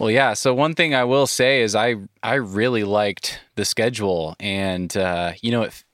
[0.00, 0.34] Well, yeah.
[0.34, 5.34] So one thing I will say is I I really liked the schedule, and uh,
[5.42, 5.84] you know, it,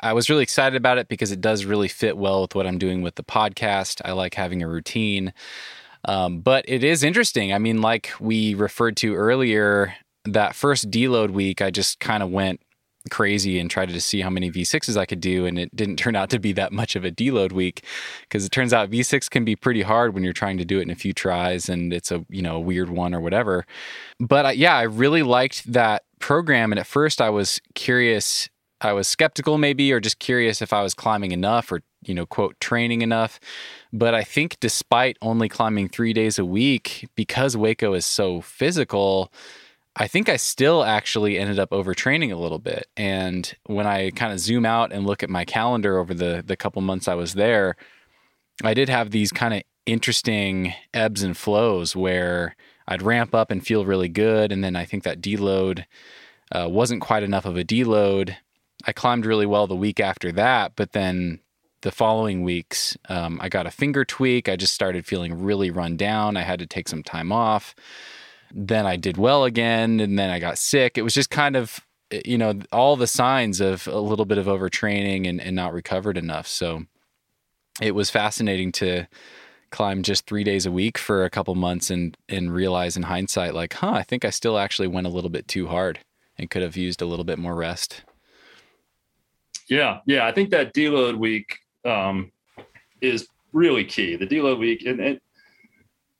[0.00, 2.78] I- was really excited about it because it does really fit well with what I'm
[2.78, 4.00] doing with the podcast.
[4.06, 5.34] I like having a routine,
[6.06, 7.52] um, but it is interesting.
[7.52, 9.94] I mean, like we referred to earlier,
[10.26, 12.60] that first deload week, I just kind of went
[13.10, 16.16] crazy and tried to see how many V6s I could do, and it didn't turn
[16.16, 17.84] out to be that much of a deload week
[18.22, 20.82] because it turns out V6 can be pretty hard when you're trying to do it
[20.82, 23.66] in a few tries and it's a you know a weird one or whatever.
[24.20, 28.48] But uh, yeah, I really liked that program, and at first I was curious.
[28.80, 32.26] I was skeptical, maybe, or just curious if I was climbing enough or you know
[32.26, 33.38] quote training enough.
[33.92, 39.32] But I think despite only climbing three days a week, because Hueco is so physical.
[39.94, 42.86] I think I still actually ended up overtraining a little bit.
[42.96, 46.56] And when I kind of zoom out and look at my calendar over the the
[46.56, 47.76] couple months I was there,
[48.64, 52.56] I did have these kind of interesting ebbs and flows where
[52.88, 55.84] I'd ramp up and feel really good, and then I think that deload
[56.50, 58.36] uh, wasn't quite enough of a deload.
[58.84, 61.40] I climbed really well the week after that, but then
[61.82, 64.48] the following weeks, um, I got a finger tweak.
[64.48, 66.36] I just started feeling really run down.
[66.36, 67.74] I had to take some time off.
[68.54, 70.98] Then I did well again, and then I got sick.
[70.98, 71.80] It was just kind of,
[72.24, 76.18] you know, all the signs of a little bit of overtraining and, and not recovered
[76.18, 76.46] enough.
[76.46, 76.82] So
[77.80, 79.06] it was fascinating to
[79.70, 83.54] climb just three days a week for a couple months and and realize in hindsight,
[83.54, 86.00] like, huh, I think I still actually went a little bit too hard
[86.38, 88.02] and could have used a little bit more rest.
[89.68, 92.32] yeah yeah i think that deload week um
[93.00, 95.20] is really key the deload week and, and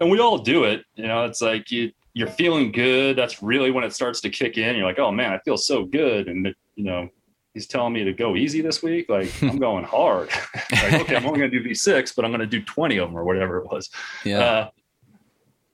[0.01, 3.71] and we all do it you know it's like you you're feeling good that's really
[3.71, 4.77] when it starts to kick in.
[4.77, 6.29] You're like oh man i feel so good.
[6.29, 7.09] And you know
[7.55, 9.09] he's telling me to go easy this week.
[9.09, 10.31] Like i'm going hard.
[10.73, 13.09] Like okay i'm only going to do v6 but i'm going to do 20 of
[13.09, 13.91] them or whatever it was.
[14.25, 14.39] Yeah.
[14.39, 14.71] uh,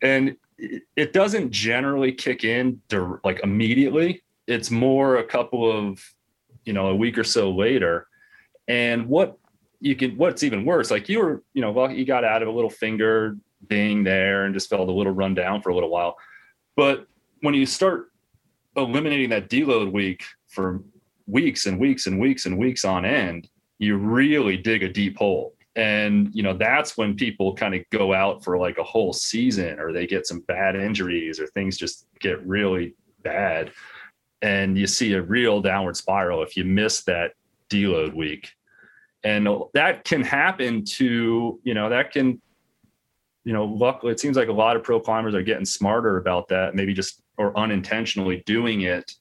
[0.02, 4.23] and it, it doesn't generally kick in dir- like immediately.
[4.47, 6.02] It's more a couple of
[6.65, 8.06] you know a week or so later.
[8.66, 9.39] And what
[9.81, 12.48] you can what's even worse like you were you know well you got out of
[12.48, 13.36] a little finger
[13.69, 16.16] ding there and just felt a little run down for a little while
[16.79, 17.09] but
[17.41, 18.13] when you start
[18.77, 20.81] eliminating that deload week for
[21.27, 25.55] weeks and weeks and weeks and weeks on end you really dig a deep hole.
[25.77, 29.79] And you know that's when people kind of go out for like a whole season
[29.79, 33.73] or they get some bad injuries or things just get really bad.
[34.43, 37.33] And you see a real downward spiral if you miss that
[37.71, 38.53] deload week.
[39.25, 42.41] And that can happen to you know that can
[43.49, 46.49] you know luckily it seems like a lot of pro climbers are getting smarter about
[46.49, 49.15] that maybe just or unintentionally doing it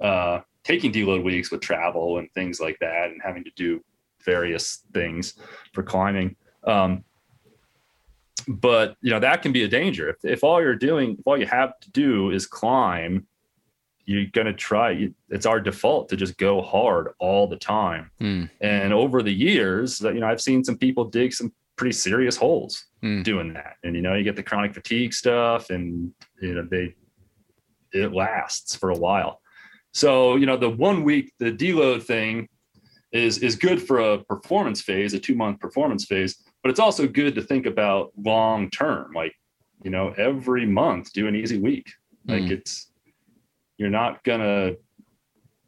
[0.00, 3.82] uh taking deload weeks with travel and things like that and having to do
[4.24, 5.34] various things
[5.72, 6.36] for climbing.
[6.62, 7.02] Um
[8.46, 10.10] but you know that can be a danger.
[10.10, 13.26] If, if all you're doing if all you have to do is climb
[14.04, 18.12] you're going to try it's our default to just go hard all the time.
[18.20, 18.48] Mm.
[18.60, 21.52] and over the years you know i've seen some people dig some
[21.82, 23.24] pretty serious holes Mm.
[23.24, 23.74] doing that.
[23.82, 26.94] And you know you get the chronic fatigue stuff and you know they
[27.92, 29.40] it lasts for a while.
[29.92, 32.48] So you know the one week the deload thing
[33.10, 36.32] is is good for a performance phase a two month performance phase
[36.62, 39.10] but it's also good to think about long term.
[39.12, 39.34] Like
[39.82, 41.88] you know every month do an easy week.
[42.28, 42.52] Like Mm.
[42.52, 42.92] it's
[43.78, 44.74] you're not gonna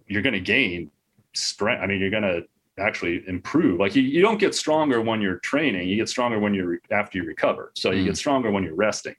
[0.06, 0.92] you're gonna gain
[1.34, 1.82] strength.
[1.82, 2.42] I mean you're gonna
[2.78, 6.52] actually improve like you, you don't get stronger when you're training you get stronger when
[6.54, 8.06] you're after you recover so you Mm.
[8.06, 9.14] get stronger when you're resting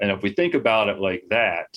[0.00, 1.68] and if we think about it like that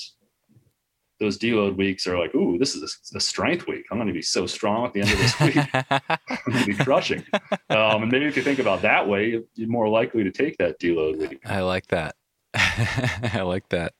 [1.20, 2.82] those deload weeks are like ooh this is
[3.14, 5.40] a, a strength week i'm going to be so strong at the end of this
[5.42, 5.58] week
[5.92, 7.24] i'm going to be crushing
[7.70, 10.80] um, and maybe if you think about that way you're more likely to take that
[10.80, 12.16] deload week I like that.
[12.56, 13.94] I like that.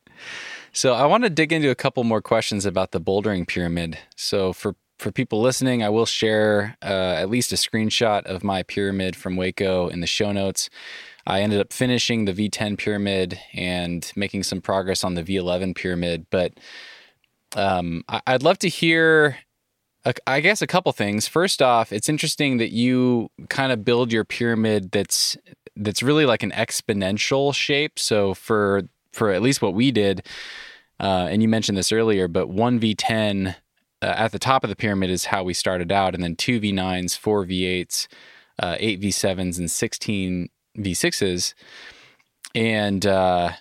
[0.74, 3.98] So I want to dig into a couple more questions about the bouldering pyramid.
[4.16, 8.64] So for for people listening, I will share uh, at least a screenshot of my
[8.64, 10.70] pyramid from Hueco in the show notes.
[11.28, 16.28] I ended up finishing the V10 pyramid and making some progress on the V11 pyramid,
[16.30, 16.54] but
[17.56, 19.38] um, I- I'd love to hear
[20.28, 21.28] I guess a couple things.
[21.28, 25.36] First off, it's interesting that you kind of build your pyramid that's
[25.76, 27.98] that's really like an exponential shape.
[27.98, 30.24] So for for at least what we did,
[31.00, 33.56] uh, and you mentioned this earlier, but one V10
[34.02, 36.60] uh, at the top of the pyramid is how we started out, and then two
[36.60, 38.08] V9s, four V8s,
[38.60, 41.54] uh, eight V7s, and sixteen V6s.
[42.54, 43.52] And uh,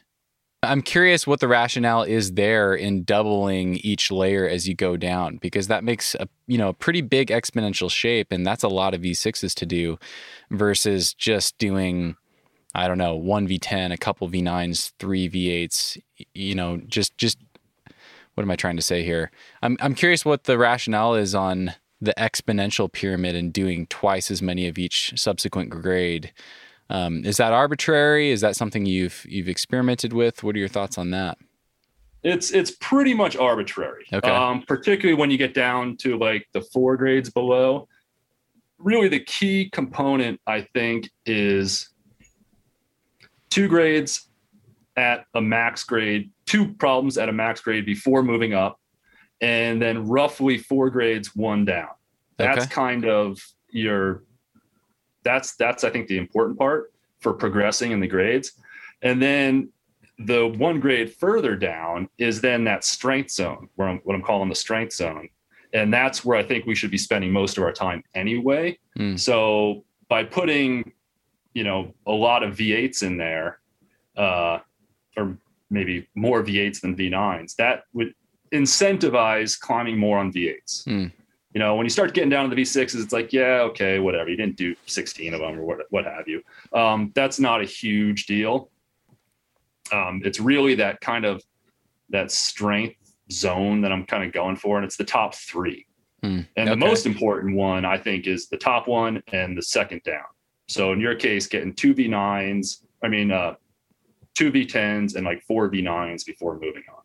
[0.63, 5.39] I'm curious what the rationale is there in doubling each layer as you go down,
[5.39, 8.95] because that makes a you know a pretty big exponential shape, and that's a lot
[8.95, 9.99] of V6s to do,
[10.51, 12.17] versus just doing,
[12.75, 15.99] I don't know, one V10, a couple V9s, three V8s.
[16.35, 17.39] You know, just just
[18.35, 19.31] what am I trying to say here?
[19.63, 24.43] I'm I'm curious what the rationale is on the exponential pyramid and doing twice as
[24.43, 26.33] many of each subsequent grade.
[26.91, 28.31] Um, is that arbitrary?
[28.31, 30.43] Is that something you've you've experimented with?
[30.43, 31.39] What are your thoughts on that?
[32.25, 34.31] it's it's pretty much arbitrary Okay.
[34.31, 37.87] um, particularly when you get down to like the four grades below
[38.79, 41.91] really the key component i think is
[43.51, 44.29] two grades
[44.97, 48.81] at a max grade two problems at a max grade before moving up
[49.41, 51.89] and then roughly four grades one down
[52.37, 52.75] that's Okay.
[52.75, 53.39] kind of
[53.71, 54.25] your
[55.23, 58.53] that's that's i think the important part for progressing in the grades
[59.03, 59.69] and then
[60.19, 64.49] the one grade further down is then that strength zone where I'm what I'm calling
[64.49, 65.29] the strength zone.
[65.73, 68.79] And that's where I think we should be spending most of our time anyway.
[68.97, 69.17] Hmm.
[69.17, 70.93] So by putting,
[71.53, 73.59] you know, a lot of V8s in there,
[74.17, 74.61] uh,
[75.17, 75.37] or
[75.75, 78.15] maybe more V8s than V9s, that would
[78.53, 80.85] incentivize climbing more on V8s.
[80.85, 81.07] Hmm.
[81.53, 84.29] You know, when you start getting down to the V6s, it's like, yeah, okay, whatever.
[84.29, 86.43] You didn't do 16 of them or what, what have you.
[86.73, 88.71] Um, that's not a huge deal
[89.93, 91.43] um, it's really that kind of
[92.11, 92.97] that strength
[93.31, 95.87] zone that I'm kind of going for, and it's the top three.
[96.23, 100.03] Hmm, And the most important one, I think, is the top one and the second
[100.05, 100.25] down.
[100.69, 103.55] So in your case, getting two V9s, I mean, uh,
[104.35, 107.03] two V10s and like four V9s before moving on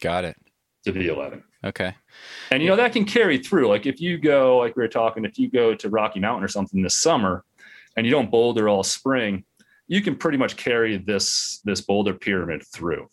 [0.00, 0.36] Got it.
[0.84, 1.42] to V11.
[1.64, 1.94] Okay.
[2.50, 3.68] And you know that can carry through.
[3.68, 6.48] Like if you go, like we were talking, if you go to Rocky Mountain or
[6.48, 7.44] something this summer,
[7.96, 9.44] and you don't boulder all spring,
[9.88, 13.08] you can pretty much carry this this boulder pyramid through.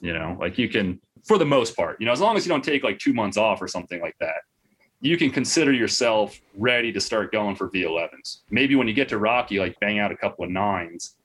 [0.00, 2.50] You know, like you can, for the most part, you know, as long as you
[2.50, 4.42] don't take like two months off or something like that,
[5.00, 8.42] you can consider yourself ready to start going for V11s.
[8.50, 11.16] Maybe when you get to Rocky, like bang out a couple of nines,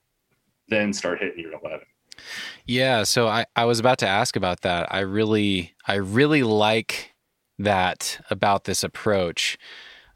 [0.74, 1.82] then start hitting your 11.
[2.66, 4.94] Yeah, so I, I was about to ask about that.
[4.94, 7.14] I really I really like
[7.60, 9.58] that about this approach.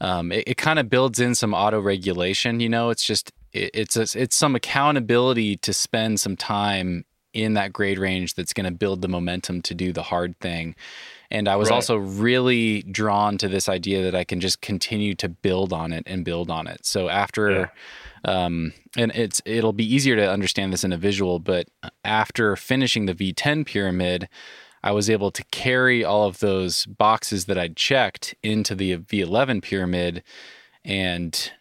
[0.01, 2.59] um, it, it kind of builds in some auto regulation.
[2.59, 7.53] You know, it's just it, it's a, it's some accountability to spend some time in
[7.55, 10.75] that grade range that's going to build the momentum to do the hard thing.
[11.31, 11.75] And I was Right.
[11.75, 16.03] also really drawn to this idea that I can just continue to build on it
[16.07, 16.85] and build on it.
[16.85, 17.71] So after,
[18.25, 21.67] um, and it's it'll be easier to understand this in a visual, but
[22.03, 24.29] after finishing the V10 pyramid,
[24.83, 29.61] I was able to carry all of those boxes that I'd checked into the V11
[29.61, 30.23] pyramid
[30.85, 31.51] and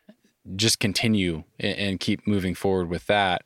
[0.54, 3.42] just continue and keep moving forward with that.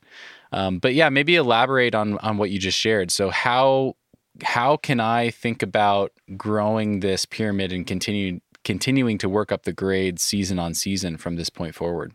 [0.53, 3.11] Um, but yeah, maybe elaborate on on what you just shared.
[3.11, 3.97] So how
[4.43, 9.73] how can I think about growing this pyramid and continue continuing to work up the
[9.73, 12.13] grades season on season from this point forward?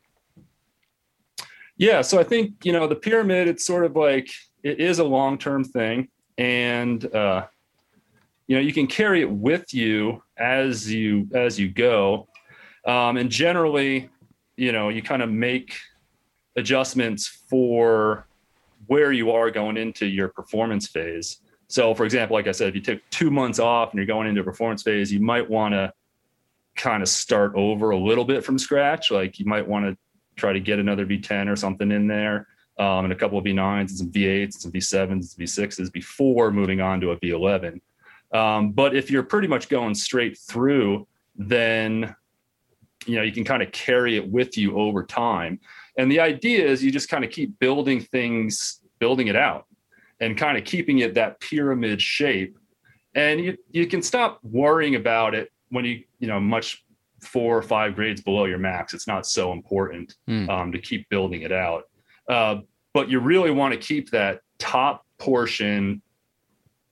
[1.77, 3.47] Yeah, so I think you know the pyramid.
[3.47, 4.29] It's sort of like
[4.63, 6.07] it is a long term thing,
[6.37, 7.47] and uh,
[8.47, 12.27] you know you can carry it with you as you as you go,
[12.85, 14.09] um, and generally,
[14.55, 15.75] you know, you kind of make
[16.55, 18.27] adjustments for
[18.87, 21.39] where you are going into your performance phase.
[21.67, 24.27] So, for example, like I said, if you took two months off and you're going
[24.27, 25.91] into a performance phase, you might want to
[26.75, 29.09] kind of start over a little bit from scratch.
[29.09, 29.97] Like you might want to
[30.35, 32.47] try to get another V10 or something in there,
[32.77, 36.51] um, and a couple of V9s and some V8s and some V7s and V6s before
[36.51, 37.79] moving on to a V11.
[38.33, 42.15] Um, but if you're pretty much going straight through, then
[43.05, 45.59] you know you can kind of carry it with you over time.
[45.97, 49.67] And the idea is you just kind of keep building things, building it out,
[50.19, 52.57] and kind of keeping it that pyramid shape.
[53.13, 56.83] And you you can stop worrying about it when you you know much
[57.21, 58.93] four or five grades below your max.
[58.93, 60.49] It's not so important Hmm.
[60.49, 61.83] um, to keep building it out.
[62.29, 62.57] Uh,
[62.93, 66.01] but you really want to keep that top portion,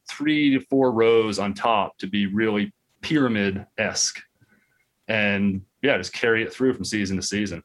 [0.10, 4.20] three to four rows on top, to be really pyramid esque.
[5.08, 7.64] And yeah, just carry it through from season to season.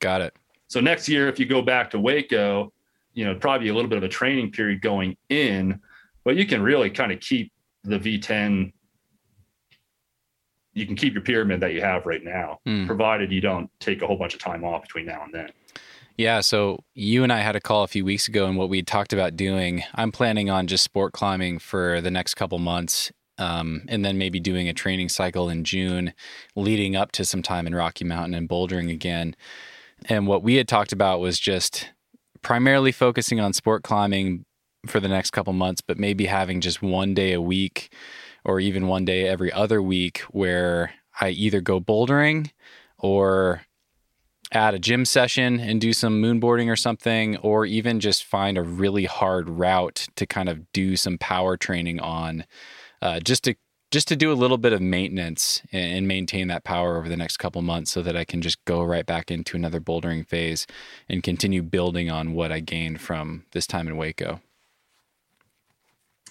[0.00, 0.36] Got it.
[0.68, 2.70] So next year, if you go back to Hueco,
[3.14, 5.80] you know, probably a little bit of a training period going in,
[6.24, 7.52] but you can really kind of keep
[7.84, 8.72] the V10.
[10.78, 12.86] You can keep your pyramid that you have right now, Hmm.
[12.86, 15.50] provided you don't take a whole bunch of time off between now and then.
[16.16, 18.82] Yeah, so you and I had a call a few weeks ago, and what we
[18.82, 19.84] talked about doing.
[19.94, 24.40] I'm planning on just sport climbing for the next couple months, um, and then maybe
[24.40, 26.12] doing a training cycle in June,
[26.56, 29.36] leading up to some time in Rocky Mountain and bouldering again.
[30.08, 31.90] And what we had talked about was just
[32.42, 34.44] primarily focusing on sport climbing
[34.86, 37.92] for the next couple months, but maybe having just one day a week,
[38.44, 42.50] or even one day every other week, where I either go bouldering
[42.98, 43.62] or
[44.52, 48.62] add a gym session and do some moonboarding or something, or even just find a
[48.62, 52.44] really hard route to kind of do some power training on,
[53.02, 53.54] uh, just to
[53.90, 57.16] just to do a little bit of maintenance and, and maintain that power over the
[57.16, 60.66] next couple months, so that I can just go right back into another bouldering phase
[61.08, 64.40] and continue building on what I gained from this time in Hueco.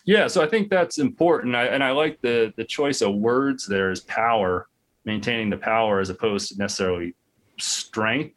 [0.07, 3.67] Yeah, so I think that's important, I, and I like the the choice of words
[3.67, 4.67] there is power,
[5.03, 7.13] maintaining the power as opposed to necessarily
[7.59, 8.34] strength.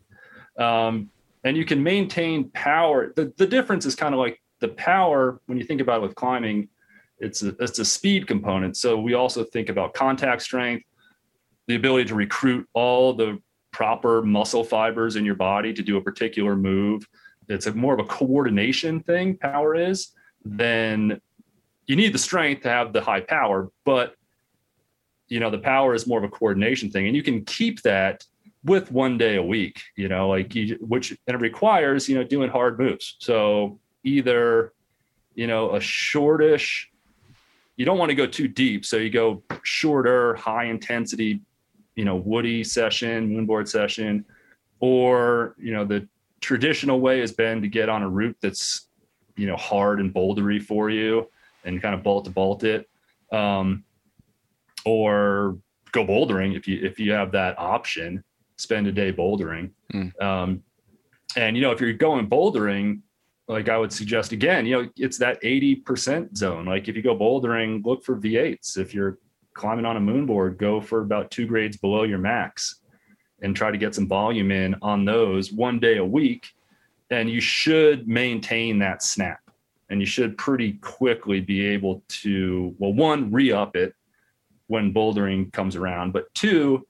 [0.59, 1.11] Um,
[1.45, 3.13] and you can maintain power.
[3.15, 6.17] The the difference is kind of like the power when you think about it with
[6.17, 6.69] climbing.
[7.21, 8.77] It's a it's a speed component.
[8.77, 10.85] So we also think about contact strength,
[11.69, 13.41] the ability to recruit all the
[13.71, 17.07] proper muscle fibers in your body to do a particular move.
[17.49, 19.37] It's a more of a coordination thing.
[19.37, 20.09] Power is
[20.45, 21.21] than
[21.91, 24.15] you need the strength to have the high power, but
[25.27, 28.25] you know the power is more of a coordination thing, and you can keep that
[28.63, 29.83] with one day a week.
[29.97, 33.17] You know, like you, which and it requires you know doing hard moves.
[33.19, 34.73] So either
[35.35, 36.89] you know a shortish,
[37.75, 41.41] you don't want to go too deep, so you go shorter, high intensity,
[41.97, 44.25] you know, woody session, moonboard session,
[44.79, 46.07] or you know the
[46.41, 48.87] traditional way has been to get on a route that's
[49.35, 51.27] you know hard and bouldery for you
[51.65, 52.89] and kind of bolt to bolt it
[53.33, 53.85] um,
[54.85, 55.59] or
[55.93, 58.23] go bouldering if you if you have that option
[58.57, 59.71] spend a day bouldering.
[59.93, 60.23] Mm.
[60.23, 60.63] um,
[61.37, 63.01] and you know if you're going bouldering
[63.49, 66.65] like i would suggest again you know it's that 80% zone.
[66.67, 69.19] Like if you go bouldering look for v8s if you're
[69.55, 72.81] climbing on a moonboard go for about two grades below your max
[73.43, 76.47] and try to get some volume in on those one day a week.
[77.11, 79.41] And you should maintain that snap
[79.91, 83.95] and you should pretty quickly be able to well one re-up it
[84.69, 86.87] when bouldering comes around but two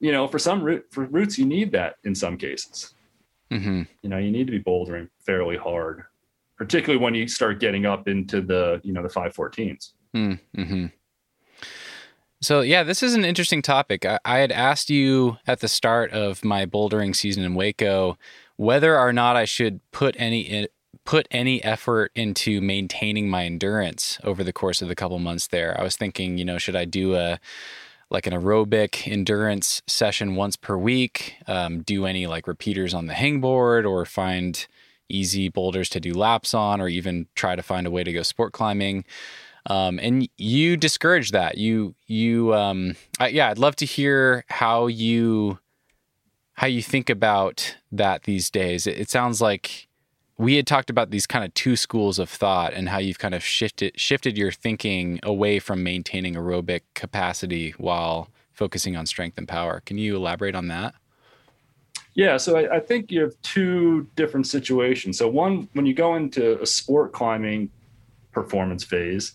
[0.00, 2.94] you know for some route for routes you need that in some cases
[3.50, 6.04] hmm you know you need to be bouldering fairly hard
[6.56, 10.86] particularly when you start getting up into the you know the 514s Mm-hmm.
[12.42, 14.06] So, yeah, this is an interesting topic.
[14.06, 18.16] I, I, had asked you at the start of my bouldering season in Hueco
[18.56, 20.68] whether or not I should put any
[21.04, 25.78] put any effort into maintaining my endurance over the course of the couple months there.
[25.78, 27.38] I was thinking, you know, should I do a
[28.10, 33.14] like an aerobic endurance session once per week, um, do any like repeaters on the
[33.14, 34.66] hangboard, or find
[35.08, 38.22] easy boulders to do laps on, or even try to find a way to go
[38.22, 39.04] sport climbing.
[39.66, 41.58] Um, and you discourage that.
[41.58, 45.58] You you um, I, yeah, I'd love to hear how you
[46.54, 48.86] how you think about that these days.
[48.86, 49.88] It, it sounds like
[50.40, 53.34] we had talked about these kind of two schools of thought and how you've kind
[53.34, 59.46] of shifted shifted your thinking away from maintaining aerobic capacity while focusing on strength and
[59.46, 59.82] power.
[59.84, 60.94] Can you elaborate on that?
[62.14, 65.18] Yeah, so I, I, think you have two different situations.
[65.18, 67.70] So one, when you go into a sport climbing
[68.32, 69.32] performance phase,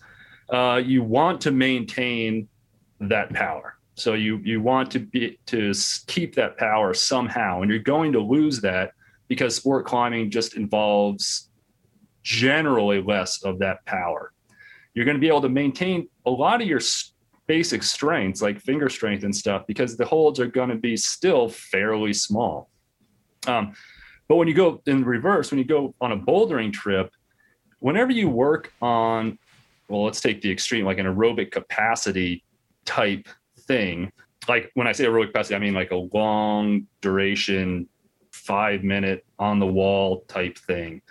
[0.49, 2.47] uh, you want to maintain
[2.99, 3.77] that power.
[3.93, 5.71] So you you want to be to
[6.07, 8.93] keep that power somehow, and you're going to lose that
[9.27, 11.49] because sport climbing just involves
[12.23, 14.31] generally less of that power.
[14.93, 16.81] You're going to be able to maintain a lot of your
[17.47, 21.47] basic strengths like finger strength and stuff because the holds are going to be still
[21.49, 22.69] fairly small.
[23.47, 23.73] Um,
[24.27, 27.11] but when you go in reverse, when you go on a bouldering trip,
[27.79, 29.37] whenever you work on,
[29.87, 32.43] well, let's take the extreme, like an aerobic capacity
[32.85, 33.27] type
[33.59, 34.11] thing.
[34.47, 37.87] Like when I say aerobic capacity, I mean like a long duration
[38.45, 41.01] five minute on the wall type thing.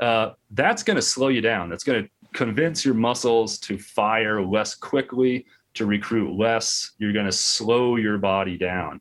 [0.00, 1.70] Uh, that's going to slow you down.
[1.70, 6.92] That's going to convince your muscles to fire less quickly, to recruit less.
[6.98, 9.00] You're going to slow your body down.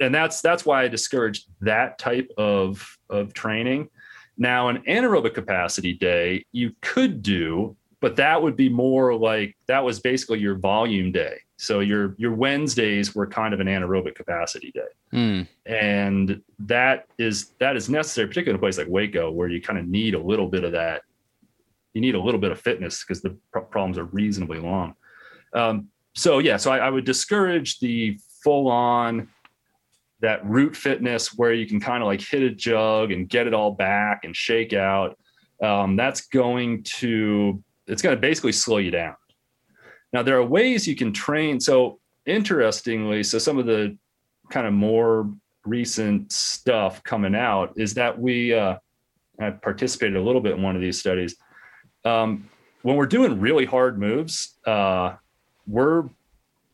[0.00, 3.88] And that's that's why I discourage that type of, of training.
[4.36, 9.84] Now, an anaerobic capacity day, you could do, but that would be more like that
[9.84, 11.38] was basically your volume day.
[11.60, 14.80] So your your Wednesdays were kind of an anaerobic capacity day,
[15.12, 15.48] mm.
[15.66, 19.76] and that is that is necessary, particularly in a place like Hueco, where you kind
[19.76, 21.02] of need a little bit of that.
[21.94, 24.94] You need a little bit of fitness because the pr- problems are reasonably long.
[25.52, 29.28] Um, so yeah, so I, I would discourage the full on
[30.20, 33.54] that route fitness where you can kind of like hit a jug and get it
[33.54, 35.18] all back and shake out.
[35.60, 39.16] Um, that's going to it's going to basically slow you down
[40.12, 41.60] now, there are ways you can train.
[41.60, 43.96] So, interestingly, so some of the
[44.50, 45.30] kind of more
[45.64, 48.76] recent stuff coming out is that we, uh,
[49.40, 51.36] I participated a little bit in one of these studies.
[52.04, 52.48] Um,
[52.82, 55.16] when we're doing really hard moves, uh,
[55.66, 56.08] we're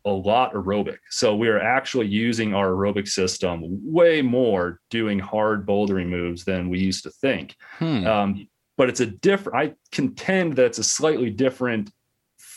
[0.04, 0.98] a lot aerobic.
[1.10, 6.68] So we are actually using our aerobic system way more doing hard bouldering moves than
[6.68, 7.56] we used to think.
[7.78, 8.06] Hmm.
[8.06, 11.90] Um, but it's a different, I contend that it's a slightly different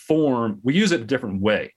[0.07, 1.73] form, we use it a different way.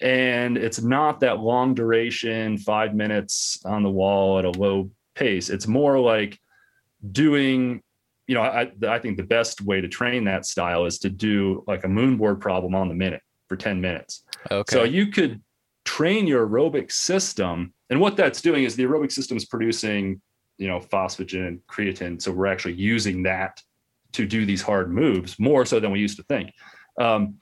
[0.00, 5.48] And it's not that long duration, five minutes on the wall at a low pace.
[5.48, 6.38] It's more like
[7.12, 7.82] doing,
[8.26, 11.64] you know, I, I think the best way to train that style is to do
[11.66, 14.24] like a moonboard problem on the minute for 10 minutes.
[14.50, 14.74] Okay.
[14.74, 15.40] So you could
[15.84, 17.72] train your aerobic system.
[17.88, 20.20] And what that's doing is the aerobic system is producing,
[20.58, 22.20] you know, phosphagen, creatine.
[22.20, 23.62] So we're actually using that
[24.12, 26.52] to do these hard moves more so than we used to think.
[27.00, 27.36] Um,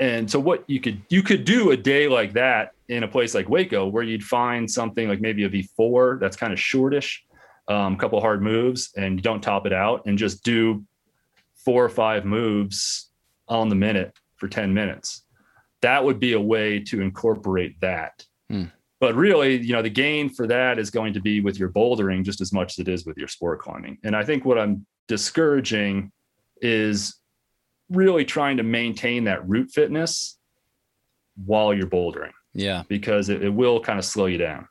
[0.00, 3.34] and so what you could you could do a day like that in a place
[3.34, 7.22] like Hueco where you'd find something like maybe a V4 that's kind of shortish,
[7.68, 10.82] a um, couple hard moves, and you don't top it out and just do
[11.54, 13.10] four or five moves
[13.46, 15.24] on the minute for 10 minutes.
[15.82, 18.24] That would be a way to incorporate that.
[18.48, 18.64] Hmm.
[19.00, 22.24] But really, you know, the gain for that is going to be with your bouldering
[22.24, 23.98] just as much as it is with your sport climbing.
[24.02, 26.10] And I think what I'm discouraging
[26.60, 27.19] is
[27.90, 30.38] really trying to maintain that route fitness
[31.44, 32.32] while you're bouldering.
[32.52, 32.84] Yeah.
[32.88, 34.68] Because it, it will kind of slow you down.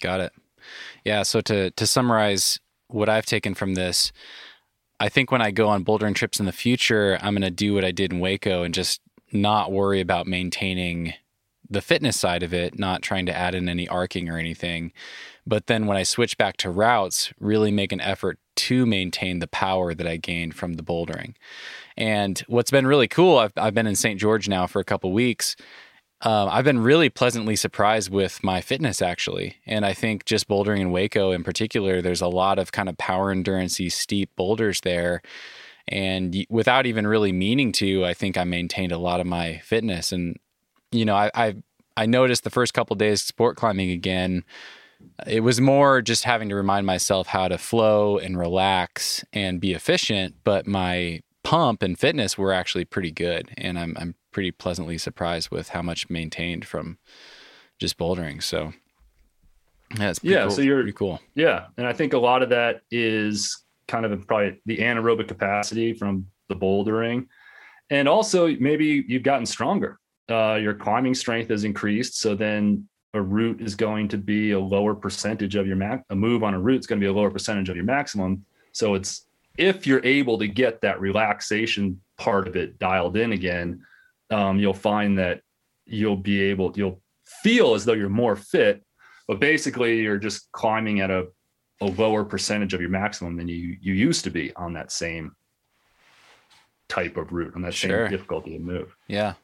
[0.00, 0.32] Got it.
[1.04, 1.22] Yeah.
[1.22, 2.58] So to to summarize
[2.88, 4.12] what I've taken from this,
[5.00, 7.84] I think when I go on bouldering trips in the future, I'm gonna do what
[7.84, 9.00] I did in Hueco and just
[9.32, 11.14] not worry about maintaining
[11.70, 14.92] the fitness side of it, not trying to add in any arcing or anything.
[15.46, 19.46] But then when I switch back to routes, really make an effort to maintain the
[19.46, 21.34] power that I gained from the bouldering.
[21.98, 24.20] And what's been really cool, I've, I've been in St.
[24.20, 25.56] George now for a couple weeks.
[26.20, 29.56] Um, I've been really pleasantly surprised with my fitness actually.
[29.66, 32.96] And I think just bouldering in Hueco in particular, there's a lot of kind of
[32.98, 35.22] power endurance steep boulders there.
[35.88, 40.12] And without even really meaning to, I think I maintained a lot of my fitness.
[40.12, 40.38] And,
[40.92, 41.56] you know, I, I,
[41.96, 44.44] I noticed the first couple days sport climbing again,
[45.26, 49.72] it was more just having to remind myself how to flow and relax and be
[49.72, 50.36] efficient.
[50.44, 55.50] But my pump and fitness were actually pretty good, and I'm I'm pretty pleasantly surprised
[55.50, 56.98] with how much maintained from
[57.78, 58.42] just bouldering.
[58.42, 58.72] So
[59.98, 60.50] yeah, it's pretty Yeah, cool.
[60.50, 61.20] so you're- pretty cool.
[61.34, 65.94] Yeah, and I think a lot of that is kind of probably the anaerobic capacity
[65.94, 67.26] from the bouldering,
[67.88, 69.98] and also maybe you've gotten stronger.
[70.30, 74.60] Uh, your climbing strength has increased, so then a route is going to be a
[74.60, 76.04] lower percentage of your max.
[76.10, 78.44] A move on a route is going to be a lower percentage of your maximum.
[78.72, 79.24] So it's
[79.58, 83.82] if you're able to get that relaxation part of it dialed in again,
[84.30, 85.42] um, you'll find that
[85.84, 87.02] you'll be able you'll
[87.42, 88.84] feel as though you're more fit
[89.26, 91.26] but basically you're just climbing at a,
[91.80, 95.34] a lower percentage of your maximum than you you used to be on that same
[96.88, 98.04] type of route on that Sure.
[98.06, 99.34] same difficulty of move Yeah.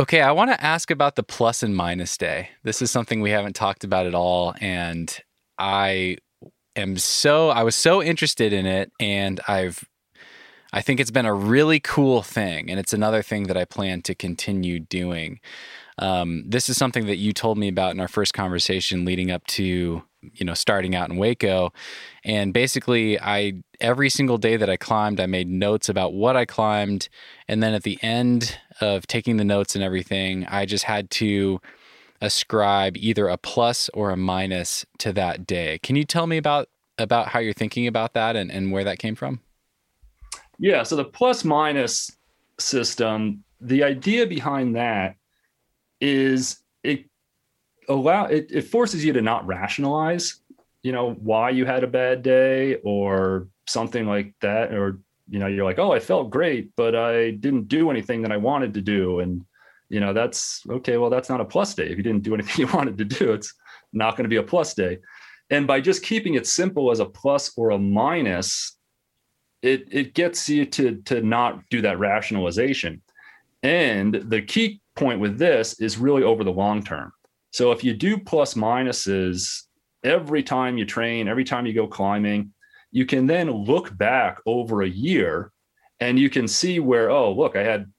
[0.00, 2.48] Okay, I want to ask about the plus and minus day.
[2.64, 5.16] This is something we haven't talked about at all, and
[5.56, 6.16] I
[6.76, 9.84] am so I was so interested in it, and I've
[10.72, 14.02] I think it's been a really cool thing, and it's another thing that I plan
[14.02, 15.38] to continue doing.
[15.98, 19.46] Um, this is something that you told me about in our first conversation leading up
[19.46, 20.02] to
[20.32, 21.70] you know starting out in Hueco,
[22.24, 26.44] and basically I every single day that I climbed, I made notes about what I
[26.44, 27.08] climbed,
[27.46, 31.60] and then at the end of taking the notes and everything, I just had to
[32.24, 35.78] ascribe either a plus or a minus to that day.
[35.82, 38.98] Can you tell me about about how you're thinking about that and, and where that
[38.98, 39.40] came from?
[40.58, 42.16] yeah so the plus minus
[42.58, 45.16] system the idea behind that
[46.00, 47.04] is it
[47.88, 50.40] allow it, it forces you to not rationalize
[50.82, 55.46] you know why you had a bad day or something like that or you know
[55.46, 58.80] you're like oh i felt great but i didn't do anything that i wanted to
[58.80, 59.44] do and
[59.88, 61.86] you know that's okay well that's not a plus day.
[61.86, 63.54] If you didn't do anything you wanted to do it's
[63.92, 64.98] not going to be a plus day.
[65.50, 68.76] And by just keeping it simple as a plus or a minus
[69.62, 73.02] it it gets you to to not do that rationalization.
[73.62, 77.12] And the key point with this is really over the long term.
[77.50, 79.64] So if you do plus minuses
[80.04, 82.52] every time you train every time you go climbing
[82.92, 85.50] you can then look back over a year
[85.98, 87.90] and you can see where oh look i had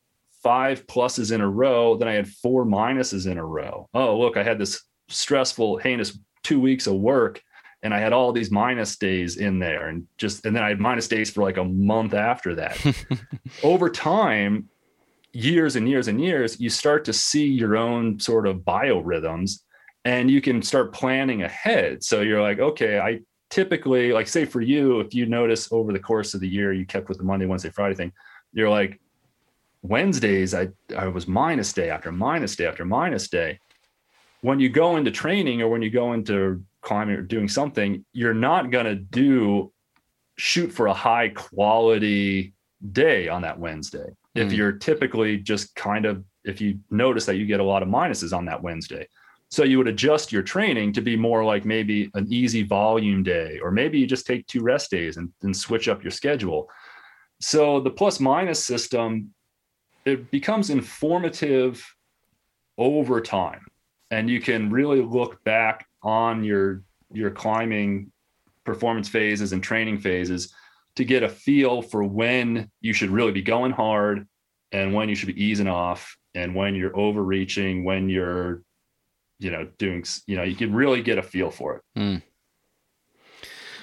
[0.45, 3.89] five pluses in a row then i had four minuses in a row.
[3.95, 7.41] Oh look i had this stressful heinous two weeks of work
[7.81, 10.79] and i had all these minus days in there and just and then i had
[10.79, 12.77] minus days for like a month after that.
[13.63, 14.69] Over time
[15.33, 19.61] years and years and years you start to see your own sort of biorhythms
[20.05, 22.03] and you can start planning ahead.
[22.03, 23.19] So you're like okay i
[23.49, 26.85] typically like say for you if you notice over the course of the year you
[26.85, 28.11] kept with the monday wednesday friday thing
[28.53, 28.99] you're like
[29.87, 30.67] wednesdays i
[30.97, 33.59] i was minus day after minus day after minus day
[34.41, 38.33] when you go into training or when you go into climbing or doing something you're
[38.33, 39.71] not going to do
[40.37, 42.53] shoot for a high quality
[42.91, 44.57] day on that wednesday if Mm.
[44.57, 48.35] you're typically just kind of if you notice that you get a lot of minuses
[48.37, 49.07] on that wednesday
[49.51, 53.59] so you would adjust your training to be more like maybe an easy volume day,
[53.61, 56.67] or maybe you just take two rest days and, and switch up your schedule.
[57.39, 59.33] So the plus minus system,
[60.05, 61.85] it becomes informative
[62.77, 63.65] over time.
[64.11, 68.11] And you can really look back on your your climbing
[68.63, 70.53] performance phases and training phases
[70.95, 74.27] to get a feel for when you should really be going hard
[74.71, 78.61] and when you should be easing off and when you're overreaching, when you're
[79.39, 82.21] you know doing you know you can really get a feel for it Mm.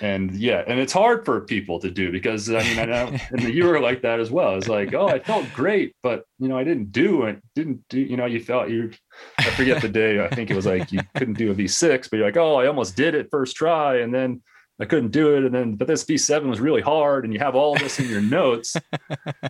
[0.02, 3.42] And yeah and it's hard for people to do because i mean i know and
[3.54, 6.58] you were like that as well it's like oh i felt great but you know
[6.58, 8.90] i didn't do it didn't do you know you felt you
[9.38, 12.16] i forget the day i think it was like you couldn't do a v6 but
[12.16, 14.42] you're like oh i almost did it first try and then
[14.80, 17.54] i couldn't do it and then but this v7 was really hard and you have
[17.54, 18.76] all this in your notes.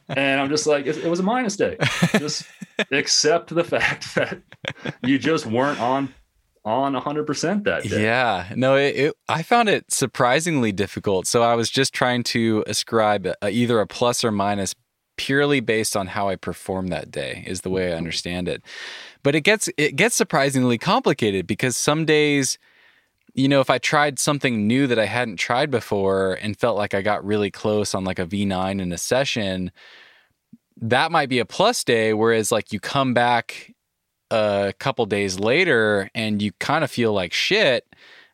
[0.08, 1.78] And i'm just like it, it was a minus day.
[2.18, 2.44] Just
[2.90, 4.42] accept the fact that
[5.02, 6.12] you just weren't on
[6.64, 8.02] on 100% that day.
[8.02, 11.26] Yeah, no, it, it, I found it surprisingly difficult.
[11.26, 14.74] So I was just trying to ascribe a, either a plus or minus
[15.16, 17.98] purely based on how I performed that day is the way I mm-hmm.
[17.98, 18.62] understand it.
[19.22, 22.58] But it gets it gets surprisingly complicated because some days
[23.34, 26.92] you know, if I tried something new that I hadn't tried before and felt like
[26.92, 29.72] I got really close on like a V9 in a session,
[30.76, 32.12] that might be a plus day.
[32.12, 33.71] Whereas, like, you come back
[34.32, 37.86] a couple days later and you kind of feel like shit,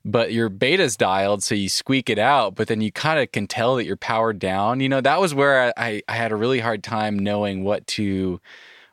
[0.04, 3.46] but your beta's dialed, so you squeak it out, but then you kind of can
[3.46, 4.80] tell that you're powered down.
[4.80, 8.40] You know, that was where I, I had a really hard time knowing what to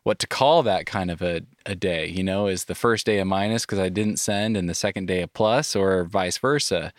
[0.03, 3.18] what to call that kind of a, a day, you know, is the first day
[3.18, 6.94] a minus because I didn't send and the second day a plus or vice versa.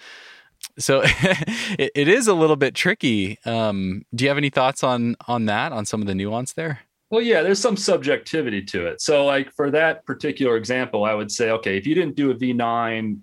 [0.77, 3.39] so it, it is a little bit tricky.
[3.45, 6.86] Um, do you have any thoughts on on that, on some of the nuance there?
[7.11, 9.01] Well, yeah, there's some subjectivity to it.
[9.01, 12.35] So, like for that particular example, I would say, okay, if you didn't do a
[12.35, 13.19] V9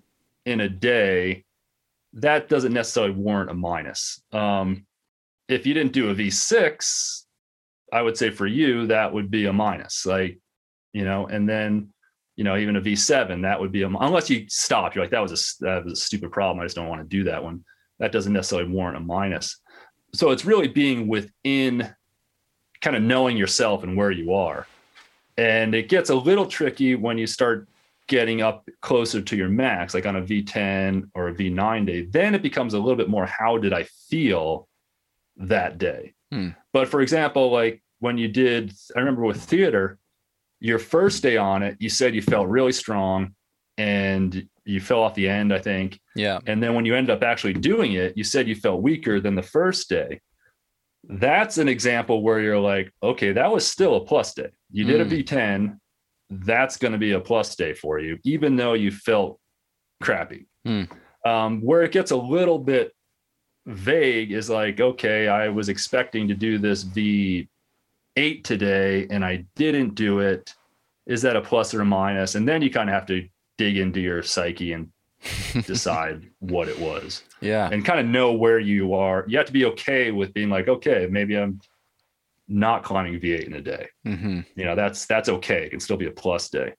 [0.46, 1.44] in a day,
[2.14, 4.22] that doesn't necessarily warrant a minus.
[4.32, 4.86] Um,
[5.48, 7.24] if you didn't do a V6,
[7.92, 10.06] I would say for you, that would be a minus.
[10.06, 10.38] Like,
[10.92, 11.90] you know, and then,
[12.36, 15.22] you know, even a V7, that would be a, unless you stop, you're like, that
[15.22, 16.60] was a, that was a stupid problem.
[16.60, 17.64] I just don't want to do that one.
[17.98, 19.60] That doesn't necessarily warrant a minus.
[20.14, 21.94] So it's really being within
[22.84, 24.66] kind of knowing yourself and where you are.
[25.38, 27.66] And it gets a little tricky when you start
[28.08, 32.02] getting up closer to your max, like on a V10 or a V9 day.
[32.02, 34.68] Then it becomes a little bit more how did I feel
[35.38, 36.12] that day?
[36.30, 36.50] Hmm.
[36.74, 39.98] But for example, like when you did, I remember with theater,
[40.60, 43.34] your first day on it, you said you felt really strong
[43.78, 45.98] and you fell off the end, I think.
[46.14, 46.38] Yeah.
[46.46, 49.34] And then when you ended up actually doing it, you said you felt weaker than
[49.34, 50.20] the first day
[51.08, 54.50] that's an example where you're like, okay, that was still a plus day.
[54.70, 55.00] You did mm.
[55.00, 55.14] a hmm.
[55.14, 55.78] V10,
[56.30, 59.38] that's going to be a plus day for you, even though you felt
[60.02, 60.46] crappy.
[60.66, 60.90] Mm.
[61.24, 62.92] Um, where it gets a little bit
[63.66, 69.94] vague is like, okay, I was expecting to do this V8 today and I didn't
[69.94, 70.54] do it.
[71.06, 72.34] Is that a plus or a minus?
[72.34, 73.26] And then you kind of have to
[73.56, 74.90] dig into your psyche and
[75.66, 77.22] decide what it was.
[77.40, 77.68] Yeah.
[77.70, 79.24] And kind of know where you are.
[79.28, 81.60] You have to be okay with being like, okay, maybe I'm
[82.48, 83.88] not climbing V8 in a day.
[84.06, 84.40] Mm-hmm.
[84.56, 85.64] You know, that's that's okay.
[85.64, 86.74] It can still be a plus day.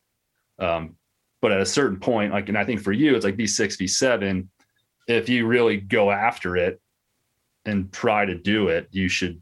[0.59, 0.95] Um,
[1.41, 4.47] but at a certain point, like, and I think for you, it's like V6, V7.
[5.07, 6.81] If you really go after it
[7.65, 9.41] and try to do it, you should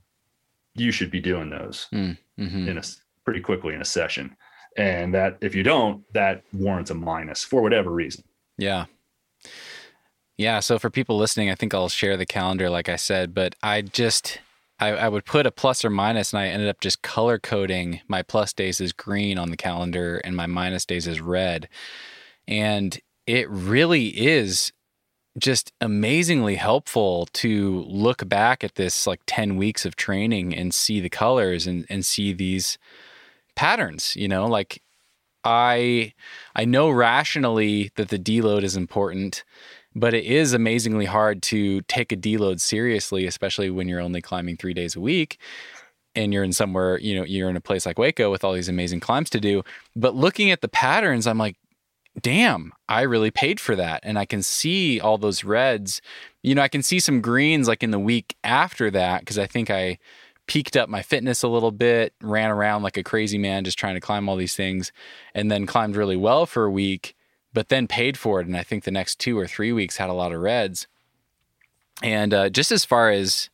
[0.76, 2.68] you should be doing those mm-hmm.
[2.68, 2.84] in a
[3.26, 4.36] pretty quickly in a session.
[4.76, 8.24] And that if you don't, that warrants a minus for whatever reason.
[8.58, 8.86] Yeah.
[10.38, 10.60] Yeah.
[10.60, 13.82] So for people listening, I think I'll share the calendar, like I said, but I
[13.82, 14.40] just,
[14.80, 18.02] I, I, would put a plus or minus and I ended up just color coding
[18.08, 21.70] my plus days as green on the calendar and my minus days as red.
[22.48, 24.74] And it really is
[25.38, 31.00] just amazingly helpful to look back at this like 10 weeks of training and see
[31.00, 32.78] the colors and, and see these
[33.56, 34.82] patterns, you know, like
[35.44, 36.14] I
[36.56, 39.44] I know rationally that the deload is important,
[39.96, 44.58] but it is amazingly hard to take a deload seriously, especially when you're only climbing
[44.58, 45.40] three days a week
[46.16, 48.70] and you're in somewhere, you know, you're in a place like Hueco with all these
[48.70, 49.64] amazing climbs to do.
[49.96, 51.58] But looking at the patterns, I'm like,
[52.22, 54.02] damn, I really paid for that.
[54.04, 56.02] And I can see all those reds.
[56.44, 59.48] You know, I can see some greens like in the week after that because I
[59.48, 59.98] think I
[60.48, 63.96] peaked up my fitness a little bit, ran around like a crazy man just trying
[63.96, 64.92] to climb all these things,
[65.34, 67.16] and then climbed really well for a week,
[67.54, 68.48] but then paid for it.
[68.48, 70.88] And I think the next two or three weeks had a lot of reds.
[72.02, 73.50] And uh, just as far as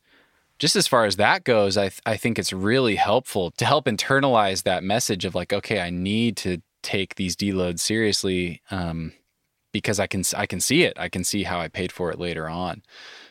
[0.58, 3.86] just as far as that goes, I th- I think it's really helpful to help
[3.86, 9.12] internalize that message of like, okay, I need to take these deloads seriously um,
[9.72, 10.98] because I can I can see it.
[10.98, 12.82] I can see how I paid for it later on.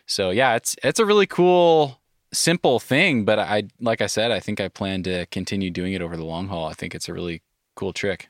[0.06, 1.99] So yeah, it's it's a really cool
[2.34, 6.02] simple thing, but I like I said, I think I plan to continue doing it
[6.02, 6.68] over the long haul.
[6.68, 7.42] I think it's a really
[7.76, 8.30] cool trick.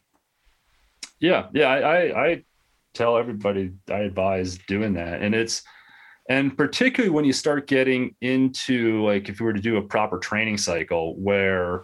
[1.20, 2.44] Yeah, yeah, I, I, I
[2.94, 5.64] tell everybody I advise doing that, and it's
[6.30, 10.18] and particularly when you start getting into like if you were to do a proper
[10.18, 11.84] training cycle where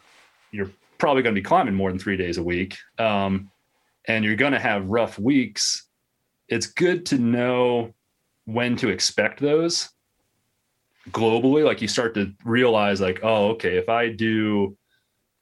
[0.51, 3.51] you're probably going to be climbing more than three days a week, um,
[4.07, 5.87] and you're going to have rough weeks.
[6.47, 7.93] It's good to know
[8.45, 9.89] when to expect those
[11.11, 14.75] globally like you start to realize like oh okay if i do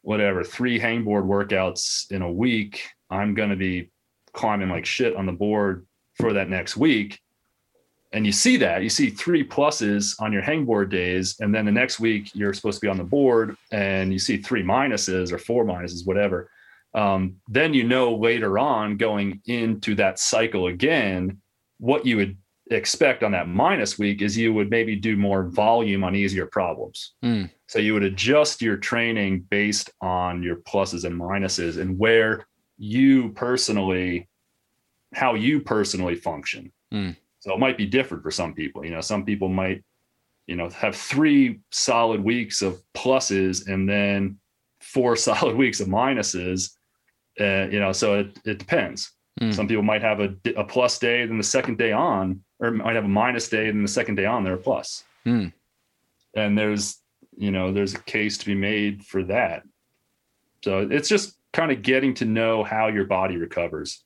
[0.01, 3.89] whatever three hangboard workouts in a week i'm going to be
[4.33, 5.85] climbing like shit on the board
[6.15, 7.19] for that next week.
[8.11, 11.71] And you see that you see three pluses on your hangboard days and then the
[11.71, 15.39] next week you're supposed to be on the board and you see three minuses or
[15.39, 16.49] four minuses whatever.
[16.93, 21.41] Um, then you know later on going into that cycle again
[21.79, 22.37] what you would
[22.73, 27.13] expect on that minus week is you would maybe do more volume on easier problems.
[27.23, 27.49] Mm.
[27.67, 32.47] So you would adjust your training based on your pluses and minuses and where
[32.77, 34.27] you personally,
[35.13, 36.71] how you personally function.
[36.93, 37.15] Mm.
[37.39, 38.85] So it might be different for some people.
[38.85, 39.83] You know, some people might,
[40.47, 44.37] you know, have three solid weeks of pluses and then
[44.79, 46.71] four solid weeks of minuses.
[47.39, 49.11] Uh, you know, so it, it depends.
[49.41, 49.53] Mm.
[49.53, 52.95] Some people might have a, a plus day, then the second day on, or might
[52.95, 55.03] have a minus day, then the second day on, they're a plus.
[55.25, 55.51] Mm.
[56.35, 56.99] And there's,
[57.35, 59.63] you know, there's a case to be made for that.
[60.63, 64.03] So it's just kind of getting to know how your body recovers.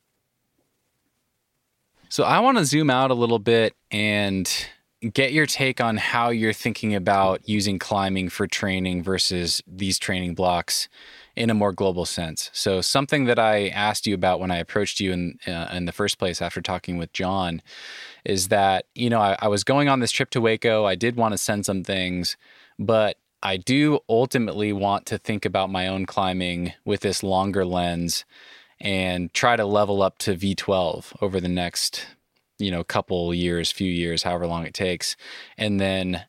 [2.09, 4.49] So I want to zoom out a little bit and
[5.13, 10.33] get your take on how you're thinking about using climbing for training versus these training
[10.33, 10.87] blocks
[11.38, 12.49] in a more global sense.
[12.51, 15.91] So something that I asked you about when I approached you in uh, in the
[15.91, 17.61] first place after talking with Jon
[18.26, 20.85] is that you know I, I was going on this trip to Hueco.
[20.85, 22.38] I did want to send some things,
[22.80, 28.26] but I do ultimately want to think about my own climbing with this longer lens
[28.81, 32.07] and try to level up to V12 over the next
[32.57, 35.15] you know couple years, few years, however long it takes,
[35.55, 36.26] and then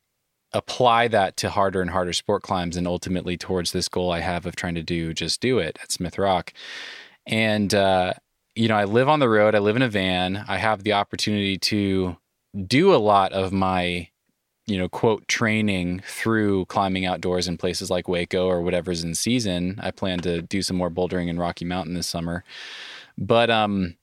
[0.52, 4.46] apply that to harder and harder sport climbs and ultimately towards this goal I have
[4.46, 6.52] of trying to do just do it at Smith Rock.
[7.26, 8.14] And uh,
[8.54, 10.94] you know, I live on the road, I live in a van, I have the
[10.94, 12.16] opportunity to
[12.66, 14.08] do a lot of my
[14.66, 19.80] you know, quote training through climbing outdoors in places like Hueco or whatever's in season.
[19.82, 22.44] I plan to do some more bouldering in Rocky Mountain this summer.
[23.16, 23.96] But um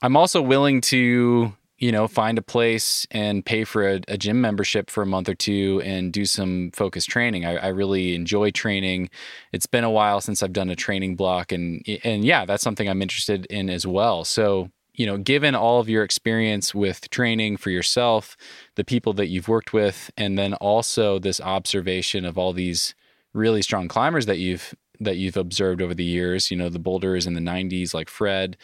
[0.00, 4.40] I'm also willing to you know, find a place and pay for a, a, gym
[4.40, 7.44] membership for a month or two and do some focused training.
[7.44, 9.10] I, I, really enjoy training.
[9.52, 12.88] It's been a while since I've done a training block, and and yeah, that's something
[12.88, 14.24] I'm interested in as well.
[14.24, 18.36] So you know, given all of your experience with training for yourself,
[18.74, 22.96] the people that you've worked with, and then also this observation of all these
[23.32, 27.24] really strong climbers that you've that you've observed over the years, you know, the boulders
[27.24, 28.56] in the 90s like Fred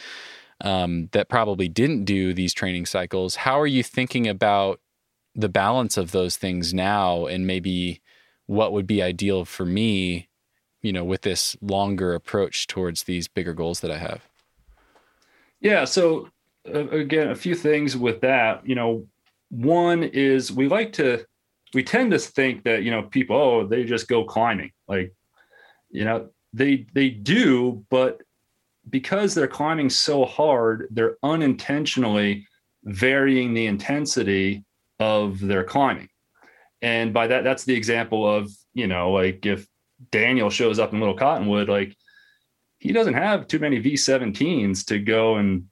[0.61, 3.37] um, that probably didn't do these training cycles.
[3.37, 4.81] How are you thinking about
[5.35, 8.01] the balance of those things now, and maybe
[8.47, 10.29] what would be ideal for me,
[10.83, 14.29] you know, with this longer approach towards these bigger goals that I have?
[15.61, 15.85] Yeah.
[15.85, 16.29] So
[16.73, 18.67] uh, again, a few things with that.
[18.67, 19.07] You know,
[19.51, 21.25] one is we like to
[21.75, 25.13] we tend to think that you know people oh they just go climbing like
[25.91, 28.23] you know they they do but
[28.91, 32.47] because they're climbing so hard, they're unintentionally
[32.85, 34.65] varying the intensity
[34.99, 36.09] of their climbing.
[36.83, 39.67] And by that, that's the example of, you know, like if
[40.11, 41.97] Daniel shows up in Little Cottonwood, like
[42.79, 45.67] he doesn't have too many V17s to go and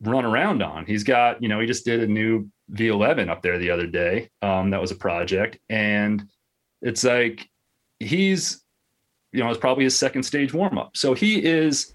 [0.00, 0.84] run around on.
[0.84, 4.30] He's got, you know, he just did a new V11 up there the other day.
[4.42, 5.58] Um, that was a project.
[5.68, 6.24] And
[6.80, 7.48] it's like
[8.00, 8.62] he's,
[9.32, 10.96] you know, it's probably his second stage warm up.
[10.96, 11.94] So he is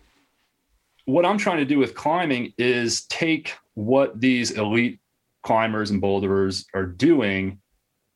[1.08, 5.00] what I'm trying to do with climbing is take what these elite
[5.42, 7.60] climbers and boulderers are doing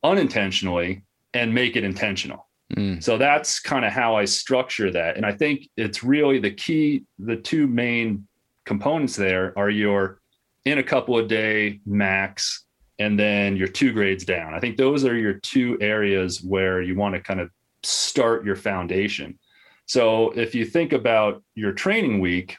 [0.04, 1.04] unintentionally
[1.34, 2.50] and make it intentional.
[2.76, 3.02] Mm.
[3.02, 5.16] So that's kind of how I structure that.
[5.16, 8.28] And I think it's really the key, the two main
[8.66, 10.20] components there are your
[10.66, 12.66] in a couple of day max
[13.00, 14.54] and then your two grades down.
[14.54, 17.50] I think those are your two areas where you want to kind of
[17.84, 19.40] start your foundation.
[19.86, 22.58] So if you think about your training week,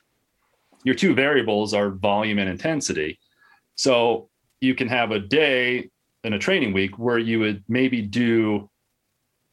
[0.85, 3.19] your two variables are volume and intensity.
[3.75, 4.29] So
[4.61, 5.91] you can have a day
[6.25, 8.71] in a training week where you would maybe do,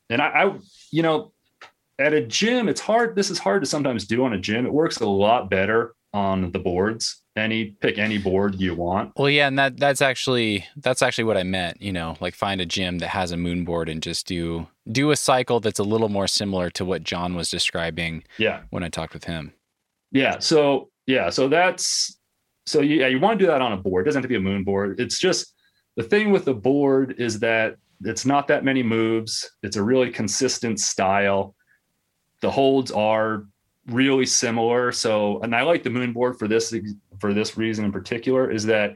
[0.09, 0.57] and I, I,
[0.91, 1.31] you know,
[1.97, 3.15] at a gym, it's hard.
[3.15, 4.65] This is hard to sometimes do on a gym.
[4.65, 7.23] It works a lot better on the boards.
[7.35, 9.13] Any pick any board you want.
[9.15, 11.81] Well, yeah, and that that's actually that's actually what I meant.
[11.81, 15.11] You know, like find a gym that has a moon board and just do do
[15.11, 18.23] a cycle that's a little more similar to what Jon was describing.
[18.37, 19.53] Yeah, when I talked with him.
[20.11, 20.39] Yeah.
[20.39, 22.19] So yeah, so that's
[22.67, 24.05] so yeah, you want to do that on a board.
[24.05, 24.99] It doesn't have to be a moon board.
[24.99, 25.55] It's just
[25.97, 29.49] the thing with the board is that it's not that many moves.
[29.63, 31.55] It's a really consistent style.
[32.41, 33.45] The holds are
[33.87, 34.91] really similar.
[34.91, 36.75] So, and I like the moon board for this
[37.19, 38.95] for this reason in particular is that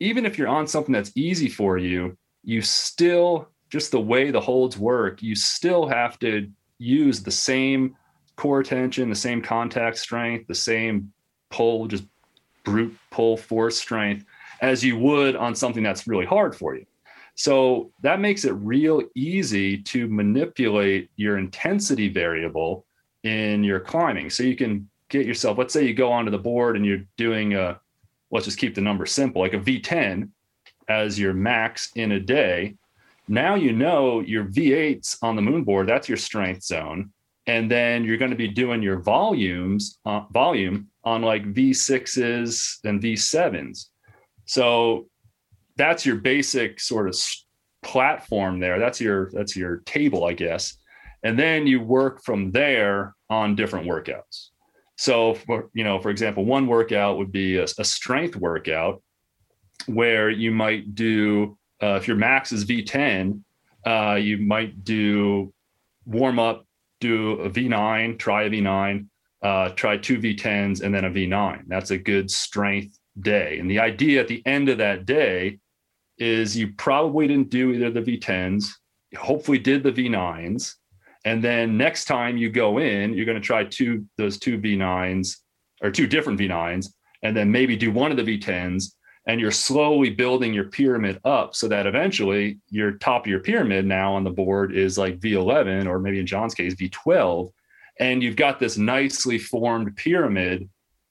[0.00, 4.40] even if you're on something that's easy for you, you still just the way the
[4.40, 6.50] holds work, you still have to
[6.80, 7.94] use the same
[8.34, 11.12] core tension, the same contact strength, the same
[11.50, 12.04] pull, just
[12.64, 14.24] brute pull force strength
[14.60, 16.84] as you would on something that's really hard for you.
[17.34, 22.86] So that makes it real easy to manipulate your intensity variable
[23.24, 24.30] in your climbing.
[24.30, 27.54] So you can get yourself, let's say you go onto the board and you're doing
[27.54, 27.78] a,
[28.30, 30.30] let's just keep the number simple, like a V10
[30.88, 32.76] as your max in a day.
[33.28, 37.12] Now you know your V8s on the moon board, that's your strength zone.
[37.46, 43.00] And then you're going to be doing your volumes, uh, volume on like V6s and
[43.00, 43.86] V7s.
[44.46, 45.06] So
[45.76, 47.16] that's your basic sort of
[47.82, 48.78] platform there.
[48.78, 50.76] That's your that's your table, I guess.
[51.22, 54.48] And then you work from there on different workouts.
[54.98, 59.02] So, for, you know, for example, one workout would be a, a strength workout
[59.86, 63.42] where you might do uh, if your max is V10,
[63.86, 65.52] uh, you might do
[66.06, 66.65] warm up,
[67.00, 69.06] do a V9, try a V9,
[69.42, 71.64] uh, try two V10s and then a V9.
[71.66, 73.58] That's a good strength day.
[73.58, 75.58] And the idea at the end of that day
[76.18, 78.68] is you probably didn't do either the V10s,
[79.16, 80.74] hopefully did the V9s,
[81.24, 85.36] and then next time you go in, you're going to try two those two V9s
[85.82, 86.86] or two different V9s,
[87.22, 88.92] and then maybe do one of the V10s,
[89.26, 93.84] and you're slowly building your pyramid up so that eventually your top of your pyramid
[93.84, 97.52] now on the board is like V11 or maybe in John's case V12,
[97.98, 100.68] and you've got this nicely formed pyramid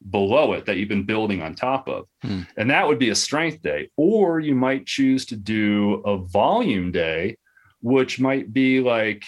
[0.09, 2.05] below it that you've been building on top of.
[2.21, 2.41] Hmm.
[2.57, 3.89] And that would be a strength day.
[3.97, 7.37] Or you might choose to do a volume day,
[7.81, 9.25] which might be like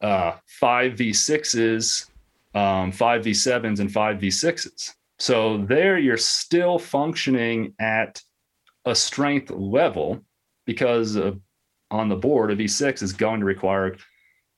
[0.00, 2.08] uh, five V6s,
[2.54, 4.94] um, five V7s, and five V6s.
[5.18, 8.20] So there you're still functioning at
[8.84, 10.24] a strength level
[10.66, 11.40] because of,
[11.90, 13.96] on the board, a V6 is going to require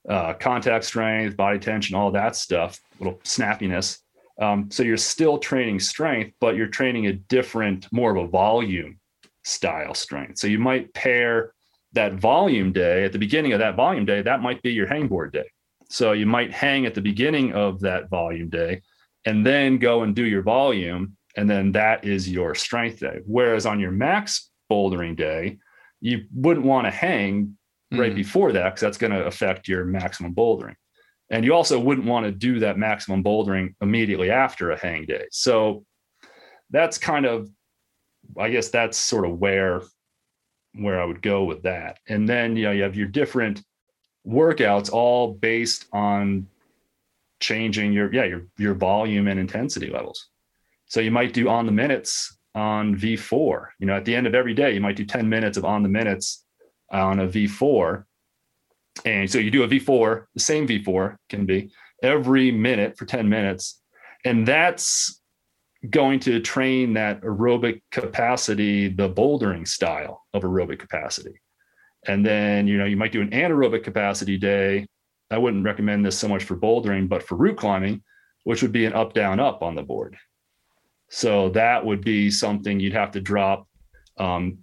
[0.09, 3.99] uh, contact strength, body tension, all that stuff, little snappiness.
[4.41, 8.99] Um, so you're still training strength, but you're training a different, more of a volume
[9.45, 10.39] style strength.
[10.39, 11.53] So you might pair
[11.93, 15.33] that volume day at the beginning of that volume day, that might be your hangboard
[15.33, 15.51] day.
[15.89, 18.83] So you might hang at the beginning of that volume day
[19.27, 21.17] and then go and do your volume.
[21.37, 23.21] And then that is your strength day.
[23.27, 25.59] Whereas on your max bouldering day,
[26.01, 27.59] you wouldn't want to hang
[27.93, 28.17] right Mhm.
[28.17, 30.77] before that because that's going to affect your maximum bouldering.
[31.29, 35.27] And you also wouldn't want to do that maximum bouldering immediately after a hang day.
[35.31, 35.85] So
[36.71, 37.51] that's kind of,
[38.39, 39.83] I guess that's sort of where
[40.79, 41.99] where I would go with that.
[42.07, 43.63] And then you know you have your different
[44.27, 46.47] workouts all based on
[47.41, 50.29] changing your yeah your your volume and intensity levels.
[50.87, 53.67] So you might do on the minutes on V4.
[53.79, 55.83] You know, at the end of every day, you might do 10 minutes of on
[55.83, 56.45] the minutes
[56.91, 58.05] on a V4.
[59.05, 61.71] And so you do a V4, the same V4 can be
[62.03, 63.83] every minute for 10 minutes.
[64.25, 65.21] And that's
[65.91, 71.41] going to train that aerobic capacity, the bouldering style of aerobic capacity.
[72.07, 74.87] And then, you know, you might do an anaerobic capacity day.
[75.31, 78.03] I wouldn't recommend this so much for bouldering, but for route climbing,
[78.45, 80.17] which would be an up, down, up on the board.
[81.09, 83.69] So that would be something you'd have to drop
[84.19, 84.59] um,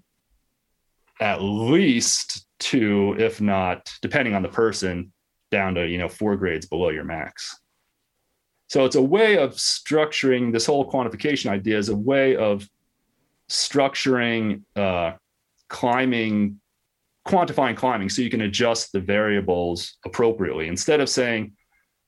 [1.19, 5.11] at least two, if not, depending on the person,
[5.51, 7.59] down to you know four grades below your max.
[8.67, 12.67] So it's a way of structuring this whole quantification idea is a way of
[13.49, 15.13] structuring uh,
[15.67, 16.59] climbing,
[17.27, 21.53] quantifying climbing, so you can adjust the variables appropriately instead of saying,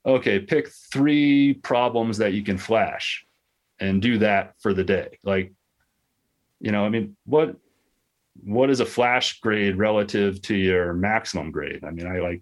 [0.05, 3.25] okay, pick three problems that you can flash
[3.79, 5.17] and do that for the day.
[5.23, 5.53] Like,
[6.59, 7.55] you know, I mean, what
[8.43, 11.83] what is a flash grade relative to your maximum grade?
[11.85, 12.41] I mean, I like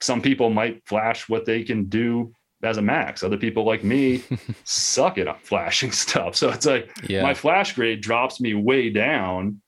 [0.00, 2.32] some people might flash what they can do
[2.62, 3.22] as a max.
[3.22, 4.22] Other people like me
[4.64, 6.34] suck at flashing stuff.
[6.36, 7.22] So it's like Yeah.
[7.22, 9.60] my flash grade drops me way down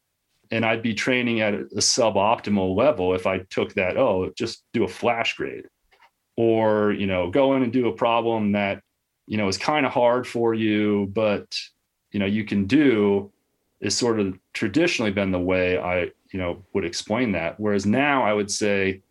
[0.51, 4.85] and I'd be training at a suboptimal level if I took that, oh, just do
[4.85, 5.67] a flash grade.
[6.37, 8.83] Or, you know, go in and do a problem that,
[9.27, 11.47] you know, is kind of hard for you, but
[12.13, 13.31] you know, you can do
[13.81, 17.59] is sort of traditionally been the way I, you know, would explain that.
[17.59, 19.03] Whereas now I would say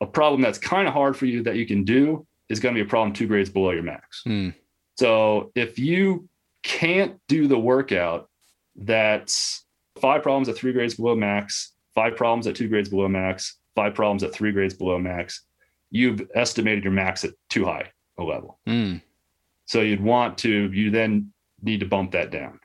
[0.00, 2.82] a problem that's kind of hard for you that you can do is going to
[2.82, 4.22] be a problem two grades below your max.
[4.24, 4.50] Hmm.
[4.96, 6.28] So if you
[6.62, 8.28] can't do the workout
[8.76, 9.64] that's
[10.00, 13.94] five problems at three grades below max, five problems at two grades below max, five
[13.94, 15.44] problems at three grades below max,
[15.90, 18.58] you've estimated your max at too high a level.
[18.66, 18.96] Hmm.
[19.66, 21.32] So you'd want to, you then
[21.62, 22.58] need to bump that down.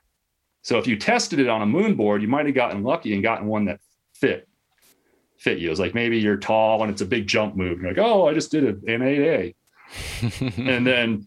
[0.62, 3.24] So if you tested it on a moon board, you might have gotten lucky and
[3.24, 3.80] gotten one that
[4.14, 4.48] fit
[5.38, 5.72] fit you.
[5.72, 7.80] It's like maybe you're tall and it's a big jump move.
[7.80, 9.56] You're like, oh, I just did an 8A.
[10.58, 11.26] and then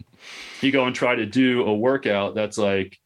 [0.61, 2.99] you go and try to do a workout that's like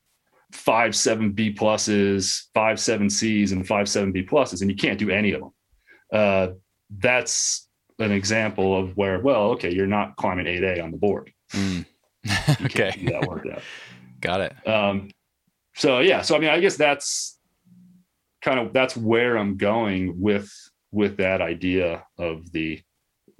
[0.55, 4.99] five, seven B pluses, five, seven C's, and five, seven B pluses, and you can't
[4.99, 5.51] do any of them.
[6.13, 6.49] Uh,
[6.99, 7.69] that's
[7.99, 11.33] an example of where, well, okay, you're not climbing 8A on the board.
[11.51, 11.81] Hmm.
[12.65, 12.91] Okay.
[13.11, 13.63] that worked out.
[14.21, 14.69] Got it.
[14.69, 15.11] Um,
[15.75, 17.39] so yeah, so I mean, I guess that's
[18.41, 20.51] kind of that's where I'm going with
[20.91, 22.81] with that idea of the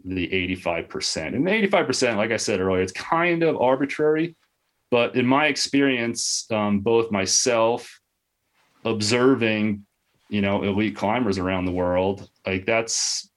[0.05, 0.29] the
[0.59, 1.29] 85%.
[1.29, 4.37] And the 85%, like I said earlier, it's kind of arbitrary,
[4.95, 8.01] but in my experience, um, both myself
[8.85, 9.85] observing,
[10.29, 13.29] you know, elite climbers around the world, like that's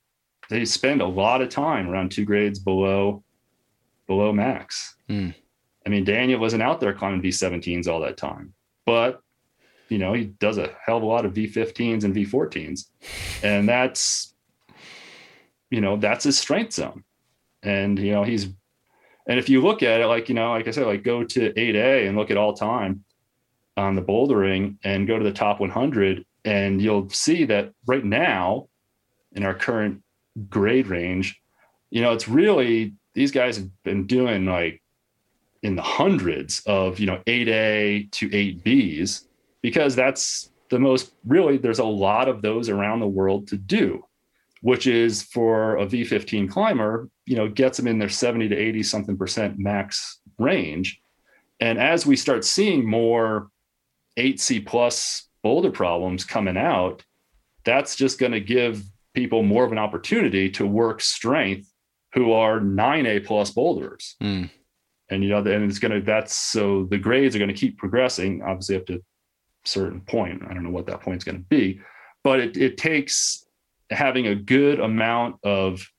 [0.52, 3.24] they spend a lot of time around two grades below
[4.06, 4.98] below max.
[5.10, 5.30] Hmm.
[5.84, 8.54] I mean, Daniel wasn't out there climbing V17s all that time,
[8.86, 9.20] but
[9.90, 12.86] you know, he does a hell of a lot of V15s and V14s.
[13.42, 14.36] And that's,
[15.72, 17.04] you know, that's his strength zone.
[17.64, 18.50] And, you know, he's,
[19.28, 21.52] and if you look at it, like, you know, like I said, like go to
[21.52, 23.04] 8A and look at all time
[23.76, 26.26] on the bouldering and go to the top 100.
[26.46, 28.70] And you'll see that right now
[29.34, 30.02] in our current
[30.50, 31.42] grade range,
[31.90, 34.82] you know, it's really these guys have been doing like
[35.62, 39.26] in the hundreds of, you know, 8A to 8Bs
[39.62, 44.06] because that's the most really there's a lot of those around the world to do
[44.62, 48.84] which is for a V15 climber, you know, gets them in their 70 to 80
[48.84, 51.00] something percent max range.
[51.60, 53.50] And as we start seeing more
[54.18, 57.04] 8C plus boulder problems coming out,
[57.66, 61.72] that's just going to give people more of an opportunity to work strength
[62.14, 64.16] who are 9A plus boulders.
[64.22, 64.50] Mm.
[65.10, 67.78] And, you know, and it's going to, that's so the grades are going to keep
[67.78, 69.00] progressing, obviously up to a
[69.66, 70.44] certain point.
[70.48, 71.80] I don't know what that point is going to be,
[72.24, 73.47] but it, it takes
[73.90, 75.90] having a good amount of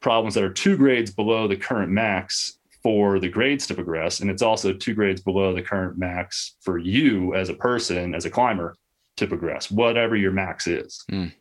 [0.00, 4.20] problems that are two grades below the current max for the grades to progress.
[4.20, 8.26] And it's also two grades below the current max for you as a person, as
[8.26, 8.76] a climber
[9.16, 11.04] to progress, whatever your max is.
[11.10, 11.32] Mm.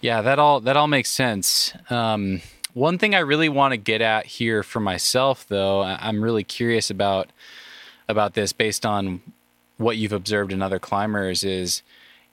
[0.00, 1.72] Yeah, that all that all makes sense.
[1.90, 2.42] Um,
[2.74, 6.90] one thing I really want to get at here for myself, though, I'm really curious
[6.90, 7.30] about
[8.08, 9.20] about this based on
[9.78, 11.82] what you've observed in other climbers is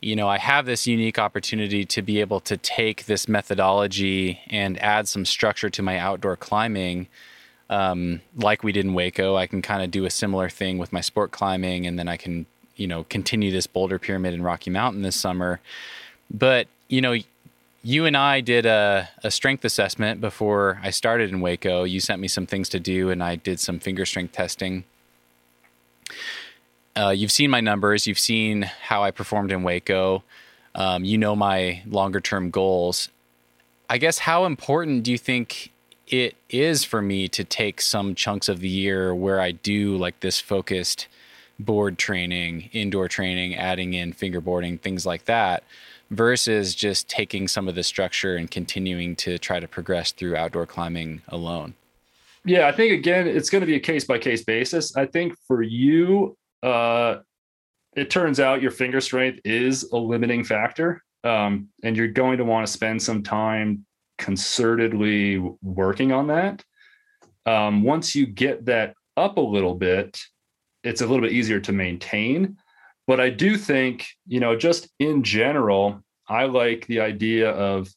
[0.04, 4.78] you know, I have this unique opportunity to be able to take this methodology and
[4.82, 7.08] add some structure to my outdoor climbing.
[7.70, 10.92] Um, like we did in Hueco, I can kind of do a similar thing with
[10.92, 14.70] my sport climbing, and then I can, you know, continue this boulder pyramid in Rocky
[14.70, 15.62] Mountain this summer.
[16.30, 17.16] But, you know,
[17.82, 21.90] you and I did a, a strength assessment before I started in Hueco.
[21.90, 24.84] You sent me some things to do, and I did some finger strength testing
[26.96, 30.24] uh, you've seen my numbers, you've seen how I performed in Hueco,
[30.76, 33.10] um, you know my longer term goals.
[33.90, 35.72] I guess how important do you think
[36.08, 40.20] it is for me to take some chunks of the year where I do like
[40.20, 41.08] this focused
[41.60, 45.64] board training, indoor training, adding in fingerboarding, things like that,
[46.12, 50.66] versus just taking some of the structure and continuing to try to progress through outdoor
[50.66, 51.74] climbing alone?
[52.46, 54.96] Yeah, I think again, it's going to be a case by case basis.
[54.98, 57.20] I think for you, uh,
[57.96, 61.04] it turns out your finger strength is a limiting factor.
[61.24, 63.86] Um, and you're going to want to spend some time
[64.20, 66.64] concertedly working on that.
[67.46, 70.20] Um, once you get that up a little bit,
[70.84, 72.58] it's a little bit easier to maintain.
[73.08, 77.90] But I do think, you know, just in general, I like the idea of,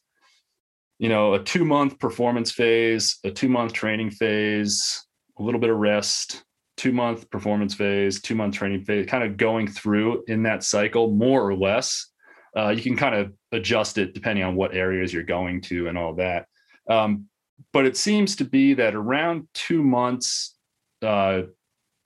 [0.99, 5.05] you know, a two month performance phase, a two month training phase,
[5.39, 6.43] a little bit of rest,
[6.77, 11.11] two month performance phase, two month training phase, kind of going through in that cycle
[11.11, 12.07] more or less.
[12.55, 15.97] Uh, you can kind of adjust it depending on what areas you're going to and
[15.97, 16.47] all that.
[16.89, 17.25] Um,
[17.73, 20.55] but it seems to be that around two months,
[21.01, 21.43] uh,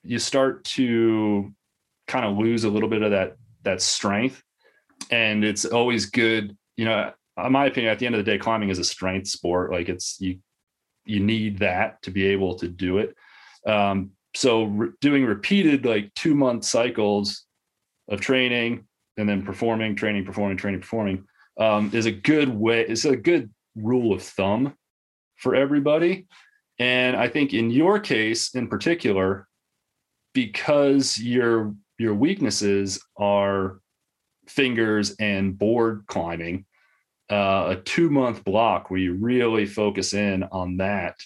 [0.02, 1.52] you start to
[2.06, 4.42] kind of lose a little bit of that that strength,
[5.10, 6.56] and it's always good.
[6.76, 7.12] You know,
[7.44, 9.70] in my opinion, at the end of the day, climbing is a strength sport.
[9.70, 10.38] Like it's you
[11.04, 13.14] you need that to be able to do it.
[13.66, 17.46] Um, so re- doing repeated like two month cycles
[18.08, 18.86] of training
[19.16, 21.24] and then performing training performing training performing
[21.58, 24.74] um, is a good way it's a good rule of thumb
[25.36, 26.26] for everybody.
[26.78, 29.46] And i think in your case in particular
[30.34, 33.80] because your your weaknesses are
[34.48, 36.64] fingers and board climbing
[37.30, 41.16] uh, a two month block where you really focus in on that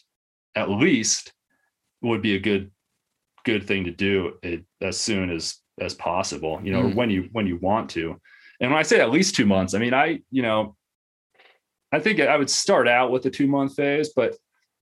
[0.55, 1.33] at least
[2.03, 2.71] would be a good
[3.47, 6.95] good thing to do it, as soon as as possible you know mm.
[6.95, 8.21] when you when you want to
[8.61, 10.75] and when i say at least two months i mean i you know
[11.93, 14.35] i think i would start out with a two month phase but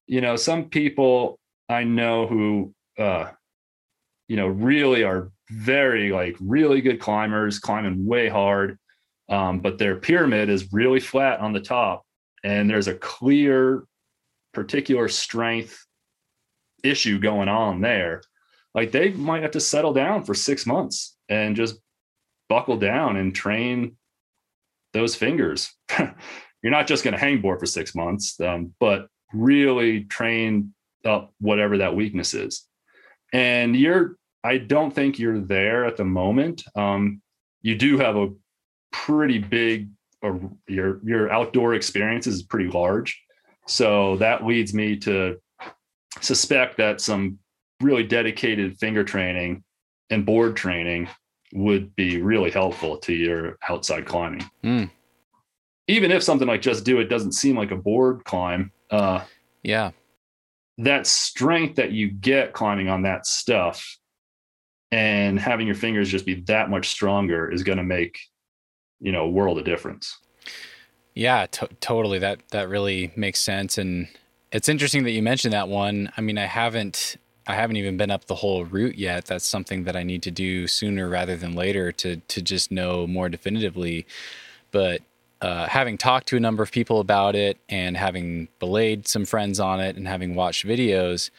[0.07, 1.37] you know some people
[1.69, 3.29] i know who uh
[4.27, 8.79] you know really are very like really good climbers climbing way hard
[9.27, 12.03] um, but their pyramid is really flat on the top
[12.43, 13.83] and there's a clear
[14.53, 15.85] particular strength
[16.83, 18.21] issue going on there
[18.75, 21.77] like they might have to settle down for six months and just
[22.49, 23.95] buckle down and train
[24.93, 25.73] those fingers.
[26.61, 30.73] You're not just going to hang board for six months, um, but really train
[31.05, 32.67] up whatever that weakness is.
[33.31, 36.63] And you're, I don't think you're there at the moment.
[36.75, 37.21] Um,
[37.61, 38.29] you do have a
[38.91, 39.89] pretty big,
[40.67, 43.21] your your outdoor experience is pretty large,
[43.67, 45.39] so that leads me to
[46.21, 47.37] suspect that some
[47.81, 49.63] really dedicated finger training
[50.09, 51.09] and board training
[51.53, 54.43] would be really helpful to your outside climbing.
[54.63, 54.89] Mm.
[55.87, 59.21] Even if something like just do it doesn't seem like a board climb, uh,
[59.63, 59.91] yeah,
[60.77, 63.97] that strength that you get climbing on that stuff
[64.91, 68.19] and having your fingers just be that much stronger is going to make
[68.99, 70.17] you know a world of difference.
[71.13, 72.19] Yeah to- totally.
[72.19, 73.77] That that really makes sense.
[73.77, 74.07] And
[74.51, 76.11] it's interesting that you mentioned that one.
[76.17, 79.83] I mean i haven't i haven't even been up the whole route yet that's something
[79.83, 84.05] that i need to do sooner rather than later to to just know more definitively
[84.71, 85.01] but
[85.41, 89.59] uh, having talked to a number of people about it and having belayed some friends
[89.59, 91.29] on it and having watched videos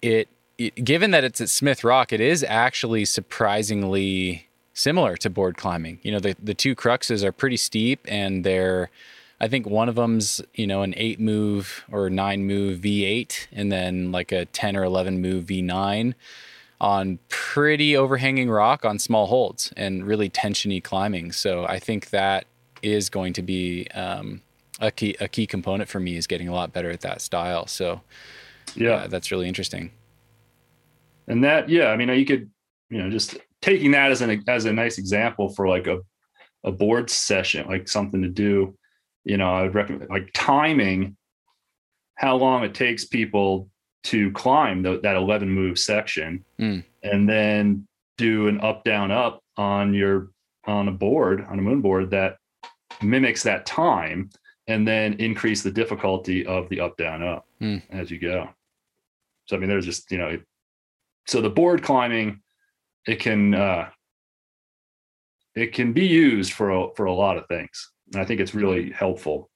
[0.00, 0.28] it
[0.68, 5.98] given that it's at Smith Rock, it is actually surprisingly similar to board climbing.
[6.02, 8.90] You know, the the two cruxes are pretty steep, and they're
[9.40, 13.70] I think one of them's you know an eight move or nine move V8, and
[13.70, 16.14] then like a ten or eleven move V9
[16.80, 21.30] on pretty overhanging rock on small holds and really tensiony climbing.
[21.30, 22.46] So I think that
[22.82, 24.40] is going to be um,
[24.80, 27.66] a key a key component for me is getting a lot better at that style.
[27.66, 28.00] So
[28.74, 29.90] yeah, uh, that's really interesting
[31.30, 32.50] and that yeah i mean you could
[32.90, 36.00] you know just taking that as an as a nice example for like a
[36.64, 38.76] a board session like something to do
[39.24, 41.16] you know i would recommend like timing
[42.14, 43.68] how long it takes people
[44.02, 46.82] to climb the, that 11 move section mm.
[47.02, 47.86] and then
[48.18, 50.30] do an up down up on your
[50.66, 52.36] on a board on a moon board that
[53.02, 54.30] mimics that time
[54.66, 57.82] and then increase the difficulty of the up down up mm.
[57.90, 58.48] as you go
[59.46, 60.38] so i mean there's just you know
[61.26, 62.40] so the board climbing
[63.06, 63.88] it can uh,
[65.54, 68.54] it can be used for a, for a lot of things and i think it's
[68.54, 69.48] really helpful.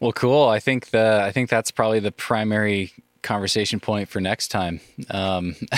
[0.00, 0.48] Well cool.
[0.48, 2.92] I think the i think that's probably the primary
[3.22, 4.80] conversation point for next time.
[5.10, 5.56] Um,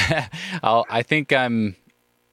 [0.63, 1.77] i think i'm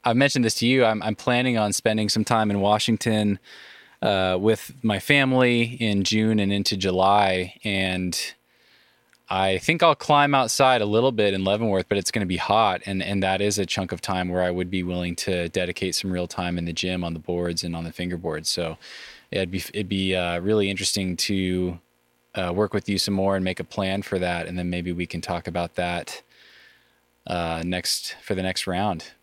[0.03, 0.85] i've mentioned this to you.
[0.85, 3.39] I'm, I'm planning on spending some time in washington
[4.01, 7.59] uh, with my family in june and into july.
[7.63, 8.19] And
[9.33, 12.37] I think I'll climb outside a little bit in Leavenworth, but it's going to be
[12.37, 15.49] hot, and and that is a chunk of time where I would be willing to
[15.49, 18.45] dedicate some real time in the gym on the boards and on the fingerboards.
[18.45, 18.77] So
[19.31, 21.79] it'd be it'd be uh, really interesting to
[22.35, 24.91] uh, work with you some more and make a plan for that, and then maybe
[24.91, 26.21] we can talk about that
[27.25, 29.13] uh, next for the next round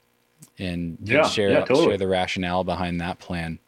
[0.58, 1.86] and, yeah, and share yeah, totally.
[1.86, 3.60] share the rationale behind that plan.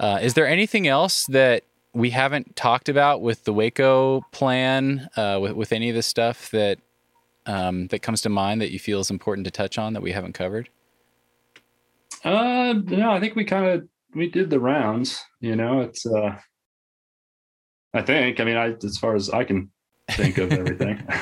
[0.00, 1.62] Uh, is there anything else that
[1.94, 6.50] we haven't talked about with the Hueco plan, uh, with, with any of the stuff
[6.50, 6.78] that
[7.46, 10.12] um, that comes to mind that you feel is important to touch on that we
[10.12, 10.68] haven't covered?
[12.24, 15.20] Uh, no, I think we kind of we did the rounds.
[15.40, 16.36] You know, it's uh,
[17.92, 18.40] I think.
[18.40, 19.70] I mean, I as far as I can
[20.10, 21.06] think of everything.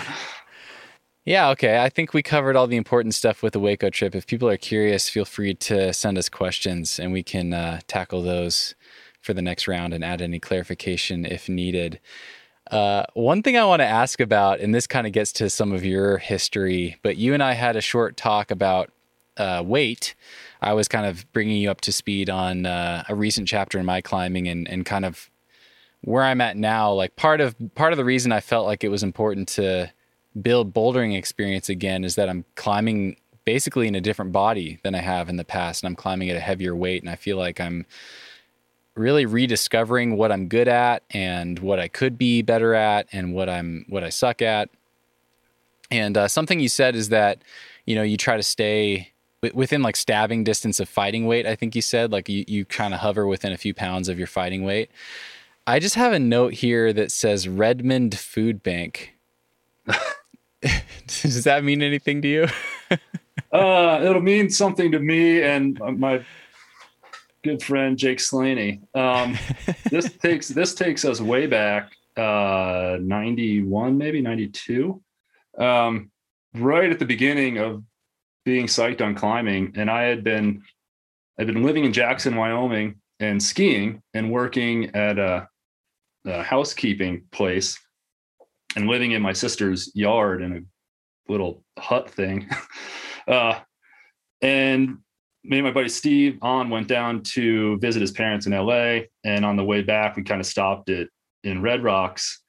[1.24, 1.82] yeah, okay.
[1.82, 4.14] I think we covered all the important stuff with the Hueco trip.
[4.14, 8.22] If people are curious, feel free to send us questions and we can uh, tackle
[8.22, 8.74] those
[9.22, 12.00] for the next round and add any clarification if needed.
[12.70, 15.72] Uh, one thing I want to ask about, and this kind of gets to some
[15.72, 18.90] of your history, but you and I had a short talk about
[19.36, 20.14] uh, weight.
[20.60, 23.86] I was kind of bringing you up to speed on uh, a recent chapter in
[23.86, 25.30] my climbing and, and kind of
[26.02, 26.92] where I'm at now.
[26.92, 29.92] Like part of part of the reason I felt like it was important to
[30.40, 35.00] build bouldering experience again is that I'm climbing basically in a different body than I
[35.00, 37.60] have in the past, and I'm climbing at a heavier weight, and I feel like
[37.60, 37.86] I'm
[38.94, 43.48] really rediscovering what I'm good at and what I could be better at and what
[43.48, 44.68] I'm what I suck at.
[45.90, 47.42] And uh, something you said is that
[47.86, 49.12] you know you try to stay
[49.54, 51.46] within like stabbing distance of fighting weight.
[51.46, 54.18] I think you said like you you kind of hover within a few pounds of
[54.18, 54.90] your fighting weight.
[55.66, 59.14] I just have a note here that says Redmond Food Bank.
[61.06, 62.46] Does that mean anything to you?
[63.52, 66.24] uh, it'll mean something to me and my
[67.42, 68.80] good friend Jake Slaney.
[68.94, 69.38] Um,
[69.90, 75.02] this takes this takes us way back, uh, ninety one, maybe ninety two,
[75.58, 76.10] um,
[76.54, 77.82] right at the beginning of
[78.44, 80.62] being psyched on climbing, and I had been
[81.38, 85.48] I'd been living in Jackson, Wyoming, and skiing and working at a,
[86.26, 87.78] a housekeeping place,
[88.76, 92.48] and living in my sister's yard in a little hut thing.
[93.28, 93.60] uh,
[94.40, 94.98] and
[95.44, 99.00] me and my buddy Steve on went down to visit his parents in LA.
[99.24, 101.08] And on the way back, we kind of stopped it
[101.42, 102.42] in Red Rocks.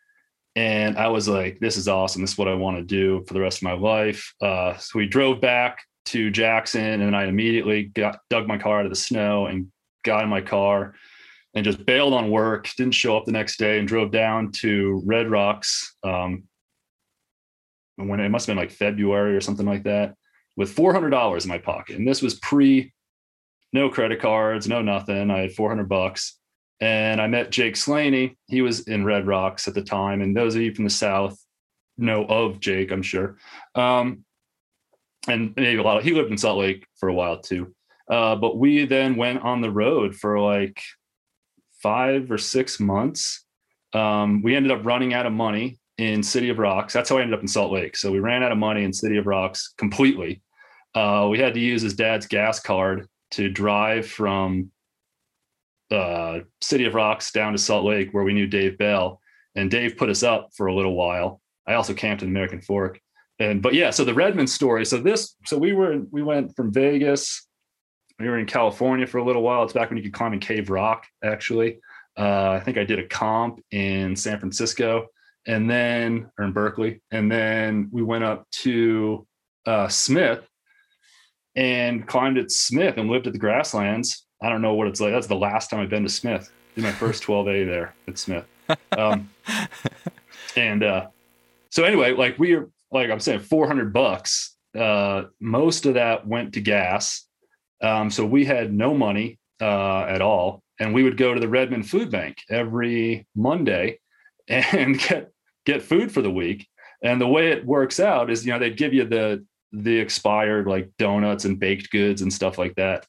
[0.55, 2.21] And I was like, this is awesome.
[2.21, 4.33] This is what I want to do for the rest of my life.
[4.39, 8.85] Uh, so we drove back to Jackson and I immediately got dug my car out
[8.85, 9.71] of the snow and
[10.03, 10.93] got in my car
[11.55, 15.01] and just bailed on work, didn't show up the next day and drove down to
[15.05, 15.95] Red Rocks.
[16.03, 16.43] Um,
[17.95, 20.15] when it must have been like February or something like that
[20.55, 21.97] with $400 in my pocket.
[21.97, 22.93] And this was pre
[23.71, 25.31] no credit cards, no nothing.
[25.31, 26.37] I had 400 bucks.
[26.79, 28.37] And I met Jake Slaney.
[28.47, 30.21] He was in Red Rocks at the time.
[30.21, 31.37] And those of you from the South
[31.97, 33.37] know of Jake, I'm sure.
[33.73, 34.25] Um,
[35.27, 37.73] and maybe a lot of he lived in Salt Lake for a while too.
[38.09, 40.81] Uh, but we then went on the road for like
[41.81, 43.45] five or six months.
[43.93, 46.93] Um, we ended up running out of money in City of Rocks.
[46.93, 47.95] That's how I ended up in Salt Lake.
[47.95, 50.41] So we ran out of money in City of Rocks completely.
[50.95, 54.71] Uh, we had to use his dad's gas card to drive from
[55.91, 59.19] uh, City of Rocks down to Salt Lake, where we knew Dave Bell,
[59.55, 61.41] and Dave put us up for a little while.
[61.67, 62.99] I also camped in American Fork,
[63.39, 64.85] and but yeah, so the Redmond story.
[64.85, 67.47] So this, so we were we went from Vegas.
[68.19, 69.63] We were in California for a little while.
[69.63, 71.79] It's back when you could climb in Cave Rock, actually.
[72.17, 75.07] Uh, I think I did a comp in San Francisco
[75.47, 77.01] and then, or in Berkeley.
[77.11, 79.27] And then we went up to
[79.65, 80.47] uh, Smith
[81.55, 84.25] and climbed at Smith and lived at the grasslands.
[84.41, 85.11] I don't know what it's like.
[85.11, 86.51] That's the last time I've been to Smith.
[86.75, 88.45] Did my first 12A there at Smith.
[88.97, 89.29] Um,
[90.55, 91.07] and uh,
[91.69, 94.55] so anyway, like we are, like I'm saying, 400 bucks.
[94.77, 97.27] Uh, most of that went to gas.
[97.81, 101.47] Um, so we had no money uh, at all and we would go to the
[101.47, 103.99] Redmond Food Bank every Monday
[104.47, 105.31] and get
[105.65, 106.67] get food for the week.
[107.03, 109.45] And the way it works out is, you know, they'd give you the
[109.75, 113.07] the expired like donuts and baked goods and stuff like that.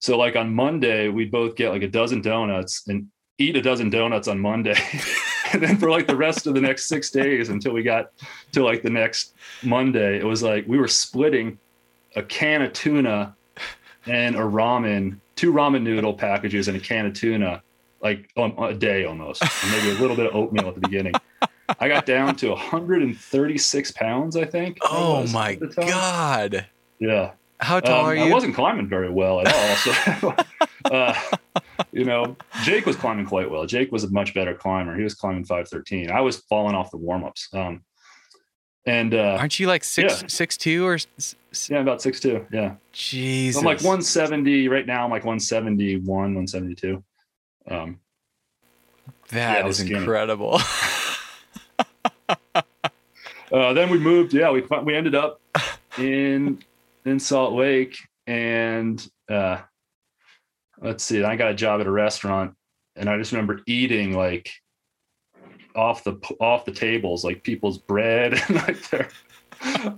[0.00, 3.08] So like on Monday, we'd both get like a dozen donuts and
[3.38, 4.76] eat a dozen donuts on Monday.
[5.52, 8.12] and then for like the rest of the next six days until we got
[8.52, 11.58] to like the next Monday, it was like we were splitting
[12.14, 13.36] a can of tuna
[14.06, 17.62] and a ramen two ramen noodle packages and a can of tuna
[18.00, 21.12] like um, a day almost, maybe a little bit of oatmeal at the beginning.
[21.80, 24.78] I got down to 136 pounds, I think.
[24.82, 26.66] Oh my god!
[26.98, 27.32] Yeah.
[27.58, 28.24] How tall um, are you?
[28.24, 29.76] I wasn't climbing very well at all.
[29.76, 30.34] So,
[30.84, 31.14] uh,
[31.90, 33.64] you know, Jake was climbing quite well.
[33.64, 34.94] Jake was a much better climber.
[34.94, 36.10] He was climbing 513.
[36.10, 37.48] I was falling off the warm ups.
[37.54, 37.82] Um,
[38.86, 40.28] and uh, aren't you like six yeah.
[40.28, 40.96] six two or
[41.68, 43.60] yeah about six two yeah Jesus.
[43.60, 47.02] I'm like 170 right now I'm like 171 172
[47.68, 47.98] um
[49.30, 50.60] that yeah, is incredible
[53.52, 55.40] uh, then we moved yeah we we ended up
[55.98, 56.62] in
[57.04, 57.96] in Salt Lake
[58.26, 59.58] and uh
[60.80, 62.54] let's see I got a job at a restaurant
[62.96, 64.50] and I just remember eating like
[65.76, 69.08] off the off the tables, like people's bread and like their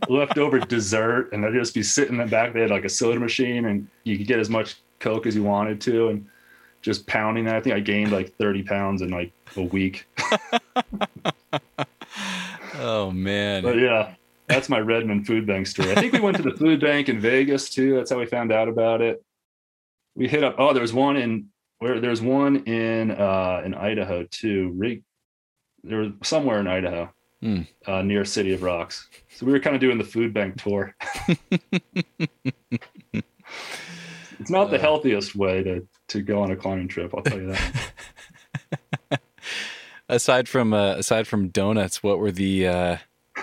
[0.09, 2.53] leftover dessert, and I'd just be sitting in the back.
[2.53, 5.45] They had like a soda machine, and you could get as much Coke as you
[5.45, 6.27] wanted to, and
[6.83, 7.57] just pounding that.
[7.57, 10.07] I think I gained like 30 pounds in like a week.
[12.79, 13.63] oh man!
[13.63, 14.15] But yeah,
[14.47, 15.93] that's my Redmond food bank story.
[15.93, 17.95] I think we went to the food bank in Vegas too.
[17.95, 19.23] That's how we found out about it.
[20.15, 20.57] We hit up.
[20.59, 21.49] Oh, there's one in
[21.79, 24.73] where there's one in uh in Idaho too.
[24.77, 25.03] Rig
[25.85, 27.67] there was somewhere in Idaho, mm.
[27.87, 29.09] uh, near City of Rocks.
[29.31, 30.95] So we were kind of doing the food bank tour.
[31.29, 31.41] it's
[34.51, 34.81] not the uh.
[34.81, 37.15] healthiest way to to go on a climbing trip.
[37.15, 37.93] I'll tell you that.
[40.09, 42.97] aside from uh, aside from donuts, what were the uh,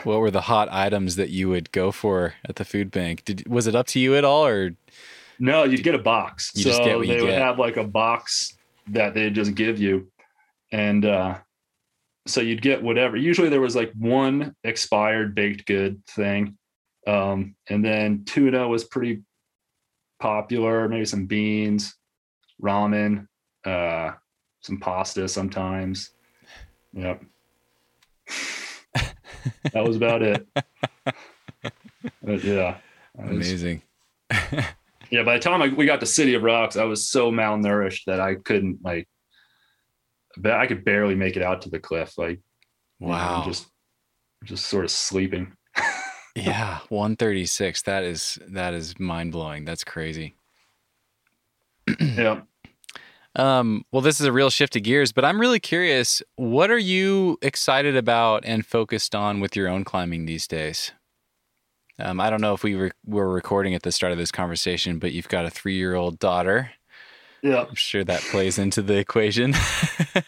[0.04, 3.26] what were the hot items that you would go for at the food bank?
[3.26, 4.76] Did was it up to you at all, or
[5.40, 5.64] no?
[5.64, 6.52] You'd get a box.
[6.56, 7.40] You so they would get.
[7.40, 10.12] have like a box that they just give you,
[10.72, 11.38] and uh,
[12.28, 13.18] so you'd get whatever.
[13.18, 16.58] Usually there was like one expired baked good thing.
[17.08, 19.22] Um, and then tuna was pretty
[20.20, 21.96] popular, maybe some beans,
[22.62, 23.28] ramen,
[23.64, 24.14] uh,
[24.62, 26.15] some pasta sometimes.
[26.96, 27.24] Yep.
[29.72, 30.48] that was about it.
[32.22, 32.78] But yeah.
[33.18, 33.82] Amazing.
[34.32, 38.06] yeah, by the time I, we got to City of Rocks, I was so malnourished
[38.06, 39.08] that I couldn't like
[40.38, 42.18] but I could barely make it out to the cliff.
[42.18, 42.40] Like,
[43.00, 43.68] wow, you know, just
[44.44, 45.54] just sort of sleeping.
[46.36, 47.82] yeah, 136.
[47.84, 49.66] That is that is mind blowing.
[49.66, 50.36] That's crazy.
[52.00, 52.42] yeah.
[53.36, 56.24] Um, well, this is a real shift of gears, but I'm really curious.
[56.36, 60.92] What are you excited about and focused on with your own climbing these days?
[62.00, 65.00] Um, I don't know if we re- were recording at the start of this conversation,
[65.00, 66.72] but you've got a three year old daughter.
[67.42, 67.66] Yeah.
[67.68, 69.54] I'm sure that plays into the equation.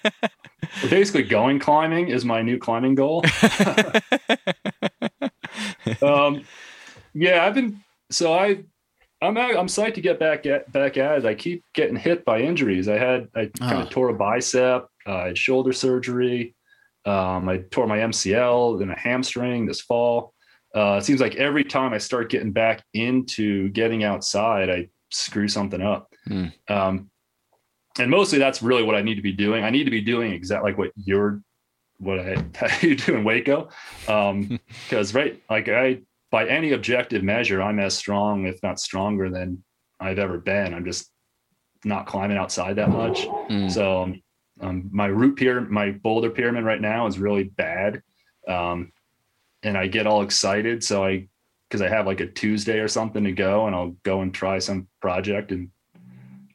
[0.89, 3.23] basically, going climbing is my new climbing goal.
[6.01, 6.43] um,
[7.13, 7.81] yeah, I've been
[8.11, 8.63] so I
[9.21, 11.25] I'm I'm psyched to get back at back at it.
[11.25, 12.87] I keep getting hit by injuries.
[12.87, 13.89] I had I kind of oh.
[13.89, 16.55] tore a bicep, uh, I had shoulder surgery.
[17.05, 20.33] Um, I tore my MCL and a hamstring this fall.
[20.75, 25.47] Uh, it seems like every time I start getting back into getting outside, I screw
[25.47, 26.13] something up.
[26.29, 26.51] Mm.
[26.69, 27.09] Um,
[27.97, 29.63] and mostly that's really what I need to be doing.
[29.63, 31.41] I need to be doing exactly like what you're,
[31.97, 32.33] what I
[32.81, 33.71] you do in Hueco.
[34.09, 39.29] Um, cause right, like I, by any objective measure, I'm as strong, if not stronger,
[39.29, 39.63] than
[39.99, 40.73] I've ever been.
[40.73, 41.09] I'm just
[41.85, 43.25] not climbing outside that much.
[43.49, 43.71] Mm.
[43.71, 44.21] So um,
[44.59, 48.01] um, my route pyramid, my boulder pyramid right now is really bad.
[48.47, 48.91] Um,
[49.63, 50.83] and I get all excited.
[50.83, 51.27] So I,
[51.69, 54.59] cause I have like a Tuesday or something to go and I'll go and try
[54.59, 55.69] some project and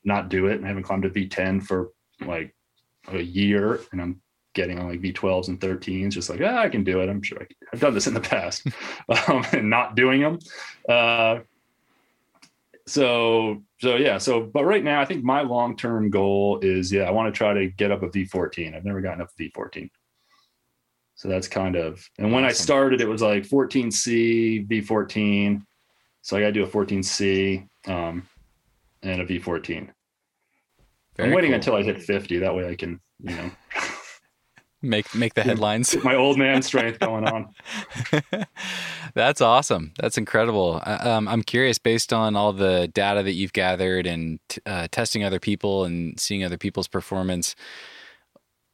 [0.04, 0.56] not do it.
[0.56, 1.90] And I haven't climbed a V10 for
[2.20, 2.54] like
[3.08, 4.21] a year and I'm
[4.54, 7.08] getting on like V12s and 13s, just like, ah, I can do it.
[7.08, 7.56] I'm sure I can.
[7.72, 8.66] I've done this in the past
[9.28, 10.38] um, and not doing them.
[10.88, 11.40] Uh,
[12.86, 17.10] so so yeah so but right now i think my long-term goal is yeah i
[17.10, 19.88] want to try to get up a v14 i've never gotten up a v14
[21.14, 25.62] so that's kind of and when i started it was like 14c v14
[26.22, 28.26] so i gotta do a 14c um,
[29.02, 29.88] and a v14
[31.16, 31.56] Very i'm waiting cool.
[31.56, 33.50] until i hit 50 that way i can you know
[34.82, 35.96] make make the headlines.
[36.04, 37.54] my old man strength going on
[39.14, 39.92] That's awesome.
[39.98, 40.80] That's incredible.
[40.84, 45.22] Um, I'm curious, based on all the data that you've gathered and t- uh, testing
[45.22, 47.54] other people and seeing other people's performance,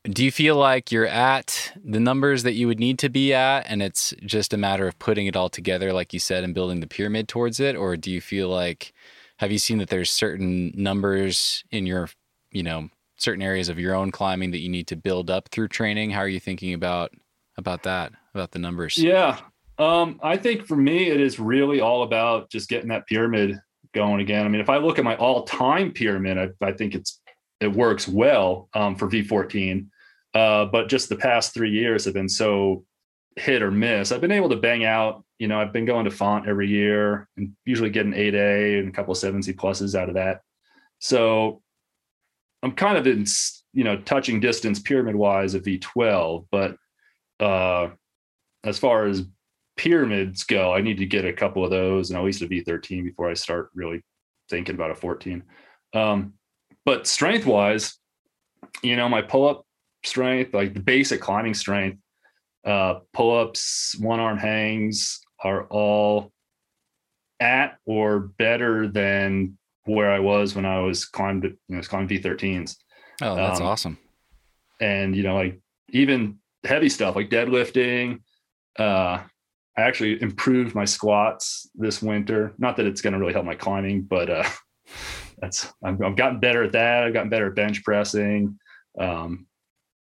[0.05, 3.67] do you feel like you're at the numbers that you would need to be at,
[3.69, 6.81] and it's just a matter of putting it all together, like you said, and building
[6.81, 8.93] the pyramid towards it, or do you feel like
[9.39, 12.09] have you seen that there's certain numbers in your,
[12.51, 12.89] you know,
[13.19, 16.11] certain areas of your own climbing that you need to build up through training?
[16.11, 17.13] How are you thinking about
[17.57, 18.97] about that, about the numbers?
[18.97, 19.39] Yeah.
[19.79, 23.59] Um, I think for me, it is really all about just getting that pyramid
[23.95, 24.45] going again.
[24.45, 27.21] I mean, if I look at my all-time pyramid, I, I think it's
[27.61, 29.87] it works well um, for V14.
[30.35, 32.85] Uh, but just the past three years have been so
[33.37, 34.13] hit or miss.
[34.13, 37.29] I've been able to bang out, you know, I've been going to font every year
[37.37, 40.43] and usually getting 8A and a couple of 7C pluses out of that.
[40.99, 41.63] So
[42.63, 43.25] I'm kind of in,
[43.73, 46.77] you know, touching distance pyramid wise of V12, but
[47.41, 47.91] uh,
[48.65, 49.25] as far as
[49.77, 53.05] pyramids go, I need to get a couple of those and at least a V13
[53.05, 54.03] before I start really
[54.51, 55.43] thinking about a 14.
[55.95, 56.35] Um,
[56.85, 57.97] but strength wise,
[58.83, 59.65] you know, my pull up
[60.05, 61.99] strength, like the basic climbing strength,
[62.65, 66.33] uh, pull ups, one arm hangs are all
[67.41, 69.57] at or better than
[69.89, 72.77] where I was when I was climbed, you know, was climbing V13s
[73.23, 73.99] Oh, that's Um, awesome.
[74.81, 78.21] and you know like even heavy stuff like deadlifting
[78.79, 79.19] uh
[79.77, 82.53] i actually improved my squats this winter.
[82.59, 84.49] Not that it's going to really help my climbing but uh
[85.41, 87.05] that's I've, I've gotten better at that.
[87.05, 88.59] I've gotten better at bench pressing.
[89.01, 89.47] Um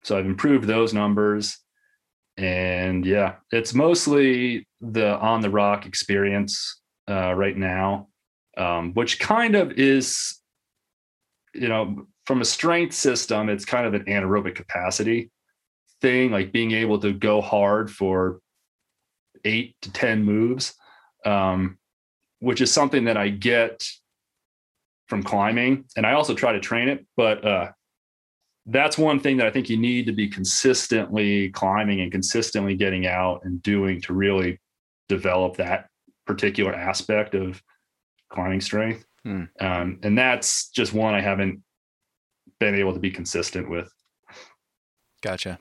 [0.04, 1.58] so i've improved those numbers.
[2.38, 8.08] And yeah it's mostly the on the rock experience uh right now
[8.58, 10.40] um which kind of is
[11.54, 15.32] you know from a strength system it's kind of an anaerobic capacity
[16.02, 18.40] thing like being able to go hard for
[19.46, 20.74] eight to ten moves
[21.26, 21.78] um,
[22.40, 23.88] which is something that i get
[25.08, 27.70] from climbing and i also try to train it but uh,
[28.68, 33.08] that's one thing that i think you need to be consistently climbing and consistently getting
[33.08, 34.60] out and doing to really
[35.08, 35.90] develop that
[36.26, 37.62] particular aspect of
[38.30, 39.44] climbing strength Hmm.
[39.60, 41.62] um, and that's just one i haven't
[42.60, 43.92] been able to be consistent with
[45.22, 45.60] Gotcha.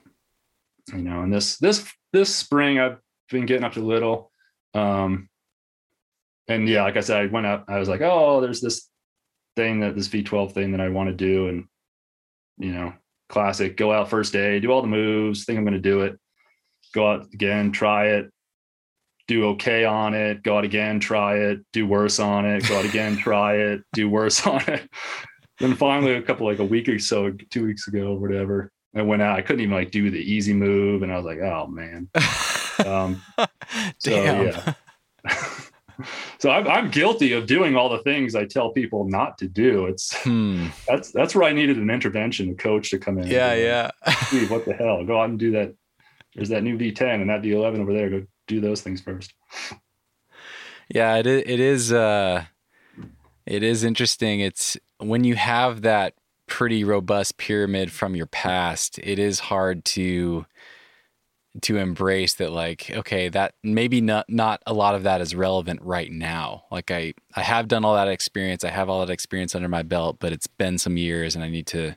[0.92, 2.98] you know and this this this spring i've
[3.30, 4.30] been getting up to little
[4.74, 5.28] um
[6.46, 8.88] and yeah like i said i went up i was like oh there's this
[9.56, 11.64] thing that this v12 thing that i want to do and
[12.58, 12.92] you know
[13.28, 16.16] classic go out first day do all the moves think i'm going to do it
[16.94, 18.30] go out again try it
[19.28, 22.84] do okay on it go out again try it do worse on it go out
[22.84, 24.88] again try it do worse on it
[25.60, 29.02] then finally a couple like a week or so two weeks ago or whatever I
[29.02, 29.38] went out.
[29.38, 32.08] I couldn't even like do the easy move, and I was like, "Oh man."
[32.84, 33.22] Um,
[33.98, 34.46] so, Damn.
[34.46, 34.74] yeah.
[36.38, 39.86] so I'm, I'm guilty of doing all the things I tell people not to do.
[39.86, 40.68] It's Hmm.
[40.88, 43.24] that's that's where I needed an intervention, a coach to come in.
[43.24, 43.58] and Yeah, like,
[44.32, 44.48] yeah.
[44.48, 45.04] What the hell?
[45.04, 45.74] Go out and do that.
[46.34, 48.10] There's that new V10 and that V11 over there.
[48.10, 49.32] Go do those things first.
[50.88, 52.44] Yeah, it is, it is uh
[53.46, 54.40] it is interesting.
[54.40, 56.14] It's when you have that
[56.46, 60.46] pretty robust pyramid from your past, it is hard to
[61.62, 65.80] to embrace that like okay, that maybe not not a lot of that is relevant
[65.82, 66.64] right now.
[66.70, 68.64] Like I I have done all that experience.
[68.64, 71.48] I have all that experience under my belt, but it's been some years and I
[71.48, 71.96] need to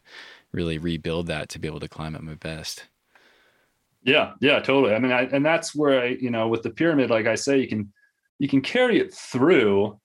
[0.52, 2.88] really rebuild that to be able to climb at my best.
[4.04, 4.94] Yeah, yeah, totally.
[4.96, 7.60] I mean, I, and that's where I, you know, with the pyramid, like I say,
[7.60, 7.94] you can
[8.40, 10.00] you can carry it through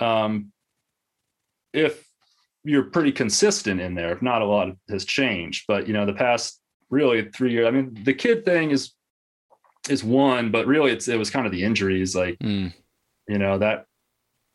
[0.00, 0.52] um,
[1.72, 2.04] if
[2.64, 4.12] you're pretty consistent in there.
[4.12, 6.60] If not a lot has changed, but you know, the past
[6.90, 7.66] really three years.
[7.66, 8.92] I mean, the kid thing is
[9.88, 12.74] is one, but really it's it was kind of the injuries, like Mm.
[13.28, 13.84] you know that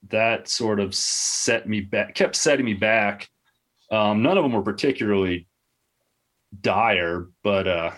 [0.09, 3.29] that sort of set me back, kept setting me back.
[3.89, 5.47] Um, none of them were particularly
[6.59, 7.91] dire, but uh,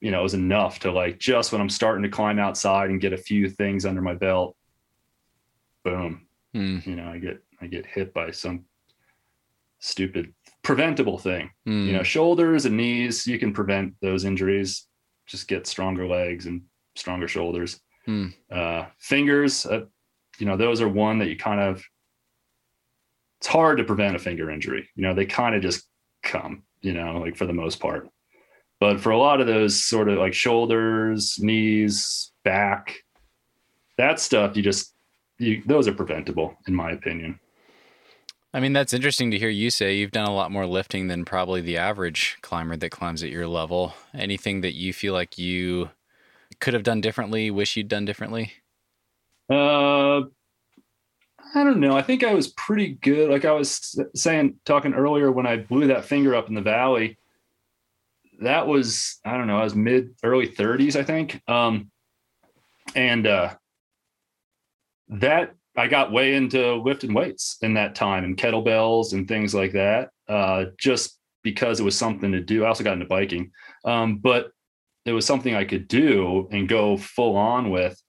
[0.00, 3.00] you know, it was enough to like just when I'm starting to climb outside and
[3.00, 4.56] get a few things under my belt,
[5.84, 6.84] boom, Mm.
[6.84, 8.64] you know, I get I get hit by some
[9.78, 11.50] stupid preventable thing.
[11.66, 11.86] Mm.
[11.86, 14.86] You know, shoulders and knees, you can prevent those injuries.
[15.26, 16.62] Just get stronger legs and
[16.96, 17.80] stronger shoulders.
[18.06, 18.28] Hmm.
[18.50, 19.84] Uh, fingers, uh,
[20.38, 21.84] you know, those are one that you kind of.
[23.38, 24.88] It's hard to prevent a finger injury.
[24.96, 25.86] You know, they kind of just
[26.22, 26.64] come.
[26.80, 28.08] You know, like for the most part.
[28.80, 33.04] But for a lot of those sort of like shoulders, knees, back,
[33.98, 34.94] that stuff, you just
[35.38, 37.38] you, those are preventable, in my opinion.
[38.52, 39.94] I mean, that's interesting to hear you say.
[39.94, 43.46] You've done a lot more lifting than probably the average climber that climbs at your
[43.46, 43.94] level.
[44.12, 45.90] Anything that you feel like you
[46.58, 48.54] could have done differently, wish you'd done differently?
[49.48, 50.22] Uh,
[51.54, 51.96] I don't know.
[51.96, 53.30] I think I was pretty good.
[53.30, 57.18] Like I was saying, talking earlier when I blew that finger up in the valley,
[58.40, 61.40] that was, I don't know, I was mid early 30s, I think.
[61.48, 61.90] Um,
[62.94, 63.54] and uh,
[65.08, 69.72] that I got way into lifting weights in that time and kettlebells and things like
[69.72, 72.64] that, uh, just because it was something to do.
[72.64, 73.52] I also got into biking,
[73.84, 74.50] um, but
[75.04, 78.00] it was something I could do and go full on with.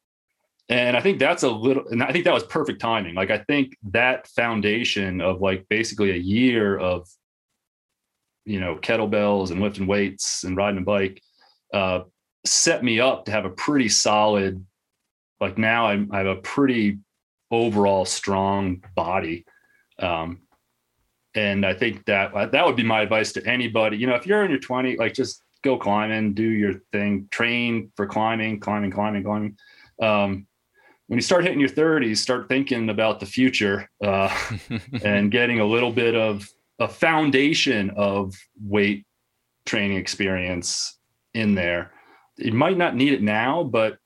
[0.69, 3.15] And I think that's a little, and I think that was perfect timing.
[3.15, 7.07] Like, I think that foundation of like basically a year of,
[8.45, 11.21] you know, kettlebells and lifting weights and riding a bike
[11.73, 12.01] uh,
[12.45, 14.65] set me up to have a pretty solid,
[15.39, 16.99] like now I'm, I have a pretty
[17.49, 19.45] overall strong body.
[19.99, 20.41] Um,
[21.33, 23.97] and I think that that would be my advice to anybody.
[23.97, 27.91] You know, if you're in your 20, like just go climbing, do your thing, train
[27.95, 29.57] for climbing, climbing, climbing, climbing.
[30.01, 30.47] Um,
[31.07, 34.35] when you start hitting your 30s, start thinking about the future uh,
[35.03, 36.49] and getting a little bit of
[36.81, 39.05] a foundation of weight
[39.65, 40.97] training experience
[41.33, 41.91] in there.
[42.37, 43.97] You might not need it now, but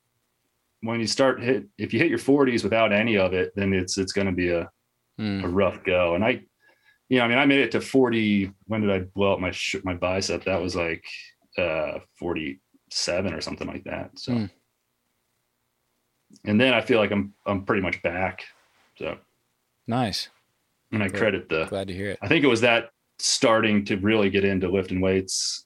[0.81, 3.97] when you start hit, if you hit your 40s without any of it, then it's
[3.97, 4.69] it's going to be a,
[5.17, 5.45] Hmm.
[5.45, 6.15] a rough go.
[6.15, 6.41] And I,
[7.07, 8.51] you know, I mean, I made it to 40.
[8.67, 10.43] When did I blow up my sh- my bicep?
[10.43, 11.05] That was like
[11.57, 14.11] uh 47 or something like that.
[14.19, 14.45] So, Hmm.
[16.43, 18.43] and then I feel like I'm I'm pretty much back.
[18.97, 19.17] So,
[19.87, 20.29] Nice.
[20.91, 22.19] And I credit the Glad to hear it.
[22.21, 22.89] I think it was that
[23.19, 25.65] starting to really get into lifting weights.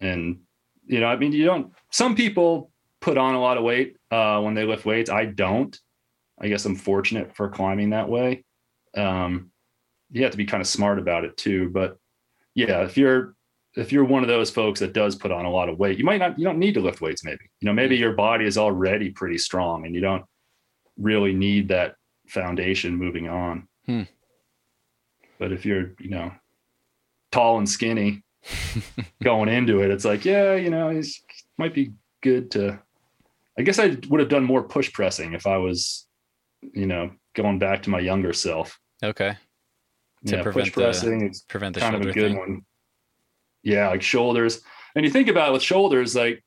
[0.00, 0.40] And,
[0.84, 2.70] you know, I mean, you don't, some people
[3.00, 5.10] put on a lot of weight uh, when they lift weights.
[5.10, 5.78] I don't.
[6.40, 8.44] I guess I'm fortunate for climbing that way.
[8.96, 9.50] Um,
[10.10, 11.70] you have to be kind of smart about it too.
[11.70, 11.96] But
[12.54, 13.34] yeah, if you're,
[13.74, 16.04] if you're one of those folks that does put on a lot of weight, you
[16.04, 17.44] might not, you don't need to lift weights maybe.
[17.60, 20.24] You know, maybe your body is already pretty strong and you don't
[20.98, 21.94] really need that
[22.28, 23.66] foundation moving on.
[23.86, 24.02] Hmm.
[25.38, 26.32] But if you're, you know,
[27.30, 28.22] tall and skinny
[29.22, 31.06] going into it, it's like, yeah, you know, it
[31.58, 32.80] might be good to.
[33.58, 36.06] I guess I would have done more push pressing if I was,
[36.72, 38.78] you know, going back to my younger self.
[39.02, 39.36] Okay.
[40.26, 42.38] To yeah, prevent push the- pressing is Prevent the kind of a good thing.
[42.38, 42.62] one.
[43.62, 44.60] Yeah, like shoulders.
[44.94, 46.42] And you think about it with shoulders, like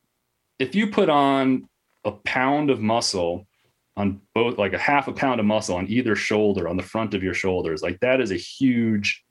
[0.59, 1.67] if you put on
[2.05, 3.45] a pound of muscle
[3.97, 7.13] on both, like a half a pound of muscle on either shoulder, on the front
[7.13, 9.23] of your shoulders, like that is a huge,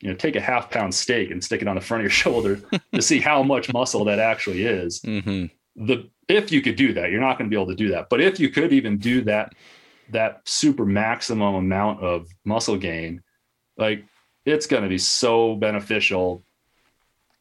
[0.00, 2.10] you know, take a half pound steak and stick it on the front of your
[2.24, 2.60] shoulder
[2.92, 5.00] to see how much muscle that actually is.
[5.02, 7.88] hmm The if you could do that, you're not going to be able to do
[7.88, 8.08] that.
[8.10, 9.54] But if you could even do that,
[10.10, 13.22] that super maximum amount of muscle gain,
[13.78, 14.04] like
[14.44, 16.44] it's going to be so beneficial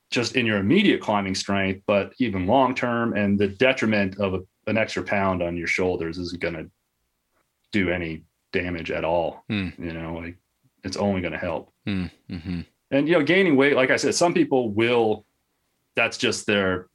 [0.10, 3.14] just in your immediate climbing strength, but even long term.
[3.14, 6.70] And the detriment of a, an extra pound on your shoulders isn't going to
[7.72, 8.24] do any
[8.54, 9.44] damage at all.
[9.50, 9.70] Hmm.
[9.78, 10.38] You know, like
[10.84, 11.74] it's only going to help.
[11.88, 12.62] Mm-hmm.
[12.92, 15.26] And you know, gaining weight, like I said, some people will.
[15.96, 16.90] That's just their,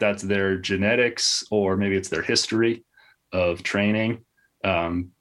[0.00, 2.84] that's their genetics, or maybe it's their history
[3.32, 4.24] of training.
[4.64, 5.12] Um,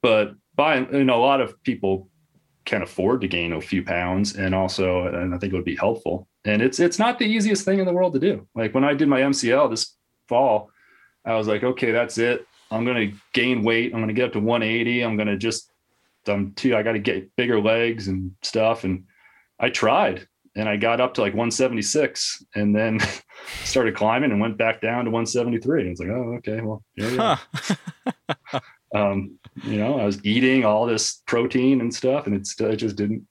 [0.00, 2.08] but by you know, a lot of people
[2.64, 5.76] can afford to gain a few pounds, and also, and I think it would be
[5.76, 6.26] helpful.
[6.46, 8.48] And it's it's not the easiest thing in the world to do.
[8.54, 9.94] Like when I did my MCL this
[10.26, 10.70] fall,
[11.24, 12.46] I was like, okay, that's it.
[12.70, 13.94] I'm gonna gain weight.
[13.94, 15.02] I'm gonna get up to 180.
[15.02, 15.70] I'm gonna just
[16.28, 16.76] I'm too.
[16.76, 18.84] I got to get bigger legs and stuff.
[18.84, 19.04] And
[19.58, 23.00] I tried, and I got up to like 176, and then
[23.64, 25.82] started climbing and went back down to 173.
[25.82, 27.40] And it's like, oh, okay, well, here we are.
[28.44, 28.60] Huh.
[28.94, 33.26] um, you know, I was eating all this protein and stuff, and it just didn't.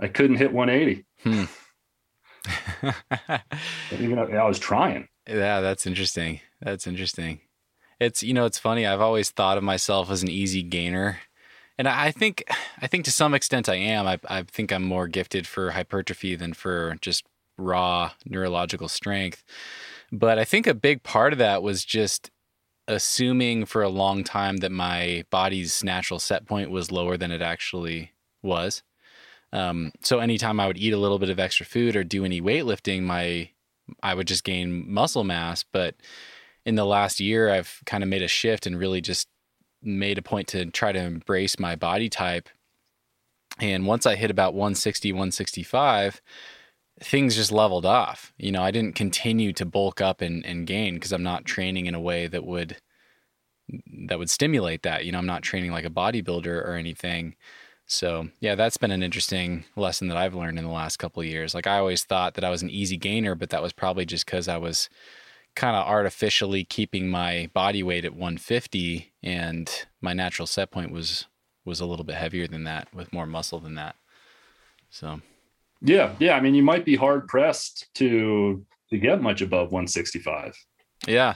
[0.00, 1.04] I couldn't hit 180.
[1.22, 1.44] Hmm.
[3.92, 5.08] Even though I was trying.
[5.26, 6.40] Yeah, that's interesting.
[6.60, 7.40] That's interesting.
[8.00, 8.86] It's you know, it's funny.
[8.86, 11.20] I've always thought of myself as an easy gainer,
[11.78, 12.44] and I think
[12.80, 14.06] I think to some extent I am.
[14.06, 17.24] I I think I'm more gifted for hypertrophy than for just
[17.58, 19.44] raw neurological strength.
[20.10, 22.30] But I think a big part of that was just
[22.88, 27.42] assuming for a long time that my body's natural set point was lower than it
[27.42, 28.82] actually was.
[29.52, 32.40] Um, so anytime I would eat a little bit of extra food or do any
[32.40, 33.50] weightlifting, my
[34.02, 35.64] I would just gain muscle mass.
[35.64, 35.96] But
[36.64, 39.28] in the last year, I've kind of made a shift and really just
[39.82, 42.48] made a point to try to embrace my body type.
[43.58, 46.20] And once I hit about 160, 165,
[47.00, 48.32] things just leveled off.
[48.38, 51.86] You know, I didn't continue to bulk up and, and gain because I'm not training
[51.86, 52.76] in a way that would
[54.06, 55.04] that would stimulate that.
[55.04, 57.36] You know, I'm not training like a bodybuilder or anything.
[57.92, 61.28] So yeah, that's been an interesting lesson that I've learned in the last couple of
[61.28, 61.54] years.
[61.54, 64.24] Like I always thought that I was an easy gainer, but that was probably just
[64.24, 64.88] because I was
[65.54, 71.26] kind of artificially keeping my body weight at 150 and my natural set point was
[71.66, 73.94] was a little bit heavier than that with more muscle than that.
[74.88, 75.20] So
[75.82, 76.34] Yeah, yeah.
[76.34, 80.56] I mean, you might be hard pressed to to get much above 165.
[81.06, 81.34] yeah,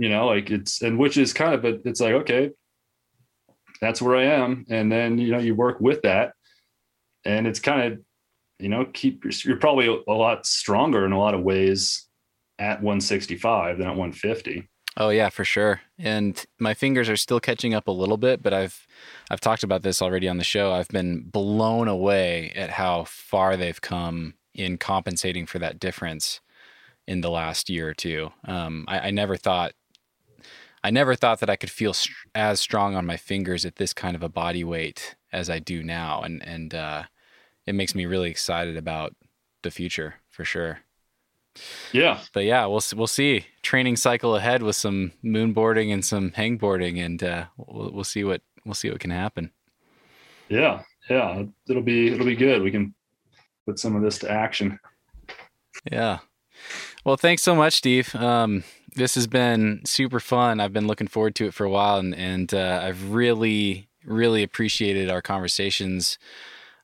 [0.00, 2.50] You know, like it's and which is kind of a it's like okay,
[3.84, 6.32] that's where I am, and then you know you work with that,
[7.24, 7.98] and it's kind of
[8.58, 12.06] you know keep you're probably a lot stronger in a lot of ways
[12.58, 14.68] at 165 than at 150.
[14.96, 15.80] Oh yeah, for sure.
[15.98, 18.86] And my fingers are still catching up a little bit, but I've
[19.30, 20.72] I've talked about this already on the show.
[20.72, 26.40] I've been blown away at how far they've come in compensating for that difference
[27.08, 28.30] in the last year or two.
[28.44, 29.72] Um, I, I never thought
[30.84, 33.92] I never thought that I could feel str- as strong on my fingers at this
[33.94, 37.04] kind of a body weight as I do now, and and uh,
[37.66, 39.14] it makes me really excited about
[39.62, 40.80] the future for sure
[41.92, 43.46] Yeah, but yeah, we'll we'll see.
[43.62, 48.42] Training cycle ahead with some moonboarding and some hangboarding, and uh, we'll we'll see what
[48.64, 49.50] we'll see what can happen.
[50.48, 51.44] yeah, yeah.
[51.68, 52.62] It'll be it'll be good.
[52.62, 52.94] We can
[53.66, 54.78] put some of this to action.
[55.90, 56.18] Yeah.
[57.04, 58.14] Well, thanks so much, Steve.
[58.14, 58.64] Um,
[58.94, 60.60] this has been super fun.
[60.60, 64.42] I've been looking forward to it for a while, and and uh, I've really really
[64.42, 66.18] appreciated our conversations,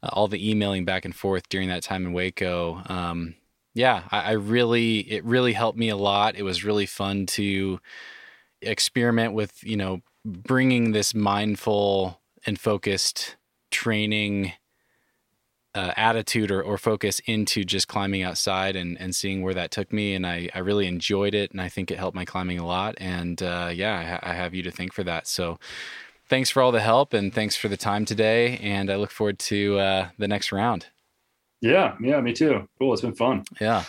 [0.03, 2.89] uh, all the emailing back and forth during that time in Hueco.
[2.91, 3.35] Um,
[3.75, 6.37] yeah, I, I really it really helped me a lot.
[6.37, 7.81] It was really fun to
[8.63, 13.37] experiment with you know bringing this mindful and focused
[13.71, 14.53] training
[15.75, 19.93] uh, attitude or, or focus into just climbing outside and, and seeing where that took
[19.93, 20.15] me.
[20.15, 21.53] And I, I really enjoyed it.
[21.53, 22.97] And I think it helped my climbing a lot.
[22.99, 25.27] And uh, yeah, I, ha- I have you to thank for that.
[25.27, 25.59] So
[26.29, 28.59] thanks for all the help and thanks for the time today.
[28.59, 30.87] And I look forward to uh, the next round.
[31.61, 32.69] Yeah, yeah, me too.
[32.79, 32.93] Cool.
[32.95, 33.45] It's been fun.
[33.61, 33.85] Yeah.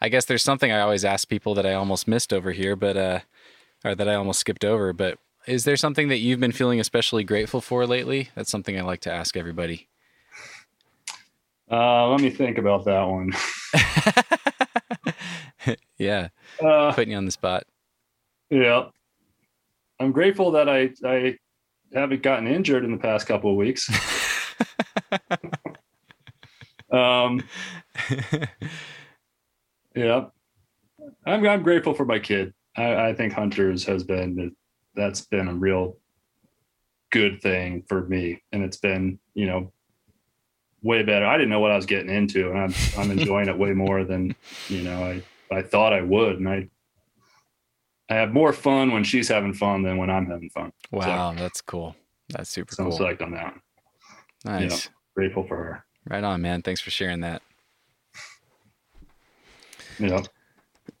[0.00, 2.96] I guess there's something I always ask people that I almost missed over here, but,
[2.96, 3.20] uh,
[3.84, 4.92] or that I almost skipped over.
[4.92, 8.28] But is there something that you've been feeling especially grateful for lately?
[8.34, 9.88] That's something I like to ask everybody.
[11.74, 13.32] Uh, let me think about that one.
[15.98, 16.28] yeah.
[16.62, 17.64] Uh, Putting you on the spot.
[18.48, 18.84] yeah,
[19.98, 21.36] I'm grateful that I I
[21.92, 23.90] haven't gotten injured in the past couple of weeks.
[26.92, 27.42] um,
[29.96, 30.26] yeah,
[31.26, 32.54] I'm I'm grateful for my kid.
[32.76, 34.54] I, I think Hunters has been
[34.94, 35.98] that's been a real
[37.10, 39.72] good thing for me, and it's been you know
[40.84, 41.26] way better.
[41.26, 44.04] I didn't know what I was getting into, and I'm I'm enjoying it way more
[44.04, 44.36] than
[44.68, 45.22] you know I
[45.52, 46.68] I thought I would, and I
[48.08, 50.72] I have more fun when she's having fun than when I'm having fun.
[50.92, 51.96] Wow, that's cool.
[52.28, 52.98] That's super So I'm cool.
[53.00, 53.54] psyched on that.
[54.44, 54.90] Nice.
[55.16, 55.84] Grateful for her.
[56.08, 56.62] Right on, man.
[56.62, 57.42] Thanks for sharing that.
[59.98, 60.20] Yeah.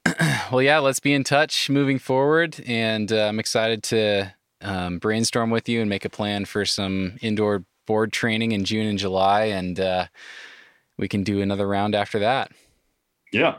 [0.52, 2.62] Well, yeah, let's be in touch moving forward.
[2.66, 7.16] And uh, I'm excited to um, brainstorm with you and make a plan for some
[7.22, 9.44] indoor board training in June and July.
[9.46, 10.06] And uh,
[10.98, 12.52] we can do another round after that.
[13.32, 13.56] Yeah.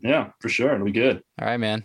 [0.00, 0.74] Yeah, for sure.
[0.74, 1.22] It'll be good.
[1.40, 1.84] All right, man.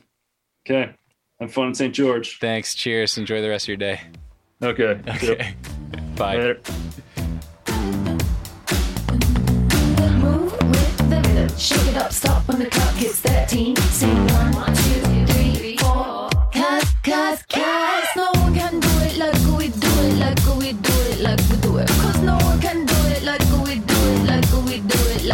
[0.66, 0.94] Okay.
[1.40, 1.94] Have fun in St.
[1.94, 2.40] George.
[2.40, 2.74] Thanks.
[2.76, 3.18] Cheers.
[3.18, 4.02] Enjoy the rest of your day.
[4.64, 5.02] Okay.
[5.08, 5.56] Okay.
[6.16, 6.38] Bye.
[6.38, 6.62] Later.
[10.18, 11.58] Move with the rhythm.
[11.58, 13.76] Shake it up, stop when the clock hits 13.
[13.76, 16.30] Sing one, two, three, four.